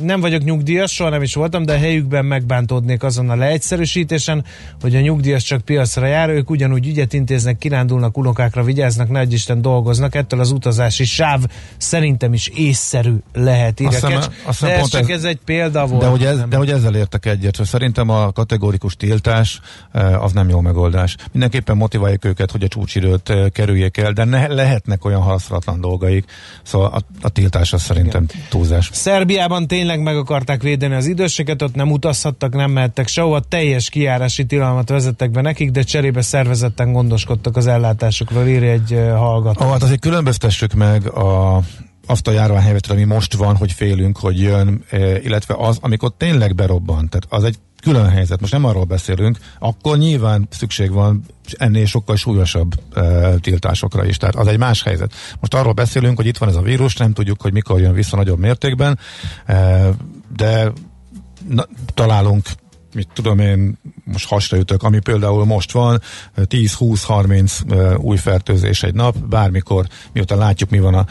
Nem 0.00 0.20
vagyok 0.20 0.42
nyugdíjas, 0.44 0.92
soha 0.94 1.10
nem 1.10 1.22
is 1.22 1.34
voltam, 1.34 1.64
de 1.64 1.78
helyükben 1.78 2.24
megbántódnék 2.24 3.02
azon 3.02 3.30
a 3.30 3.36
leegyszerűsítésen, 3.36 4.44
hogy 4.80 4.96
a 4.96 5.00
nyugdíjas 5.00 5.42
csak 5.42 5.60
piacra 5.60 6.06
jár, 6.06 6.28
ők 6.28 6.50
ugyanúgy 6.50 6.86
ügyet 6.86 7.12
intéznek, 7.12 7.58
kirándulnak, 7.58 8.16
unokákra 8.18 8.62
vigyáznak, 8.62 9.08
nagy 9.08 9.32
Isten 9.32 9.62
dolgoznak, 9.62 10.14
ettől 10.14 10.40
az 10.40 10.50
utazási 10.50 11.04
sáv 11.04 11.40
szerintem 11.76 12.32
is 12.32 12.46
észszerű 12.48 13.14
lehet, 13.32 13.80
írja 13.80 13.96
Azt 13.96 14.06
hiszem, 14.06 14.20
Kecs. 14.20 14.30
azt 14.44 14.58
hiszem 14.60 14.68
De 14.68 14.80
ez 14.80 14.88
csak 14.88 15.00
ez- 15.10 15.16
ez 15.16 15.24
egy 15.24 15.38
példa 15.44 15.86
volt. 15.86 16.02
De 16.02 16.08
hogy, 16.08 16.24
ez, 16.24 16.44
de 16.48 16.56
hogy 16.56 16.70
ezzel 16.70 16.94
értek 16.94 17.26
egyet, 17.26 17.56
hogy 17.56 17.66
szerintem 17.66 18.08
a 18.08 18.32
kategórikus 18.32 18.96
tiltás 18.96 19.60
az 20.20 20.32
nem 20.32 20.48
jó 20.48 20.60
megoldás. 20.60 21.16
Mindenképpen 21.32 21.76
motiváljuk 21.76 22.24
őket, 22.24 22.50
hogy 22.50 22.62
a 22.62 22.68
csúcsidőt 22.68 23.32
kerüljék 23.52 23.96
el, 23.96 24.12
de 24.12 24.24
ne, 24.24 24.46
lehetnek 24.46 25.04
olyan 25.04 25.22
haszratlan 25.22 25.80
dolgaik, 25.80 26.24
szóval 26.62 26.92
a, 27.19 27.19
a 27.22 27.28
tiltás 27.28 27.72
az 27.72 27.82
szerintem 27.82 28.26
túlzás. 28.48 28.90
Szerbiában 28.92 29.66
tényleg 29.66 30.02
meg 30.02 30.16
akarták 30.16 30.62
védeni 30.62 30.94
az 30.94 31.06
időseket, 31.06 31.62
ott 31.62 31.74
nem 31.74 31.90
utazhattak, 31.90 32.52
nem 32.54 32.70
mehettek 32.70 33.08
sehova, 33.08 33.40
teljes 33.40 33.88
kiárási 33.88 34.44
tilalmat 34.44 34.88
vezettek 34.88 35.30
be 35.30 35.40
nekik, 35.40 35.70
de 35.70 35.82
cserébe 35.82 36.22
szervezetten 36.22 36.92
gondoskodtak 36.92 37.56
az 37.56 37.66
ellátásokról, 37.66 38.46
írja 38.46 38.70
egy 38.70 38.98
hallgató. 39.16 39.64
Ah, 39.64 39.70
hát 39.70 39.82
azért 39.82 40.00
különböztessük 40.00 40.72
meg 40.72 41.06
a, 41.06 41.60
azt 42.06 42.26
a 42.26 42.30
járványhelyzetet, 42.30 42.90
ami 42.90 43.04
most 43.04 43.34
van, 43.34 43.56
hogy 43.56 43.72
félünk, 43.72 44.18
hogy 44.18 44.40
jön, 44.40 44.84
illetve 45.22 45.54
az, 45.58 45.78
amikor 45.80 46.12
tényleg 46.16 46.54
berobban. 46.54 47.08
Tehát 47.08 47.26
az 47.28 47.44
egy 47.44 47.56
külön 47.80 48.08
helyzet. 48.08 48.40
Most 48.40 48.52
nem 48.52 48.64
arról 48.64 48.84
beszélünk, 48.84 49.38
akkor 49.58 49.98
nyilván 49.98 50.46
szükség 50.50 50.92
van 50.92 51.24
ennél 51.56 51.86
sokkal 51.86 52.16
súlyosabb 52.16 52.80
e, 52.94 53.34
tiltásokra 53.38 54.04
is. 54.04 54.16
Tehát 54.16 54.34
az 54.36 54.46
egy 54.46 54.58
más 54.58 54.82
helyzet. 54.82 55.12
Most 55.40 55.54
arról 55.54 55.72
beszélünk, 55.72 56.16
hogy 56.16 56.26
itt 56.26 56.38
van 56.38 56.48
ez 56.48 56.56
a 56.56 56.62
vírus, 56.62 56.96
nem 56.96 57.12
tudjuk, 57.12 57.42
hogy 57.42 57.52
mikor 57.52 57.80
jön 57.80 57.92
vissza 57.92 58.16
nagyobb 58.16 58.38
mértékben, 58.38 58.98
e, 59.46 59.90
de 60.36 60.72
na, 61.48 61.66
találunk 61.94 62.46
mit 62.94 63.08
tudom 63.12 63.38
én, 63.38 63.78
most 64.04 64.28
hasra 64.28 64.56
ütök, 64.56 64.82
ami 64.82 64.98
például 64.98 65.44
most 65.44 65.72
van, 65.72 66.00
10-20-30 66.36 67.98
új 67.98 68.16
fertőzés 68.16 68.82
egy 68.82 68.94
nap, 68.94 69.16
bármikor, 69.18 69.86
miután 70.12 70.38
látjuk, 70.38 70.70
mi 70.70 70.78
van 70.78 70.94
a 70.94 71.06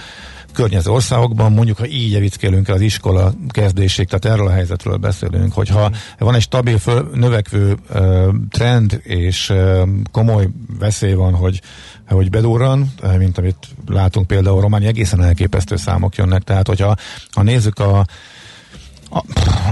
környező 0.60 0.91
országokban, 0.91 1.52
mondjuk, 1.52 1.77
ha 1.77 1.88
így 1.88 2.15
evickélünk 2.15 2.68
el 2.68 2.76
az 2.76 2.81
iskola 2.81 3.34
kezdésig, 3.49 4.07
tehát 4.07 4.38
erről 4.38 4.48
a 4.48 4.52
helyzetről 4.52 4.98
beszélünk, 4.98 5.53
hogyha 5.53 5.91
van 6.18 6.36
egy 6.36 6.41
stabil, 6.41 6.77
föl, 6.77 7.10
növekvő 7.14 7.77
uh, 7.90 8.27
trend, 8.49 9.02
és 9.03 9.49
uh, 9.49 9.88
komoly 10.11 10.48
veszély 10.80 11.14
van, 11.14 11.34
hogy 11.34 11.61
hogy 12.07 12.30
bedurran, 12.30 12.91
mint 13.18 13.38
amit 13.38 13.68
látunk 13.88 14.27
például 14.27 14.61
Románia, 14.61 14.88
egészen 14.88 15.23
elképesztő 15.23 15.76
számok 15.76 16.15
jönnek, 16.15 16.44
tehát 16.44 16.68
hogyha 16.68 16.95
ha 17.31 17.44
nézzük 17.44 17.80
a, 17.80 18.06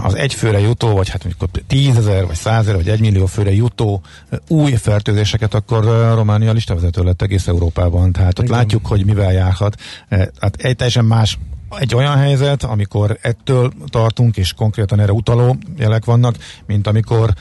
az 0.03 0.15
egyfőre 0.15 0.59
jutó, 0.59 0.95
vagy 0.95 1.09
hát 1.09 1.23
mondjuk 1.23 1.67
tízezer, 1.67 2.25
vagy 2.25 2.35
százezer, 2.35 2.75
vagy 2.75 2.89
egymillió 2.89 3.25
főre 3.25 3.53
jutó 3.53 4.01
új 4.47 4.71
fertőzéseket, 4.71 5.53
akkor 5.53 5.83
Románia 6.15 6.51
listavezető 6.51 7.03
lett 7.03 7.21
egész 7.21 7.47
Európában. 7.47 8.11
Tehát 8.11 8.39
ott 8.39 8.45
Igen. 8.45 8.57
látjuk, 8.57 8.85
hogy 8.85 9.05
mivel 9.05 9.33
járhat. 9.33 9.81
Hát 10.39 10.55
egy 10.57 10.75
teljesen 10.75 11.05
más 11.05 11.37
egy 11.79 11.95
olyan 11.95 12.17
helyzet, 12.17 12.63
amikor 12.63 13.17
ettől 13.21 13.73
tartunk, 13.89 14.37
és 14.37 14.53
konkrétan 14.53 14.99
erre 14.99 15.11
utaló 15.11 15.57
jelek 15.77 16.05
vannak, 16.05 16.35
mint 16.65 16.87
amikor 16.87 17.33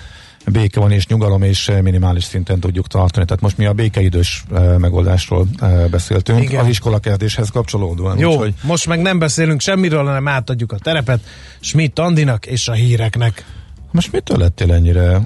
béke 0.53 0.81
van 0.81 0.91
és 0.91 1.07
nyugalom, 1.07 1.43
és 1.43 1.71
minimális 1.83 2.25
szinten 2.25 2.61
tudjuk 2.61 2.87
tartani. 2.87 3.25
Tehát 3.27 3.43
most 3.43 3.57
mi 3.59 3.67
a 3.67 3.73
békeidős 3.73 4.45
eh, 4.55 4.79
megoldásról 4.79 5.47
eh, 5.61 5.85
beszéltünk, 5.91 6.43
Igen. 6.43 6.61
az 6.61 6.69
iskolakezdéshez 6.69 7.49
kapcsolódóan. 7.51 8.19
Jó, 8.19 8.31
Úgyhogy 8.31 8.55
most 8.63 8.87
meg 8.87 9.01
nem 9.01 9.19
beszélünk 9.19 9.61
semmiről, 9.61 10.05
hanem 10.05 10.29
átadjuk 10.29 10.73
a 10.73 10.79
terepet 10.79 11.21
Schmidt 11.61 11.99
Andinak 11.99 12.47
és 12.47 12.69
a 12.69 12.73
híreknek. 12.73 13.45
most 13.91 14.13
mitől 14.13 14.39
lettél 14.39 14.73
ennyire 14.73 15.21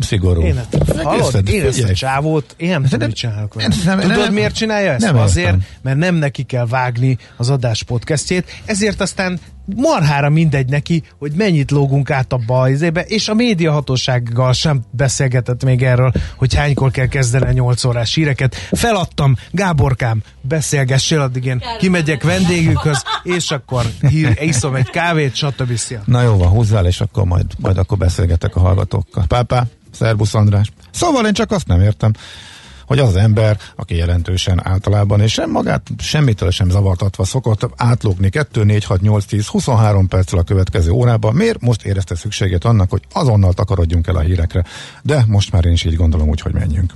szigorú? 0.00 0.42
Én, 0.42 0.60
hallod, 1.02 1.48
én 1.48 1.64
ezt 1.64 1.82
a 1.82 1.92
csávót, 1.92 2.54
én 2.56 2.68
nem 2.68 2.82
tudom, 2.84 3.06
mit 3.06 3.16
csinálok 3.16 3.54
vele. 3.54 3.74
nem- 3.84 4.00
Tudod, 4.00 4.16
nem- 4.16 4.32
miért 4.32 4.54
csinálja 4.54 4.92
ezt? 4.92 5.04
nem 5.04 5.16
Azért, 5.16 5.46
értem. 5.46 5.64
mert 5.82 5.96
nem 5.98 6.14
neki 6.14 6.42
kell 6.42 6.66
vágni 6.66 7.18
az 7.36 7.50
adás 7.50 7.82
podcastjét, 7.82 8.50
ezért 8.64 9.00
aztán 9.00 9.38
marhára 9.76 10.28
mindegy 10.28 10.68
neki, 10.68 11.02
hogy 11.18 11.32
mennyit 11.32 11.70
lógunk 11.70 12.10
át 12.10 12.32
a 12.32 12.40
bajzébe, 12.46 13.00
és 13.00 13.28
a 13.28 13.34
médiahatósággal 13.34 14.52
sem 14.52 14.82
beszélgetett 14.90 15.64
még 15.64 15.82
erről, 15.82 16.12
hogy 16.36 16.54
hánykor 16.54 16.90
kell 16.90 17.06
kezdeni 17.06 17.46
a 17.46 17.52
8 17.52 17.84
órás 17.84 18.14
híreket. 18.14 18.54
Feladtam, 18.54 19.36
Gáborkám, 19.50 20.22
beszélgessél, 20.40 21.20
addig 21.20 21.44
én 21.44 21.62
kimegyek 21.78 22.22
vendégükhöz, 22.22 23.02
és 23.22 23.50
akkor 23.50 23.84
hír, 24.08 24.38
iszom 24.40 24.74
egy 24.74 24.90
kávét, 24.90 25.34
stb. 25.34 25.76
Szia. 25.76 26.02
Na 26.04 26.22
jó 26.22 26.36
van, 26.36 26.48
húzzál, 26.48 26.86
és 26.86 27.00
akkor 27.00 27.24
majd, 27.24 27.46
majd 27.58 27.78
akkor 27.78 27.98
beszélgetek 27.98 28.56
a 28.56 28.60
hallgatókkal. 28.60 29.24
Pápá, 29.28 29.66
szervusz 29.92 30.34
András. 30.34 30.70
Szóval 30.90 31.26
én 31.26 31.32
csak 31.32 31.50
azt 31.50 31.66
nem 31.66 31.80
értem, 31.80 32.12
hogy 32.86 32.98
az 32.98 33.16
ember, 33.16 33.58
aki 33.76 33.96
jelentősen 33.96 34.66
általában, 34.66 35.20
és 35.20 35.32
sem 35.32 35.50
magát 35.50 35.82
semmitől 35.98 36.50
sem 36.50 36.70
zavartatva 36.70 37.24
szokott 37.24 37.68
átlógni 37.76 38.28
2, 38.28 38.64
4, 38.64 38.84
6, 38.84 39.00
8, 39.00 39.24
10, 39.24 39.46
23 39.46 40.08
perccel 40.08 40.38
a 40.38 40.42
következő 40.42 40.90
órában, 40.90 41.34
miért 41.34 41.60
most 41.60 41.84
érezte 41.84 42.14
szükséget 42.14 42.64
annak, 42.64 42.90
hogy 42.90 43.02
azonnal 43.12 43.52
takarodjunk 43.52 44.06
el 44.06 44.16
a 44.16 44.20
hírekre. 44.20 44.64
De 45.02 45.24
most 45.26 45.52
már 45.52 45.64
én 45.64 45.72
is 45.72 45.84
így 45.84 45.96
gondolom, 45.96 46.28
úgy, 46.28 46.40
hogy 46.40 46.52
menjünk. 46.52 46.92